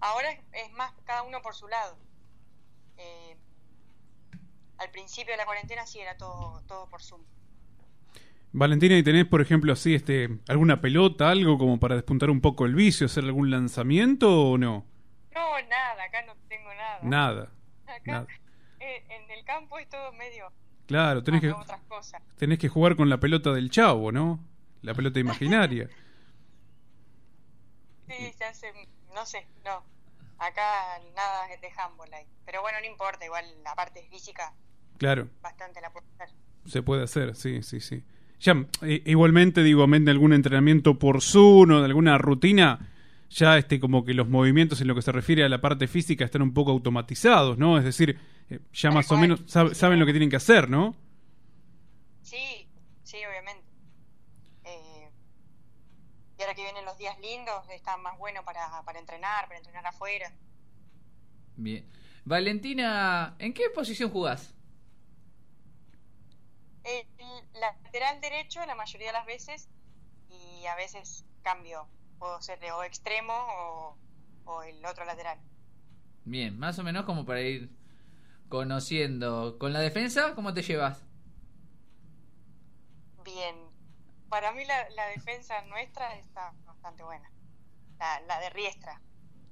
[0.00, 1.96] Ahora es, es más cada uno por su lado.
[2.96, 3.36] Eh,
[4.78, 7.22] al principio de la cuarentena sí era todo, todo por Zoom.
[8.52, 12.64] Valentina, ¿y tenés, por ejemplo, así, este, alguna pelota, algo como para despuntar un poco
[12.64, 14.86] el vicio, hacer algún lanzamiento o no?
[15.34, 16.98] No, nada, acá no tengo nada.
[17.02, 17.52] Nada.
[17.86, 18.26] Acá nada.
[18.80, 20.52] eh, en el campo es todo medio
[20.86, 22.22] Claro, tenés que, otras cosas.
[22.36, 24.40] tenés que jugar con la pelota del chavo, ¿no?
[24.82, 25.88] La pelota imaginaria.
[28.08, 28.72] Sí, se hace,
[29.14, 29.82] no sé, no.
[30.38, 32.24] Acá nada de handball ahí.
[32.44, 34.54] Pero bueno, no importa, igual la parte física
[34.98, 36.34] Claro, bastante la puedo hacer.
[36.66, 38.02] se puede hacer, sí, sí, sí.
[38.40, 42.90] Ya, eh, igualmente, digo, amén de algún entrenamiento por Zoom o de alguna rutina,
[43.30, 46.24] ya este, como que los movimientos en lo que se refiere a la parte física
[46.24, 47.78] están un poco automatizados, ¿no?
[47.78, 48.18] Es decir,
[48.50, 50.94] eh, ya más o menos sab- saben lo que tienen que hacer, ¿no?
[52.22, 52.68] Sí,
[53.04, 53.64] sí, obviamente.
[54.64, 55.10] Eh,
[56.38, 59.86] y ahora que vienen los días lindos, está más bueno para, para entrenar, para entrenar
[59.86, 60.30] afuera.
[61.56, 61.86] Bien.
[62.24, 64.52] Valentina, ¿en qué posición jugás?
[66.86, 67.06] El
[67.60, 69.68] lateral derecho la mayoría de las veces
[70.30, 71.88] y a veces cambio.
[72.18, 73.98] Puedo ser de o extremo o,
[74.44, 75.38] o el otro lateral.
[76.24, 77.70] Bien, más o menos como para ir
[78.48, 79.58] conociendo.
[79.58, 81.04] ¿Con la defensa cómo te llevas?
[83.24, 83.56] Bien.
[84.28, 87.30] Para mí la, la defensa nuestra está bastante buena.
[87.98, 89.00] La, la de Riestra,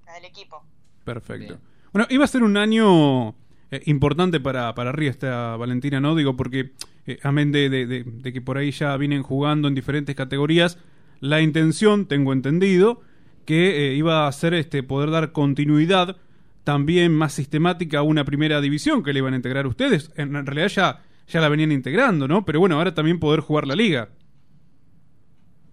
[0.07, 0.65] la del equipo.
[1.05, 1.55] Perfecto.
[1.55, 1.61] Bien.
[1.93, 3.31] Bueno, iba a ser un año
[3.71, 6.15] eh, importante para, para Riesta, Valentina, ¿no?
[6.15, 6.73] Digo, porque,
[7.07, 10.79] eh, amén de, que por ahí ya vienen jugando en diferentes categorías,
[11.21, 13.03] la intención, tengo entendido,
[13.45, 16.17] que eh, iba a ser este, poder dar continuidad
[16.65, 20.11] también más sistemática a una primera división que le iban a integrar ustedes.
[20.17, 22.45] En, realidad ya, ya la venían integrando, ¿no?
[22.47, 24.09] Pero bueno, ahora también poder jugar la liga.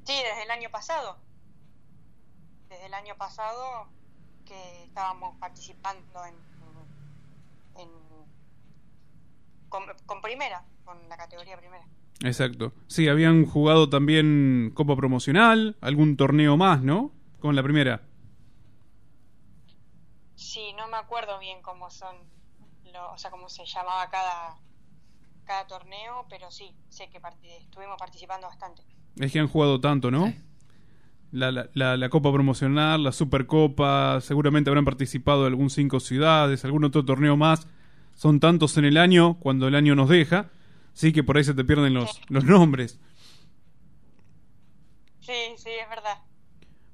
[0.03, 1.17] Sí, desde el año pasado.
[2.69, 3.87] Desde el año pasado
[4.45, 7.89] que estábamos participando en, en
[9.69, 11.85] con primera, con la categoría primera.
[12.23, 12.73] Exacto.
[12.87, 17.11] Sí, habían jugado también Copa Promocional, algún torneo más, ¿no?
[17.39, 18.01] Con la primera.
[20.35, 22.15] Sí, no me acuerdo bien cómo son,
[22.93, 24.55] lo, o sea, cómo se llamaba cada
[25.45, 28.83] cada torneo, pero sí, sé que parti- estuvimos participando bastante.
[29.17, 30.27] Es que han jugado tanto, ¿no?
[30.27, 30.35] Sí.
[31.31, 36.63] La, la, la, la Copa Promocional, la Supercopa, seguramente habrán participado de algún cinco ciudades,
[36.63, 37.67] algún otro torneo más.
[38.15, 40.49] Son tantos en el año, cuando el año nos deja,
[40.93, 42.21] sí que por ahí se te pierden los, Sí.
[42.29, 42.99] los nombres.
[45.19, 46.17] Sí, sí, es verdad.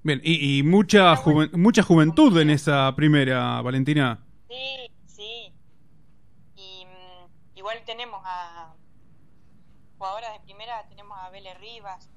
[0.03, 4.23] Bien, y, y mucha, juven- mucha juventud en esa primera, Valentina.
[4.49, 5.53] Sí, sí.
[6.55, 8.73] Y mm, igual tenemos a,
[9.97, 12.09] jugadoras de primera tenemos a Vélez Rivas,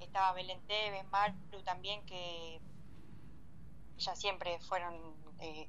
[0.00, 2.60] estaba Belén Tevez, Maru también, que
[3.98, 4.94] ya siempre fueron
[5.38, 5.68] eh,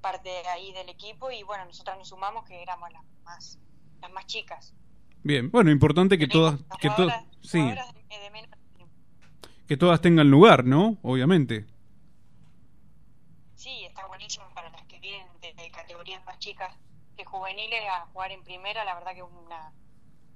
[0.00, 3.58] parte ahí del equipo y bueno, nosotras nos sumamos que éramos las más,
[4.00, 4.74] las más chicas.
[5.22, 7.08] Bien, bueno, importante que todas, que to-
[7.40, 8.48] sí, de, de
[9.66, 10.98] que todas tengan lugar, ¿no?
[11.02, 11.64] Obviamente.
[13.54, 16.74] Sí, está buenísimo para las que vienen de, de categorías más chicas
[17.16, 19.72] que juveniles a jugar en primera, la verdad que una,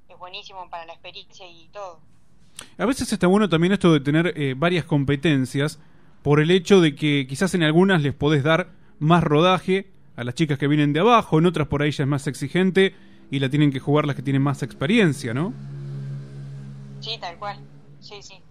[0.09, 2.01] es buenísimo para la experiencia y todo.
[2.79, 5.79] A veces está bueno también esto de tener eh, varias competencias
[6.23, 10.35] por el hecho de que quizás en algunas les podés dar más rodaje a las
[10.35, 12.95] chicas que vienen de abajo, en otras por ahí ya es más exigente
[13.31, 15.53] y la tienen que jugar las que tienen más experiencia, ¿no?
[17.01, 17.61] Sí, tal cual.
[17.99, 18.45] Sí, sí.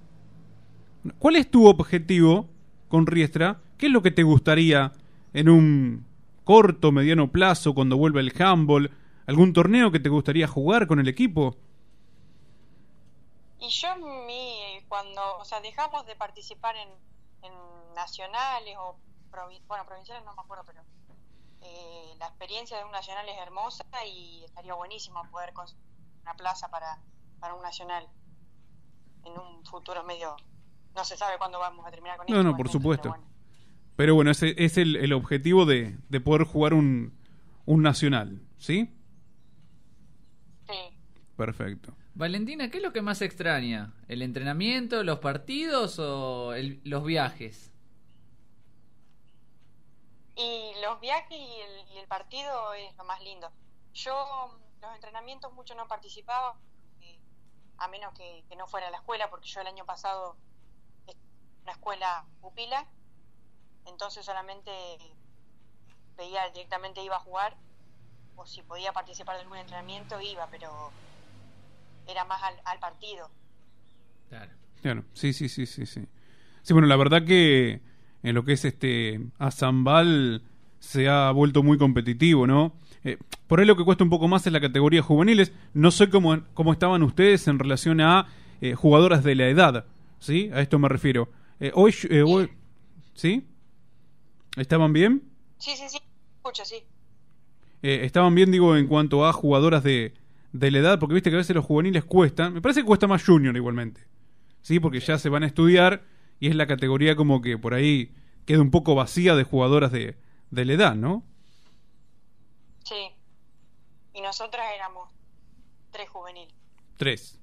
[1.20, 2.50] ¿Cuál es tu objetivo
[2.88, 3.62] con Riestra?
[3.78, 4.92] ¿Qué es lo que te gustaría
[5.34, 6.06] en un
[6.44, 8.92] corto, mediano plazo cuando vuelva el handball?
[9.26, 11.58] ¿Algún torneo que te gustaría jugar con el equipo?
[13.60, 16.90] Y yo, mi, cuando, o sea, dejamos de participar en,
[17.44, 17.54] en
[17.96, 19.00] nacionales o,
[19.32, 20.84] provi- bueno, provinciales no me acuerdo, pero
[21.68, 25.84] eh, la experiencia de un nacional es hermosa y estaría buenísimo poder conseguir
[26.24, 27.00] una plaza para,
[27.40, 28.08] para un nacional
[29.26, 30.36] en un futuro medio,
[30.96, 33.04] no se sabe cuándo vamos a terminar con No, esto, no, por igualmente, supuesto.
[33.10, 33.28] pero bueno.
[33.98, 37.18] Pero bueno, ese es el, el objetivo de, de poder jugar un,
[37.66, 38.94] un nacional, ¿sí?
[40.68, 40.98] Sí.
[41.36, 41.94] Perfecto.
[42.14, 43.94] Valentina, ¿qué es lo que más extraña?
[44.08, 47.72] ¿El entrenamiento, los partidos o el- los viajes?
[50.38, 53.52] Y los viajes y el, y el partido es lo más lindo.
[53.94, 56.56] Yo mm, los entrenamientos mucho no participaba,
[57.02, 57.20] eh,
[57.80, 60.38] a menos que, que no fuera a la escuela, porque yo el año pasado
[61.64, 62.88] una escuela pupila,
[63.86, 64.72] entonces solamente
[66.16, 67.58] veía directamente iba a jugar,
[68.38, 70.92] o si podía participar de algún entrenamiento iba, pero
[72.08, 73.30] era más al, al partido.
[74.30, 74.52] Claro.
[74.82, 76.08] Claro, sí, sí, sí, sí, sí.
[76.62, 77.82] Sí, bueno, la verdad que
[78.28, 80.44] en lo que es este Azambal
[80.80, 82.74] se ha vuelto muy competitivo, ¿no?
[83.04, 83.18] Eh,
[83.48, 85.54] por ahí lo que cuesta un poco más es la categoría juveniles.
[85.74, 88.28] No sé cómo, cómo estaban ustedes en relación a
[88.62, 89.86] eh, jugadoras de la edad,
[90.20, 90.50] ¿sí?
[90.54, 91.30] A esto me refiero.
[91.60, 91.94] Eh, hoy,
[92.26, 92.50] hoy-
[93.14, 93.48] ¿sí?
[94.56, 95.24] ¿Estaban bien?
[95.58, 95.98] Sí, sí, sí,
[96.38, 96.78] escucho, sí.
[97.82, 100.14] Estaban bien, digo, en cuanto a jugadoras de,
[100.52, 102.54] de la edad, porque viste que a veces los juveniles cuestan.
[102.54, 104.02] Me parece que cuesta más junior igualmente.
[104.62, 106.04] Sí, porque ya se van a estudiar
[106.40, 108.14] y es la categoría como que por ahí
[108.46, 110.18] queda un poco vacía de jugadoras de,
[110.52, 111.24] de la edad, ¿no?
[112.84, 113.10] Sí.
[114.14, 115.10] Y nosotras éramos
[115.92, 116.54] tres juveniles.
[116.98, 117.40] Tres.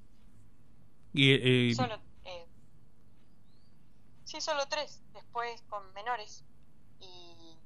[1.12, 1.94] Y, eh, Solo,
[2.24, 2.46] eh,
[4.24, 5.02] sí, solo tres.
[5.12, 6.44] Después con menores
[7.00, 7.56] y,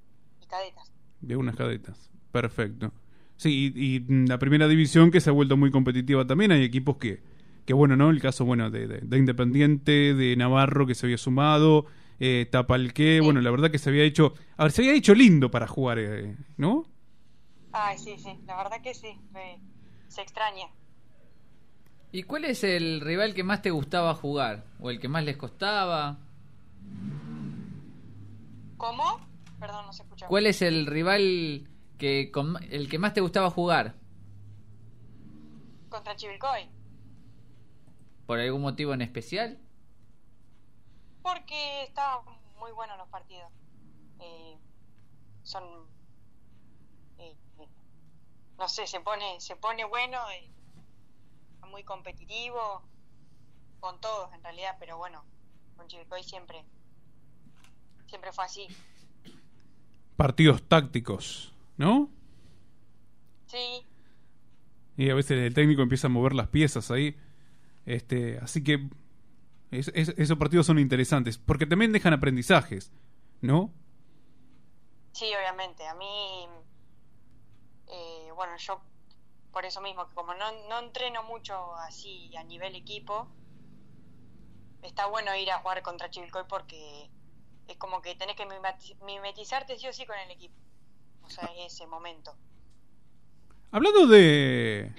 [0.43, 0.93] y cadetas.
[1.21, 2.11] de unas cadetas.
[2.33, 2.93] Perfecto.
[3.37, 6.53] Sí, y, y la primera división que se ha vuelto muy competitiva también.
[6.53, 7.23] Hay equipos que,
[7.69, 8.09] que bueno, ¿no?
[8.09, 11.85] El caso, bueno, de, de- de Independiente, de Navarro que se había sumado,
[12.19, 14.33] eh, Tapalqué, bueno, la verdad que se había hecho...
[14.57, 16.87] A ver, se había hecho lindo para jugar, eh, ¿no?
[17.73, 19.09] Ay, sí, sí, la verdad que sí.
[19.35, 19.61] me-
[20.09, 20.65] se extraña.
[22.11, 24.65] ¿Y cuál es el rival que más te gustaba jugar?
[24.81, 26.17] ¿O el que más les costaba?
[28.79, 29.21] ¿Cómo?
[29.61, 30.27] Perdón, no se escuchó.
[30.27, 31.69] ¿Cuál es el rival
[31.99, 33.95] que con- el que más te gustaba jugar?
[35.91, 36.78] Contra Chivilcoy.
[38.29, 39.59] ¿Por algún motivo en especial?
[41.23, 42.27] Porque estaban
[42.59, 43.51] muy buenos los partidos.
[44.21, 44.59] Eh,
[45.43, 45.65] son.
[47.17, 47.35] eh,
[48.59, 50.51] no sé, se pone, se pone bueno, eh,
[51.71, 52.83] muy competitivo,
[53.81, 55.25] con todos en realidad, pero bueno,
[55.77, 56.67] con Chivilcoy siempre,
[58.09, 58.69] siempre fue así.
[60.17, 62.11] Partidos tácticos, ¿no?
[63.47, 63.87] Sí,
[64.99, 67.17] Y a veces el técnico empieza a mover las piezas ahí.
[67.89, 68.87] Este, así que
[69.71, 72.93] es- es- esos partidos son interesantes, porque también dejan aprendizajes,
[73.41, 73.73] ¿no?
[75.13, 75.87] sí, obviamente.
[75.87, 76.49] A mí,
[77.89, 78.81] eh, bueno, yo
[79.53, 83.29] por eso mismo, que como no, no entreno mucho así a nivel equipo,
[84.83, 87.11] está bueno ir a jugar contra Chivilcoy porque
[87.67, 88.47] es como que tenés que
[89.05, 90.55] mimetizarte sí o sí con el equipo.
[91.23, 92.35] O sea, en ese momento.
[93.71, 94.93] Hablando de,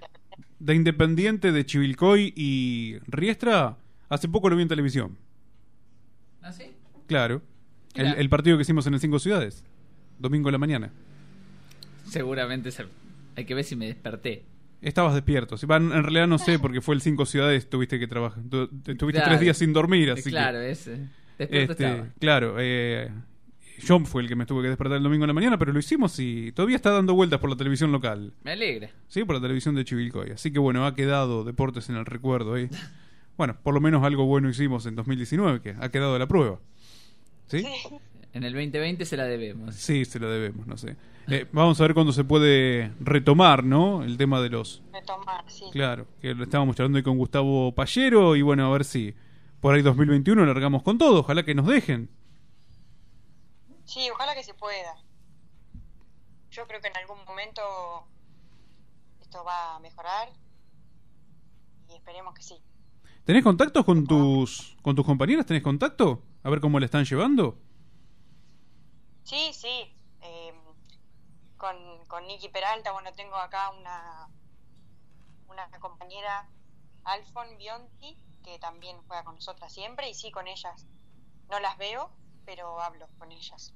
[0.59, 3.77] de Independiente, de Chivilcoy y Riestra,
[4.09, 5.17] hace poco lo vi en televisión.
[6.41, 6.65] ¿Ah, sí?
[7.07, 7.41] Claro.
[7.95, 8.19] El, Claro.
[8.19, 9.63] el partido que hicimos en el Cinco Ciudades.
[10.19, 10.91] Domingo en la mañana.
[12.05, 12.85] Seguramente se-
[13.35, 14.43] hay que ver si me desperté.
[14.81, 15.57] Estabas despierto.
[15.57, 18.43] Si van- en realidad no sé, porque fue el Cinco Ciudades, tuviste que trabajar.
[18.49, 19.27] tu- Estuviste Claro.
[19.29, 20.71] tres días sin dormir, así claro, que...
[20.71, 20.87] es.
[20.87, 21.07] eh,
[21.37, 23.11] Despierto Este, claro, eh,
[23.79, 25.79] yo fue el que me tuve que despertar el domingo en la mañana, pero lo
[25.79, 28.33] hicimos y todavía está dando vueltas por la televisión local.
[28.43, 28.89] Me alegra.
[29.07, 30.31] Sí, por la televisión de Chivilcoy.
[30.31, 32.69] Así que bueno, ha quedado Deportes en el recuerdo ahí.
[33.37, 36.59] Bueno, por lo menos algo bueno hicimos en 2019, que ha quedado de la prueba.
[37.47, 37.65] ¿Sí?
[38.31, 39.73] En el 2020 se la debemos.
[39.73, 40.95] Sí, se lo debemos, no sé.
[41.29, 44.03] Eh, vamos a ver cuándo se puede retomar, ¿no?
[44.03, 44.83] El tema de los...
[44.93, 45.65] Retomar, sí.
[45.71, 49.15] Claro, que lo estábamos charlando hoy con Gustavo Pallero y bueno, a ver si
[49.61, 51.21] por ahí 2021 largamos con todo.
[51.21, 52.09] Ojalá que nos dejen.
[53.89, 54.95] Sí, ojalá que se pueda.
[56.51, 58.07] Yo creo que en algún momento
[59.19, 60.29] esto va a mejorar
[61.89, 62.61] y esperemos que sí.
[63.25, 65.47] ¿Tenés contactos con tus con tus compañeras?
[65.47, 66.21] ¿Tenés contacto?
[66.43, 67.57] A ver cómo le están llevando.
[69.23, 69.95] Sí, sí.
[70.21, 70.53] eh,
[71.57, 71.75] con,
[72.05, 74.29] con Nicky Peralta, bueno, tengo acá una,
[75.47, 76.47] una compañera,
[77.05, 80.85] Alfon Bionti, que también juega con nosotras siempre, y sí, con ellas.
[81.49, 82.11] No las veo,
[82.49, 83.75] pero hablo con ellas.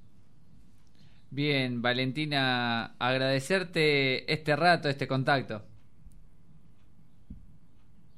[1.30, 5.64] Bien, Valentina, agradecerte este rato, este contacto.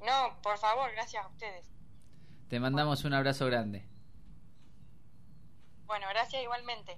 [0.00, 1.66] No, por favor, gracias a ustedes.
[2.48, 3.86] Te mandamos un abrazo grande.
[5.84, 6.96] Bueno, gracias igualmente.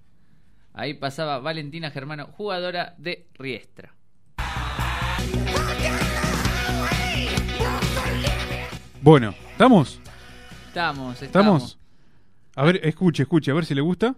[0.73, 3.93] Ahí pasaba Valentina Germano, jugadora de Riestra.
[9.03, 10.01] Bueno, ¿estamos?
[10.69, 11.23] Estamos, estamos.
[11.23, 11.78] ¿Estamos?
[12.59, 14.17] A ver, escuche, escuche, a ver si le gusta.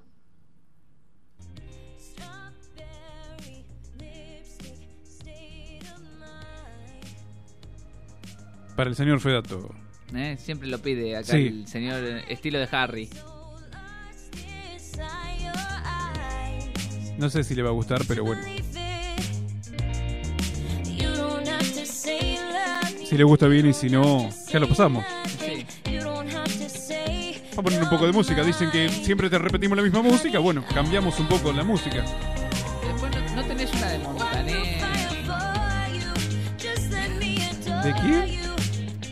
[8.77, 9.75] Para el señor Fedato.
[10.15, 10.39] ¿Eh?
[10.41, 11.49] Siempre lo pide acá Sí.
[11.49, 13.11] el señor eh, estilo de Harry.
[17.19, 18.41] No sé si le va a gustar, pero bueno.
[23.05, 25.05] Si le gusta bien y si no, ya lo pasamos.
[27.61, 28.43] A poner un poco de música.
[28.43, 30.39] Dicen que siempre te repetimos la misma música.
[30.39, 32.03] Bueno, cambiamos un poco la música.
[32.87, 34.81] Después no, no tenés una de Montaner.
[37.85, 38.41] ¿De quién?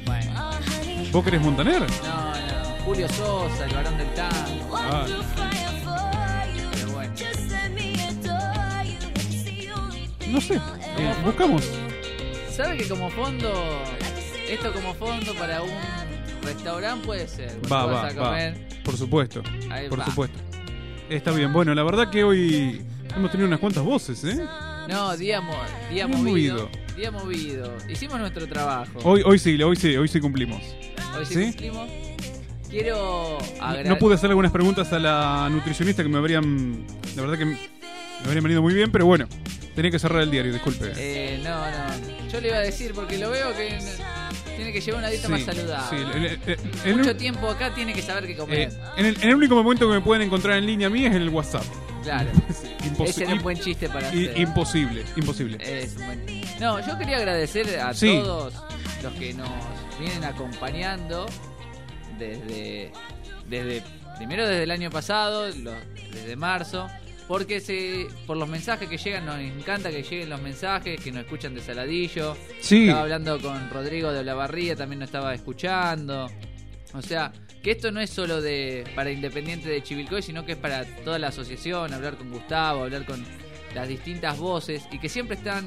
[0.06, 0.50] Bueno,
[1.12, 1.80] ¿Vos querés Montaner?
[1.80, 2.84] no, no.
[2.86, 4.76] Julio Sosa, el varón del tango.
[4.78, 5.04] Ah,
[6.72, 7.12] Pero bueno.
[10.28, 10.54] no sé.
[10.54, 11.70] Eh, buscamos.
[12.50, 13.82] ¿Sabe que como fondo,
[14.48, 16.07] esto como fondo para un
[16.54, 17.52] restaurante puede ser?
[17.68, 18.30] Cuando Va, vas va, a va.
[18.30, 19.42] comer, Por supuesto.
[19.70, 20.04] Ahí Por va.
[20.06, 20.38] supuesto.
[21.10, 21.52] Está bien.
[21.52, 22.82] Bueno, la verdad que hoy
[23.16, 24.38] hemos tenido unas cuantas voces, ¿eh?
[24.88, 25.52] No, día, mo-
[25.90, 26.24] día movido.
[26.28, 26.68] movido.
[26.96, 27.72] Día movido.
[27.88, 28.98] Hicimos nuestro trabajo.
[29.04, 30.60] Hoy, hoy sí, hoy sí, hoy sí cumplimos.
[31.16, 31.44] Hoy sí, ¿Sí?
[31.46, 31.88] cumplimos.
[32.68, 33.86] Quiero agradecer.
[33.88, 36.84] No pude hacer algunas preguntas a la nutricionista que me habrían.
[37.16, 37.58] La verdad que me
[38.26, 39.26] habrían venido muy bien, pero bueno,
[39.74, 40.92] tenía que cerrar el diario, disculpe.
[40.96, 42.28] Eh, no, no.
[42.30, 43.78] Yo le iba a decir porque lo veo que
[44.58, 45.88] tiene que llevar una dieta Sí, más saludable.
[45.88, 46.58] sí, el- el- el-
[46.90, 48.58] el- Mucho tiempo acá tiene que saber qué comer.
[48.70, 51.04] eh, en, el, en el único momento que me pueden encontrar en línea a mí
[51.04, 51.64] es en el WhatsApp.
[52.02, 52.28] claro.
[53.04, 54.36] Ese era un buen chiste para hacer.
[54.38, 55.58] imposible, imposible.
[55.60, 56.26] Es un buen-
[56.60, 58.18] No, yo quería agradecer a Sí.
[58.22, 58.54] todos
[59.02, 59.48] los que nos
[60.00, 61.26] vienen acompañando
[62.18, 62.92] desde,
[63.48, 63.82] desde
[64.16, 66.88] primero desde el año pasado, desde marzo,
[67.28, 71.24] porque se, por los mensajes que llegan, nos encanta que lleguen los mensajes, que nos
[71.24, 72.34] escuchan de Saladillo.
[72.60, 72.84] Sí.
[72.84, 76.30] Estaba hablando con Rodrigo de Olavarría, también nos estaba escuchando.
[76.94, 77.30] O sea,
[77.62, 81.18] que esto no es solo de para Independiente de Chivilcoy, sino que es para toda
[81.18, 83.22] la asociación, hablar con Gustavo, hablar con
[83.74, 85.66] las distintas voces y que siempre están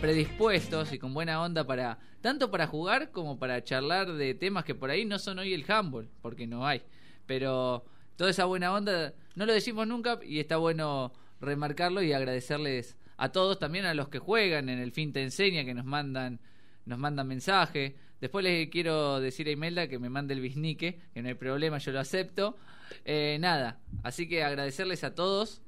[0.00, 4.74] predispuestos y con buena onda para tanto para jugar como para charlar de temas que
[4.74, 6.80] por ahí no son hoy el handball, porque no hay.
[7.26, 7.84] Pero
[8.16, 13.30] toda esa buena onda no lo decimos nunca y está bueno remarcarlo y agradecerles a
[13.30, 16.40] todos, también a los que juegan en el fin te enseña, que nos mandan
[16.84, 17.96] nos mandan mensaje.
[18.20, 21.78] Después les quiero decir a Imelda que me mande el bisnique, que no hay problema,
[21.78, 22.56] yo lo acepto.
[23.04, 25.62] Eh, nada, así que agradecerles a todos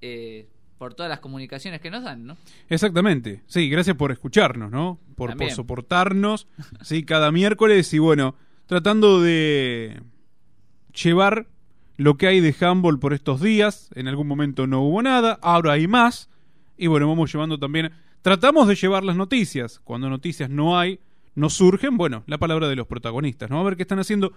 [0.00, 0.48] eh,
[0.78, 2.36] por todas las comunicaciones que nos dan, ¿no?
[2.68, 3.42] Exactamente.
[3.46, 4.98] Sí, gracias por escucharnos, ¿no?
[5.14, 6.48] Por, por soportarnos,
[6.82, 8.36] sí, cada miércoles y bueno,
[8.66, 10.02] tratando de
[10.92, 11.46] llevar
[11.96, 13.90] lo que hay de handball por estos días.
[13.94, 16.30] En algún momento no hubo nada, ahora hay más.
[16.76, 17.92] Y bueno, vamos llevando también.
[18.22, 19.80] Tratamos de llevar las noticias.
[19.84, 21.00] Cuando noticias no hay,
[21.34, 23.60] no surgen, bueno, la palabra de los protagonistas, ¿no?
[23.60, 24.32] A ver qué están haciendo.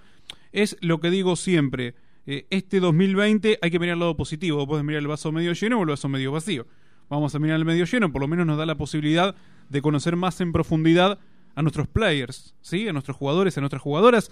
[0.51, 1.95] Es lo que digo siempre.
[2.25, 4.57] eh, este 2020 hay que mirar el lado positivo.
[4.57, 6.65] Vos podés mirar el vaso medio lleno o el vaso medio vacío.
[7.09, 9.35] Vamos a mirar el medio lleno, por lo menos nos da la posibilidad
[9.69, 11.19] de conocer más en profundidad
[11.53, 12.87] a nuestros players, ¿sí?
[12.87, 14.31] A nuestros jugadores, a nuestras jugadoras,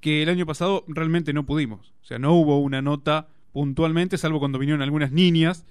[0.00, 1.94] que el año pasado realmente no pudimos.
[2.02, 5.66] O sea, no hubo una nota puntualmente, salvo cuando vinieron algunas niñas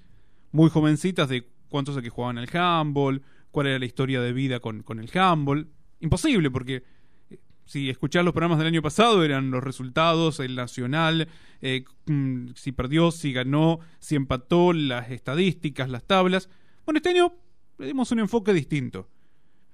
[0.52, 4.60] muy jovencitas de cuántos de que jugaban al handball, cuál era la historia de vida
[4.60, 5.68] con, con el handball.
[6.00, 6.82] Imposible, porque
[7.30, 11.28] eh, si escuchás los programas del año pasado, eran los resultados, el nacional,
[11.60, 16.48] eh, mm, si perdió, si ganó, si empató, las estadísticas, las tablas.
[16.84, 17.34] Bueno, este año
[17.78, 19.08] le dimos un enfoque distinto.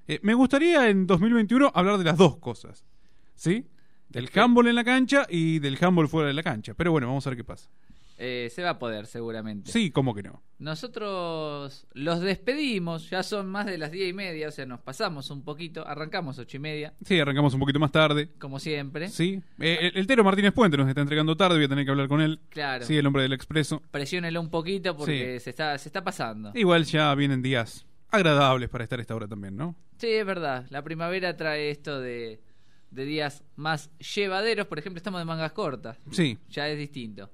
[0.06, 2.84] Eh, me gustaría en 2021 hablar de las dos cosas.
[3.34, 3.66] ¿Sí?
[4.14, 6.72] Del handball en la cancha y del handball fuera de la cancha.
[6.74, 7.68] Pero bueno, vamos a ver qué pasa.
[8.16, 9.72] Eh, se va a poder, seguramente.
[9.72, 10.40] Sí, ¿cómo que no?
[10.60, 15.30] Nosotros los despedimos, ya son más de las diez y media, o sea, nos pasamos
[15.30, 18.28] un poquito, arrancamos ocho y media, Sí, arrancamos un poquito más tarde.
[18.38, 19.08] como siempre.
[19.08, 19.40] Sí.
[19.58, 22.06] Eh, el, el Tero Martínez Puente nos está entregando tarde, voy a tener que hablar
[22.08, 22.38] con él.
[22.50, 22.84] Claro.
[22.84, 23.82] Sí, el hombre del expreso.
[23.90, 25.44] Presiónelo un poquito porque Sí.
[25.44, 26.52] se, está, se está pasando.
[26.54, 29.74] Igual ya vienen días agradables para estar a esta hora también, ¿no?
[29.98, 30.66] Sí, es verdad.
[30.70, 32.40] La primavera trae esto de,
[32.94, 34.66] de días más llevaderos.
[34.66, 35.98] Por ejemplo, estamos de mangas cortas.
[36.12, 36.38] Sí.
[36.48, 37.30] Ya es distinto.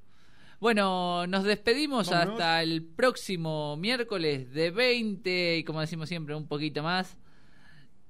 [0.58, 2.32] Bueno, nos despedimos Vámonos.
[2.32, 7.16] hasta el próximo miércoles de 20 y como decimos siempre, un poquito más.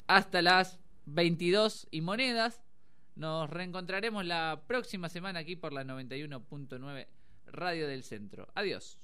[0.06, 2.62] Hasta las 22 y monedas.
[3.14, 7.06] Nos reencontraremos la próxima semana aquí por la 91.9
[7.46, 8.48] Radio del Centro.
[8.54, 8.98] Adiós.